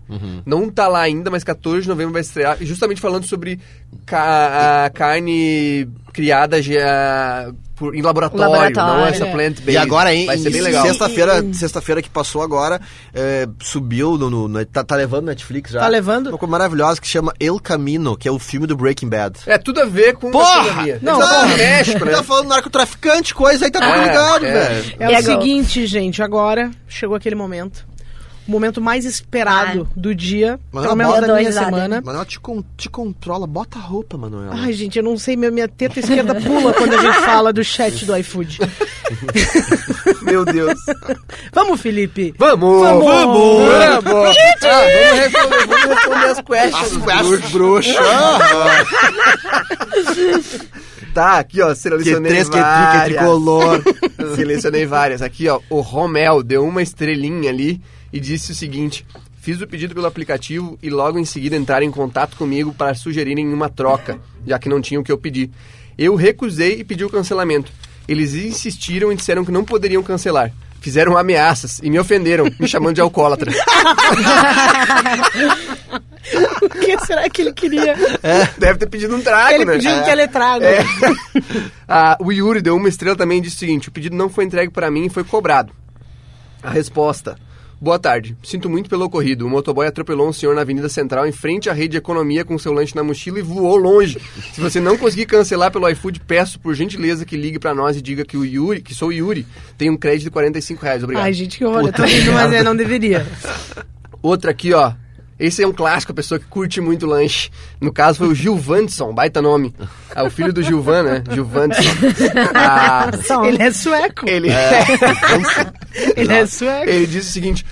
Não 0.45 0.69
tá 0.69 0.87
lá 0.87 1.01
ainda, 1.01 1.31
mas 1.31 1.43
14 1.43 1.81
de 1.81 1.87
novembro 1.89 2.13
vai 2.13 2.21
estrear, 2.21 2.55
justamente 2.61 3.01
falando 3.01 3.23
sobre 3.25 3.59
ca- 4.05 4.85
a 4.85 4.89
carne 4.91 5.87
criada 6.13 6.61
já 6.61 7.51
por, 7.79 7.95
em 7.95 8.01
laboratório, 8.01 8.51
Laboratório, 8.51 8.93
não 8.99 9.07
essa 9.07 9.25
é. 9.25 9.31
plant-based. 9.31 9.71
E 9.71 9.77
agora, 9.77 10.13
hein? 10.13 10.25
Vai 10.25 10.37
ser 10.37 10.49
em 10.49 10.51
bem 10.51 10.61
legal. 10.61 10.85
Sexta-feira, 10.85 11.53
sexta-feira 11.53 12.01
que 12.01 12.09
passou 12.09 12.41
agora, 12.43 12.79
é, 13.13 13.47
subiu 13.61 14.17
no, 14.17 14.29
no- 14.29 14.47
no- 14.47 14.65
tá, 14.65 14.83
tá 14.83 14.95
levando 14.95 15.25
Netflix 15.27 15.71
já. 15.71 15.79
Tá 15.79 15.87
levando? 15.87 16.27
Uma 16.27 16.37
coisa 16.37 16.51
maravilhosa 16.51 16.99
que 17.01 17.07
chama 17.07 17.33
El 17.39 17.59
Camino, 17.59 18.17
que 18.17 18.27
é 18.27 18.31
o 18.31 18.37
filme 18.37 18.67
do 18.67 18.75
Breaking 18.75 19.07
Bad. 19.09 19.39
É 19.47 19.57
tudo 19.57 19.79
a 19.81 19.85
ver 19.85 20.15
com 20.15 20.29
Porra! 20.29 20.85
Não, 21.01 21.19
estão 21.19 21.19
porra. 21.19 21.47
no 21.47 21.57
México, 21.57 22.05
né? 22.05 22.11
Tá 22.11 22.23
falando 22.23 22.47
narcotraficante, 22.49 23.33
coisa 23.33 23.65
aí, 23.65 23.71
tá 23.71 23.79
tudo 23.79 23.91
É, 23.93 24.03
ligado, 24.07 24.45
é. 24.45 24.51
velho. 24.51 24.93
É 24.99 25.03
E 25.03 25.07
o 25.15 25.17
agora? 25.17 25.23
seguinte, 25.23 25.85
gente, 25.87 26.21
agora 26.21 26.69
chegou 26.87 27.15
aquele 27.15 27.35
momento. 27.35 27.87
O 28.49 28.51
momento 28.51 28.81
mais 28.81 29.05
esperado 29.05 29.87
do 29.95 30.15
dia, 30.15 30.59
Mas 30.71 30.81
pelo 30.83 30.95
menos 30.95 31.13
da 31.21 31.27
dois 31.27 31.47
minha 31.47 31.51
semana. 31.51 32.01
Manoel 32.03 32.25
te, 32.25 32.39
con- 32.39 32.63
te 32.75 32.89
controla, 32.89 33.45
bota 33.45 33.77
a 33.77 33.81
roupa, 33.81 34.17
Manoel. 34.17 34.49
Ai, 34.51 34.73
gente, 34.73 34.97
eu 34.97 35.03
não 35.03 35.19
sei, 35.19 35.35
minha, 35.37 35.51
minha 35.51 35.67
teta 35.67 35.99
esquerda 35.99 36.33
pula 36.33 36.73
quando 36.73 36.95
a 36.95 36.97
gente 36.97 37.13
fala 37.21 37.53
do 37.53 37.63
chat 37.63 38.03
do 38.05 38.17
iFood. 38.17 38.57
Meu 40.23 40.43
Deus. 40.45 40.73
Vamos, 41.53 41.79
Felipe. 41.79 42.33
Vamos! 42.39 42.81
Vamos! 42.81 43.05
Vamos! 43.05 43.67
Ah, 43.69 43.99
vamos 44.01 45.19
responder, 45.19 45.67
vamos 45.67 45.85
responder 45.85 46.25
as 46.25 46.41
questions. 46.41 47.07
As 47.07 47.51
bruxo. 47.51 47.93
Tá, 51.13 51.39
aqui 51.39 51.61
ó, 51.61 51.69
Que 51.69 51.75
selecionei 51.75 52.31
três, 52.31 52.47
que 52.47 52.53
trica, 52.53 52.67
várias. 52.67 53.17
tricolor. 53.19 53.81
Selecionei 54.35 54.85
várias. 54.85 55.21
Aqui 55.21 55.47
ó, 55.47 55.59
o 55.69 55.81
Romel 55.81 56.43
deu 56.43 56.63
uma 56.65 56.81
estrelinha 56.81 57.49
ali 57.49 57.81
e 58.11 58.19
disse 58.19 58.51
o 58.51 58.55
seguinte... 58.55 59.05
Fiz 59.41 59.61
o 59.61 59.67
pedido 59.67 59.95
pelo 59.95 60.05
aplicativo 60.05 60.77
e 60.83 60.89
logo 60.89 61.17
em 61.17 61.23
seguida 61.23 61.55
entraram 61.55 61.85
em 61.85 61.91
contato 61.91 62.35
comigo 62.35 62.73
para 62.73 62.93
sugerirem 62.93 63.51
uma 63.53 63.69
troca, 63.69 64.19
já 64.45 64.59
que 64.59 64.67
não 64.67 64.81
tinham 64.81 65.01
o 65.01 65.03
que 65.03 65.11
eu 65.11 65.17
pedi. 65.17 65.49
Eu 65.97 66.13
recusei 66.15 66.81
e 66.81 66.83
pedi 66.83 67.05
o 67.05 67.09
cancelamento. 67.09 67.71
Eles 68.05 68.33
insistiram 68.33 69.11
e 69.11 69.15
disseram 69.15 69.45
que 69.45 69.51
não 69.51 69.63
poderiam 69.63 70.03
cancelar. 70.03 70.51
Fizeram 70.81 71.17
ameaças 71.17 71.79
e 71.81 71.89
me 71.89 71.97
ofenderam, 71.97 72.51
me 72.59 72.67
chamando 72.67 72.95
de 72.95 73.01
alcoólatra. 73.01 73.51
O 76.61 76.69
que 76.69 76.99
será 77.05 77.27
que 77.29 77.41
ele 77.41 77.53
queria? 77.53 77.95
Deve 78.57 78.79
ter 78.79 78.87
pedido 78.87 79.15
um 79.15 79.21
trago, 79.21 79.55
ele 79.55 79.65
né? 79.65 79.73
pediu 79.73 79.91
um 79.91 80.03
teletrago. 80.03 80.63
É. 80.63 80.83
Ah, 81.87 82.15
o 82.19 82.31
Yuri 82.31 82.61
deu 82.61 82.75
uma 82.75 82.87
estrela 82.87 83.15
também 83.15 83.39
e 83.39 83.41
disse 83.41 83.55
o 83.55 83.59
seguinte: 83.59 83.89
o 83.89 83.91
pedido 83.91 84.15
não 84.15 84.29
foi 84.29 84.43
entregue 84.43 84.71
para 84.71 84.91
mim 84.91 85.05
e 85.05 85.09
foi 85.09 85.23
cobrado. 85.23 85.73
A 86.61 86.69
resposta. 86.69 87.35
Boa 87.81 87.97
tarde. 87.97 88.35
Sinto 88.43 88.69
muito 88.69 88.89
pelo 88.89 89.05
ocorrido. 89.05 89.45
O 89.45 89.49
motoboy 89.49 89.87
atropelou 89.87 90.27
um 90.27 90.33
senhor 90.33 90.53
na 90.53 90.61
Avenida 90.61 90.89
Central 90.89 91.25
em 91.25 91.31
frente 91.31 91.69
à 91.69 91.73
rede 91.73 91.89
de 91.89 91.97
economia 91.97 92.43
com 92.43 92.57
seu 92.59 92.73
lanche 92.73 92.93
na 92.93 93.03
mochila 93.03 93.39
e 93.39 93.41
voou 93.41 93.77
longe. 93.77 94.17
Se 94.53 94.59
você 94.59 94.81
não 94.81 94.97
conseguir 94.97 95.25
cancelar 95.25 95.71
pelo 95.71 95.87
iFood, 95.87 96.19
peço 96.19 96.59
por 96.59 96.75
gentileza 96.75 97.25
que 97.25 97.37
ligue 97.37 97.57
para 97.57 97.73
nós 97.73 97.95
e 97.95 98.01
diga 98.01 98.25
que 98.25 98.35
o 98.35 98.43
Yuri, 98.43 98.81
que 98.81 98.93
sou 98.93 99.07
o 99.07 99.13
Yuri, 99.13 99.47
tem 99.77 99.89
um 99.89 99.95
crédito 99.95 100.23
de 100.23 100.31
45 100.31 100.83
reais. 100.83 101.03
Obrigado. 101.03 101.23
Ai, 101.23 101.31
gente, 101.31 101.57
que 101.57 101.63
horror. 101.63 101.87
Eu 101.87 101.93
tô 101.93 102.03
rindo, 102.03 102.33
mas 102.33 102.51
é, 102.51 102.61
não 102.61 102.75
deveria. 102.75 103.25
Outra 104.21 104.51
aqui, 104.51 104.73
ó. 104.73 104.91
Esse 105.39 105.63
é 105.63 105.67
um 105.67 105.71
clássico, 105.71 106.11
a 106.11 106.15
pessoa 106.15 106.37
que 106.39 106.45
curte 106.47 106.81
muito 106.81 107.05
lanche. 107.05 107.49
No 107.79 107.93
caso 107.93 108.17
foi 108.17 108.27
o 108.27 108.35
Gilvanson, 108.35 109.13
baita 109.13 109.41
nome. 109.41 109.73
É 110.13 110.21
o 110.21 110.29
filho 110.29 110.51
do 110.51 110.61
Gilvan, 110.61 111.03
né? 111.03 111.23
Gilvanson. 111.31 111.81
Ah, 112.53 113.09
Ele 113.47 113.63
é 113.63 113.71
sueco. 113.71 114.27
ele, 114.29 114.49
Ele 116.15 116.33
é 116.33 116.45
sueco. 116.45 116.89
ele 116.89 117.07
disse 117.07 117.29
o 117.29 117.31
seguinte: 117.33 117.65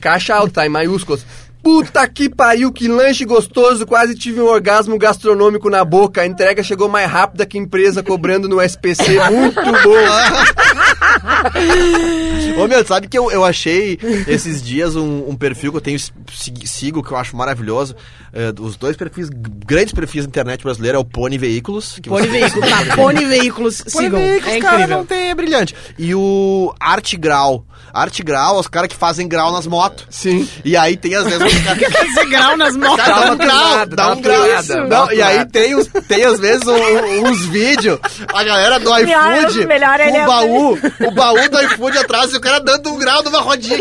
caixa 0.00 0.34
alta, 0.34 0.54
tá, 0.62 0.66
em 0.66 0.70
maiúsculas. 0.70 1.26
Puta 1.62 2.06
que 2.06 2.28
pariu, 2.28 2.70
que 2.70 2.86
lanche 2.88 3.24
gostoso, 3.24 3.86
quase 3.86 4.14
tive 4.14 4.38
um 4.38 4.44
orgasmo 4.46 4.98
gastronômico 4.98 5.70
na 5.70 5.82
boca. 5.82 6.20
A 6.20 6.26
entrega 6.26 6.62
chegou 6.62 6.90
mais 6.90 7.10
rápida 7.10 7.46
que 7.46 7.56
empresa 7.56 8.02
cobrando 8.02 8.46
no 8.46 8.60
SPC. 8.60 9.18
Muito 9.30 9.62
bom. 9.62 10.04
Ô, 12.58 12.66
meu, 12.68 12.84
sabe 12.86 13.08
que 13.08 13.18
eu, 13.18 13.30
eu 13.30 13.44
achei 13.44 13.98
esses 14.26 14.62
dias 14.62 14.96
um, 14.96 15.28
um 15.28 15.36
perfil 15.36 15.70
que 15.72 15.76
eu 15.78 15.82
tenho 15.82 15.98
sig- 15.98 16.66
sigo, 16.66 17.02
que 17.02 17.12
eu 17.12 17.16
acho 17.16 17.36
maravilhoso. 17.36 17.94
É, 18.34 18.52
os 18.60 18.76
dois 18.76 18.96
perfis, 18.96 19.28
grandes 19.30 19.94
perfis 19.94 20.24
da 20.24 20.28
internet 20.28 20.62
brasileira 20.64 20.96
é 20.98 21.00
o 21.00 21.04
Pony 21.04 21.38
Veículos. 21.38 22.00
Que 22.02 22.08
Pony 22.08 22.26
você- 22.26 22.32
Veículos, 22.40 22.68
tá. 22.68 22.96
Pony 22.96 23.24
Veículos, 23.26 23.80
Pony 23.82 23.90
sigam. 24.06 24.18
Veículos, 24.20 24.54
é 24.54 24.58
cara, 24.60 24.74
incrível. 24.76 24.96
não 24.98 25.06
tem, 25.06 25.30
é 25.30 25.34
brilhante. 25.34 25.74
E 25.96 26.14
o 26.14 26.74
Arte 26.80 27.16
Grau. 27.16 27.64
Arte 27.92 28.24
Grau, 28.24 28.58
os 28.58 28.66
caras 28.66 28.88
que 28.88 28.96
fazem 28.96 29.28
grau 29.28 29.52
nas 29.52 29.68
motos. 29.68 30.04
Sim. 30.10 30.48
E 30.64 30.76
aí 30.76 30.96
tem 30.96 31.14
às 31.14 31.24
vezes 31.26 31.40
os 31.54 31.54
caras... 31.62 31.92
Fazer 31.92 32.26
grau 32.28 32.56
nas 32.56 32.76
motos. 32.76 32.96
Cara, 33.04 33.24
dá 33.24 33.32
um 33.32 33.36
grau, 33.36 33.86
dá 33.86 34.12
um 34.14 34.20
grau. 34.20 34.88
Não, 34.88 35.12
e 35.12 35.22
aí 35.22 35.46
tem, 35.46 35.76
os, 35.76 35.86
tem 36.08 36.24
às 36.24 36.40
vezes 36.40 36.66
um- 36.66 37.28
uns 37.28 37.40
vídeos, 37.46 38.00
a 38.34 38.42
galera 38.42 38.80
do 38.80 38.90
iFood, 38.98 39.66
melhor 39.66 40.00
o 40.00 40.02
é- 40.02 40.26
baú, 40.26 40.72
o 41.06 41.10
baú 41.12 41.48
do 41.48 41.60
iFood 41.62 41.98
atrás 41.98 42.32
e 42.32 42.36
o 42.36 42.40
cara 42.40 42.58
dando 42.58 42.90
um 42.92 42.98
grau 42.98 43.22
numa 43.22 43.40
rodinha. 43.40 43.78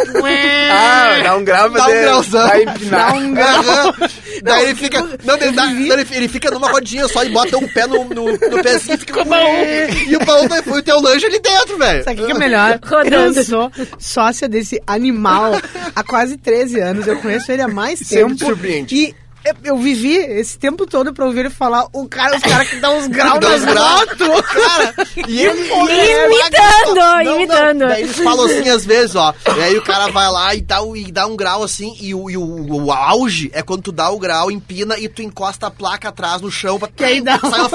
Ah, 0.71 1.19
dá 1.23 1.35
um 1.35 1.43
grau 1.43 1.69
Dá 1.71 1.87
um 1.87 2.01
grauzão. 2.01 2.49
Dá 2.91 3.13
um 3.13 3.33
grau. 3.33 3.95
Daí 4.43 4.63
ele 4.65 4.75
fica. 4.75 4.99
Não, 5.23 5.35
ele, 5.35 5.51
dá- 5.51 5.65
não, 5.67 5.93
ele, 5.99 6.07
ele 6.11 6.27
fica 6.27 6.51
numa 6.51 6.69
rodinha 6.69 7.07
só 7.07 7.23
e 7.23 7.29
bota 7.29 7.57
um 7.57 7.67
pé 7.67 7.87
no, 7.87 8.03
no, 8.05 8.31
no 8.33 8.61
pezinho 8.63 8.95
e 8.95 8.97
fica 8.97 9.13
com 9.15 9.21
o 9.21 9.25
baú. 9.25 9.47
E 10.07 10.15
o 10.15 10.19
baú 10.25 10.45
iFood 10.45 10.81
tem 10.83 10.93
o 10.93 10.99
lanche 11.01 11.25
ali 11.25 11.39
dentro, 11.39 11.77
velho. 11.77 12.03
Sabe 12.03 12.21
o 12.21 12.25
que 12.25 12.31
é 12.31 12.37
melhor? 12.37 12.79
Rodando. 12.83 13.39
Eu 13.39 13.43
sou 13.45 13.71
sócia 13.97 14.47
desse 14.49 14.81
animal 14.85 15.53
há 15.95 16.03
quase 16.03 16.37
13 16.37 16.79
anos. 16.79 17.07
Eu 17.07 17.17
conheço 17.19 17.51
ele 17.51 17.61
há 17.61 17.67
mais 17.67 17.99
Sempre 17.99 18.17
tempo. 18.23 18.35
te 18.35 18.45
surpreende. 18.45 18.95
E 18.95 19.15
eu- 19.45 19.55
eu 19.63 19.77
vivi 19.77 20.15
esse 20.15 20.57
tempo 20.57 20.85
todo 20.85 21.13
pra 21.13 21.25
ouvir 21.25 21.41
ele 21.41 21.49
falar 21.49 21.85
o 21.93 22.07
cara, 22.07 22.35
os 22.37 22.43
caras 22.43 22.69
que 22.69 22.77
dão 22.77 22.97
uns 22.97 23.07
graus 23.13 23.39
Dá 23.39 23.49
nas 23.49 23.61
uns 23.61 23.65
graus. 23.65 23.99
motos. 23.99 24.41
Cara, 24.51 24.93
e 25.27 25.41
ele, 25.41 25.59
e 25.67 25.91
é 25.91 26.23
ele 26.25 26.33
Imitando, 26.33 26.95
Não, 26.95 27.23
não. 27.23 27.35
imitando. 27.35 27.79
Daí 27.87 28.03
eles 28.03 28.17
falam 28.19 28.45
assim 28.45 28.69
às 28.69 28.85
vezes, 28.85 29.15
ó. 29.15 29.33
E 29.57 29.61
aí 29.61 29.77
o 29.77 29.81
cara 29.81 30.07
vai 30.11 30.29
lá 30.31 30.53
e 30.55 30.61
dá, 30.61 30.77
e 30.95 31.11
dá 31.11 31.25
um 31.27 31.35
grau 31.35 31.63
assim, 31.63 31.95
e, 31.99 32.13
o, 32.15 32.29
e 32.29 32.37
o, 32.37 32.43
o 32.85 32.91
auge 32.91 33.49
é 33.53 33.61
quando 33.61 33.81
tu 33.83 33.91
dá 33.91 34.09
o 34.09 34.19
grau, 34.19 34.49
empina 34.51 34.97
e 34.97 35.07
tu 35.09 35.21
encosta 35.21 35.67
a 35.67 35.71
placa 35.71 36.09
atrás 36.09 36.41
no 36.41 36.51
chão 36.51 36.79
pra 36.79 36.87
que 36.87 37.03
aí 37.03 37.21
dá 37.21 37.39
sai 37.39 37.59
uma. 37.59 37.69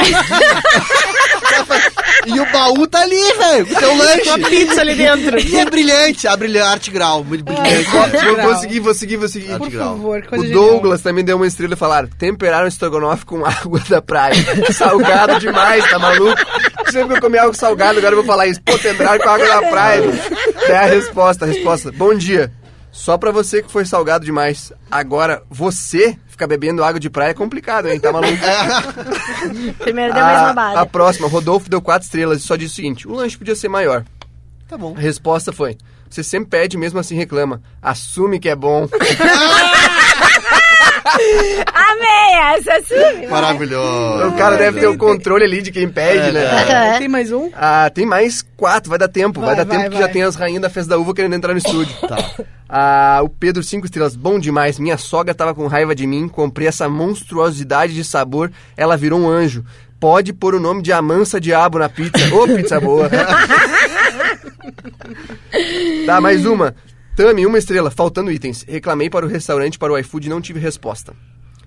E 2.26 2.40
o 2.40 2.52
baú 2.52 2.86
tá 2.86 3.00
ali, 3.00 3.32
velho, 3.34 3.66
com 3.66 3.74
teu 3.74 3.96
lanche. 3.96 4.28
Uma 4.28 4.48
pizza 4.48 4.80
ali 4.80 4.94
dentro. 4.94 5.38
E 5.40 5.56
é 5.56 5.64
brilhante, 5.64 6.26
a 6.28 6.36
brilhante 6.36 6.90
grau, 6.90 7.24
muito 7.24 7.44
brilhante. 7.44 7.84
Vou, 7.90 8.08
Grau. 8.08 8.36
vou 8.42 8.54
seguir, 8.56 8.80
vou 8.80 8.94
seguir, 8.94 9.16
vou 9.16 9.28
seguir. 9.28 9.56
Por 9.58 9.70
grau. 9.70 9.88
favor, 9.96 10.22
coisa 10.26 10.44
O 10.44 10.48
genial. 10.48 10.64
Douglas 10.64 11.00
também 11.00 11.24
deu 11.24 11.36
uma 11.36 11.46
estrela 11.58 11.74
e 11.74 11.76
falaram: 11.76 12.08
temperaram 12.08 12.64
o 12.64 12.68
estrogonofe 12.68 13.26
com 13.26 13.44
água 13.44 13.80
da 13.88 14.00
praia. 14.00 14.34
Salgado 14.72 15.40
demais, 15.40 15.88
tá 15.90 15.98
maluco? 15.98 16.38
Sempre 16.90 17.08
que 17.08 17.14
eu 17.14 17.20
comi 17.20 17.38
algo 17.38 17.54
salgado, 17.54 17.98
agora 17.98 18.12
eu 18.12 18.18
vou 18.18 18.26
falar 18.26 18.46
isso. 18.46 18.62
Pô, 18.62 18.78
temperaram 18.78 19.18
com 19.18 19.28
água 19.28 19.46
da 19.46 19.68
praia. 19.68 20.04
É 20.68 20.76
a 20.76 20.86
resposta, 20.86 21.44
a 21.44 21.48
resposta. 21.48 21.92
Bom 21.92 22.14
dia. 22.14 22.52
Só 22.90 23.18
pra 23.18 23.30
você 23.30 23.62
que 23.62 23.70
foi 23.70 23.84
salgado 23.84 24.24
demais. 24.24 24.72
Agora, 24.90 25.42
você 25.50 26.16
ficar 26.26 26.46
bebendo 26.46 26.82
água 26.82 26.98
de 26.98 27.10
praia 27.10 27.30
é 27.30 27.34
complicado, 27.34 27.88
hein? 27.88 28.00
Tá 28.00 28.10
maluco? 28.10 28.32
Primeiro 29.78 30.14
deu 30.14 30.22
mais 30.22 30.38
a, 30.38 30.44
babada. 30.46 30.80
a 30.80 30.86
próxima, 30.86 31.28
Rodolfo 31.28 31.68
deu 31.68 31.82
quatro 31.82 32.06
estrelas 32.06 32.38
e 32.38 32.46
só 32.46 32.56
disse 32.56 32.72
o 32.72 32.76
seguinte: 32.76 33.06
o 33.06 33.12
lanche 33.12 33.36
podia 33.36 33.54
ser 33.54 33.68
maior. 33.68 34.04
Tá 34.66 34.76
bom. 34.76 34.94
A 34.96 35.00
resposta 35.00 35.52
foi: 35.52 35.76
você 36.08 36.22
sempre 36.24 36.50
pede, 36.50 36.76
mesmo 36.76 36.98
assim 36.98 37.14
reclama. 37.14 37.60
Assume 37.82 38.40
que 38.40 38.48
é 38.48 38.56
bom. 38.56 38.88
Amei 41.74 42.56
essa, 42.56 42.82
sim. 42.84 43.26
Maravilhoso. 43.28 44.28
O 44.28 44.32
cara 44.36 44.56
deve 44.56 44.80
ter 44.80 44.86
o 44.88 44.96
controle 44.98 45.44
ali 45.44 45.62
de 45.62 45.70
quem 45.70 45.88
pede, 45.88 46.32
né? 46.32 46.44
Aham. 46.44 46.98
Tem 46.98 47.08
mais 47.08 47.32
um? 47.32 47.50
Ah, 47.54 47.90
tem 47.92 48.04
mais 48.06 48.44
quatro, 48.56 48.90
vai 48.90 48.98
dar 48.98 49.08
tempo. 49.08 49.40
Vai, 49.40 49.48
Vai, 49.54 49.56
dar 49.56 49.64
vai, 49.66 49.76
tempo 49.78 49.90
que 49.90 49.96
vai. 49.96 50.06
já 50.06 50.12
tem 50.12 50.22
as 50.22 50.34
rainhas 50.36 50.62
da 50.62 50.70
festa 50.70 50.90
da 50.90 50.98
uva 50.98 51.14
querendo 51.14 51.34
entrar 51.34 51.52
no 51.52 51.58
estúdio. 51.58 51.94
tá. 52.06 52.16
Ah, 52.68 53.20
o 53.22 53.28
Pedro, 53.28 53.62
cinco 53.62 53.86
estrelas, 53.86 54.14
bom 54.14 54.38
demais. 54.38 54.78
Minha 54.78 54.98
sogra 54.98 55.34
tava 55.34 55.54
com 55.54 55.66
raiva 55.66 55.94
de 55.94 56.06
mim, 56.06 56.28
comprei 56.28 56.68
essa 56.68 56.88
monstruosidade 56.88 57.94
de 57.94 58.04
sabor, 58.04 58.50
ela 58.76 58.96
virou 58.96 59.18
um 59.18 59.28
anjo. 59.28 59.64
Pode 59.98 60.32
pôr 60.32 60.54
o 60.54 60.60
nome 60.60 60.80
de 60.82 60.92
Amansa 60.92 61.40
Diabo 61.40 61.78
na 61.78 61.88
pizza. 61.88 62.32
Ô, 62.34 62.46
pizza 62.46 62.78
boa. 62.78 63.08
tá, 66.06 66.20
mais 66.20 66.46
uma. 66.46 66.74
Tami, 67.18 67.44
uma 67.44 67.58
estrela, 67.58 67.90
faltando 67.90 68.30
itens. 68.30 68.64
Reclamei 68.68 69.10
para 69.10 69.26
o 69.26 69.28
restaurante, 69.28 69.76
para 69.76 69.92
o 69.92 69.98
iFood 69.98 70.28
e 70.28 70.30
não 70.30 70.40
tive 70.40 70.60
resposta. 70.60 71.12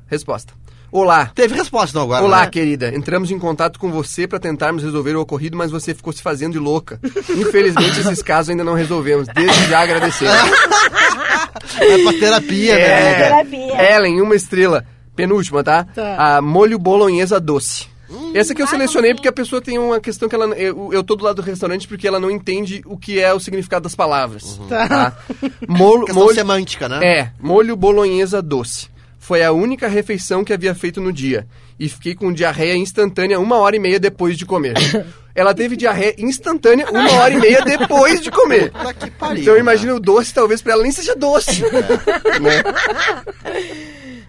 Resposta. 0.07 0.53
Olá. 0.89 1.29
Teve 1.35 1.55
resposta 1.55 1.97
não 1.99 2.05
agora, 2.05 2.23
Olá, 2.23 2.41
né? 2.43 2.49
querida. 2.49 2.95
Entramos 2.95 3.31
em 3.31 3.37
contato 3.37 3.77
com 3.77 3.91
você 3.91 4.25
para 4.25 4.39
tentarmos 4.39 4.81
resolver 4.81 5.13
o 5.17 5.19
ocorrido, 5.19 5.57
mas 5.57 5.69
você 5.69 5.93
ficou 5.93 6.13
se 6.13 6.21
fazendo 6.21 6.53
de 6.53 6.59
louca. 6.59 7.01
Infelizmente, 7.29 7.99
esses 7.99 8.23
casos 8.23 8.49
ainda 8.49 8.63
não 8.63 8.75
resolvemos. 8.75 9.27
Desde 9.27 9.67
já 9.67 9.81
agradecemos. 9.81 10.33
É 11.79 12.03
pra 12.03 12.13
terapia, 12.13 12.75
né, 12.75 13.01
amiga? 13.01 13.51
Terapia. 13.51 13.95
Ellen, 13.95 14.21
uma 14.21 14.35
estrela. 14.35 14.85
Penúltima, 15.15 15.63
tá? 15.63 15.83
Tá. 15.83 16.37
A 16.37 16.41
molho 16.41 16.79
bolonhesa 16.79 17.39
doce. 17.39 17.87
Hum, 18.11 18.31
Essa 18.33 18.53
aqui 18.53 18.61
eu 18.61 18.67
selecionei 18.67 19.13
porque 19.13 19.27
a 19.27 19.31
pessoa 19.31 19.61
tem 19.61 19.77
uma 19.79 19.99
questão 19.99 20.27
que 20.27 20.35
ela. 20.35 20.45
Eu, 20.55 20.91
eu 20.91 21.03
tô 21.03 21.15
do 21.15 21.23
lado 21.23 21.37
do 21.37 21.41
restaurante 21.41 21.87
porque 21.87 22.07
ela 22.07 22.19
não 22.19 22.29
entende 22.29 22.81
o 22.85 22.97
que 22.97 23.19
é 23.19 23.33
o 23.33 23.39
significado 23.39 23.83
das 23.83 23.95
palavras. 23.95 24.59
Tá. 24.67 25.17
Molo, 25.67 26.05
Questão 26.05 26.23
molho, 26.23 26.35
semântica, 26.35 26.89
né? 26.89 26.99
É, 27.03 27.31
molho 27.39 27.75
bolonhesa 27.75 28.41
doce. 28.41 28.89
Foi 29.17 29.43
a 29.43 29.51
única 29.51 29.87
refeição 29.87 30.43
que 30.43 30.51
havia 30.51 30.73
feito 30.75 30.99
no 30.99 31.13
dia. 31.13 31.47
E 31.79 31.87
fiquei 31.87 32.13
com 32.15 32.33
diarreia 32.33 32.75
instantânea 32.75 33.39
uma 33.39 33.57
hora 33.57 33.75
e 33.75 33.79
meia 33.79 33.99
depois 33.99 34.37
de 34.37 34.45
comer. 34.45 34.73
ela 35.33 35.53
teve 35.53 35.77
diarreia 35.77 36.15
instantânea 36.17 36.89
uma 36.91 37.11
hora 37.13 37.33
e 37.33 37.39
meia 37.39 37.61
depois 37.61 38.19
de 38.19 38.29
comer. 38.31 38.71
Puta 38.71 38.93
que 38.93 39.11
pariu, 39.11 39.41
Então 39.41 39.57
imagina 39.57 39.95
o 39.95 39.99
doce, 39.99 40.33
talvez 40.33 40.61
pra 40.61 40.73
ela 40.73 40.83
nem 40.83 40.91
seja 40.91 41.15
doce. 41.15 41.61
né? 42.41 42.63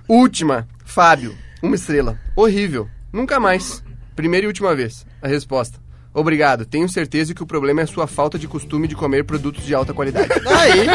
Última, 0.08 0.68
Fábio, 0.84 1.36
uma 1.62 1.74
estrela. 1.74 2.18
Horrível. 2.36 2.88
Nunca 3.12 3.38
mais. 3.38 3.82
Primeira 4.16 4.44
e 4.44 4.48
última 4.48 4.74
vez. 4.74 5.04
A 5.20 5.28
resposta. 5.28 5.78
Obrigado. 6.14 6.66
Tenho 6.66 6.88
certeza 6.88 7.34
que 7.34 7.42
o 7.42 7.46
problema 7.46 7.80
é 7.80 7.84
a 7.84 7.86
sua 7.86 8.06
falta 8.06 8.38
de 8.38 8.46
costume 8.46 8.86
de 8.86 8.94
comer 8.94 9.24
produtos 9.24 9.64
de 9.64 9.74
alta 9.74 9.94
qualidade. 9.94 10.28
Aí, 10.46 10.86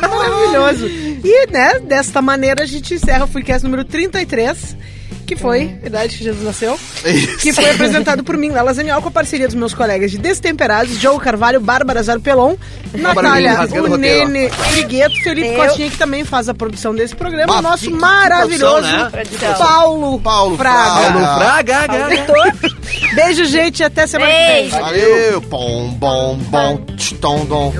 Maravilhoso. 0.00 0.86
E, 0.88 1.46
né, 1.50 1.78
desta 1.80 2.22
maneira 2.22 2.62
a 2.62 2.66
gente 2.66 2.94
encerra 2.94 3.24
o 3.24 3.28
Freecast 3.28 3.64
número 3.64 3.84
33, 3.84 4.76
que 5.26 5.36
foi, 5.36 5.76
a 5.82 5.86
idade 5.86 6.16
que 6.16 6.24
Jesus 6.24 6.42
nasceu, 6.44 6.78
Isso. 7.04 7.36
que 7.38 7.52
foi 7.52 7.68
apresentado 7.70 8.22
por 8.24 8.36
mim, 8.36 8.50
Lala 8.50 8.72
Zaniol, 8.72 9.02
com 9.02 9.08
a 9.08 9.10
parceria 9.10 9.46
dos 9.46 9.54
meus 9.56 9.74
colegas 9.74 10.10
de 10.10 10.18
Destemperados, 10.18 10.96
Joe 10.98 11.18
Carvalho, 11.18 11.60
Bárbara 11.60 12.02
Zarpelon, 12.02 12.54
Natália, 12.94 13.58
o 13.90 13.96
Nene, 13.96 14.48
Brigueto, 14.72 15.20
Felipe 15.22 15.48
Eu. 15.48 15.66
Cotinha, 15.68 15.90
que 15.90 15.98
também 15.98 16.24
faz 16.24 16.48
a 16.48 16.54
produção 16.54 16.94
desse 16.94 17.14
programa, 17.14 17.52
Bah, 17.52 17.58
o 17.58 17.62
nosso 17.62 17.84
que- 17.84 17.90
que 17.90 17.94
maravilhoso 17.98 18.82
produção, 19.10 19.50
né? 19.50 19.54
Paulo, 19.58 20.20
Paulo 20.20 20.56
Fraga. 20.56 21.10
Paulo 21.12 21.18
Fraga, 21.38 21.86
gaga. 21.86 22.08
Beijo, 23.14 23.44
gente, 23.46 23.82
até 23.82 24.06
semana 24.06 24.30
que 24.30 24.38
vem. 24.38 24.54
Beijo. 24.62 24.78
Valeu. 24.80 25.40
Bom, 25.42 25.88
bom, 25.98 26.36
bom. 26.48 26.76
Tch, 26.96 27.12
tom, 27.20 27.44
dom. 27.46 27.72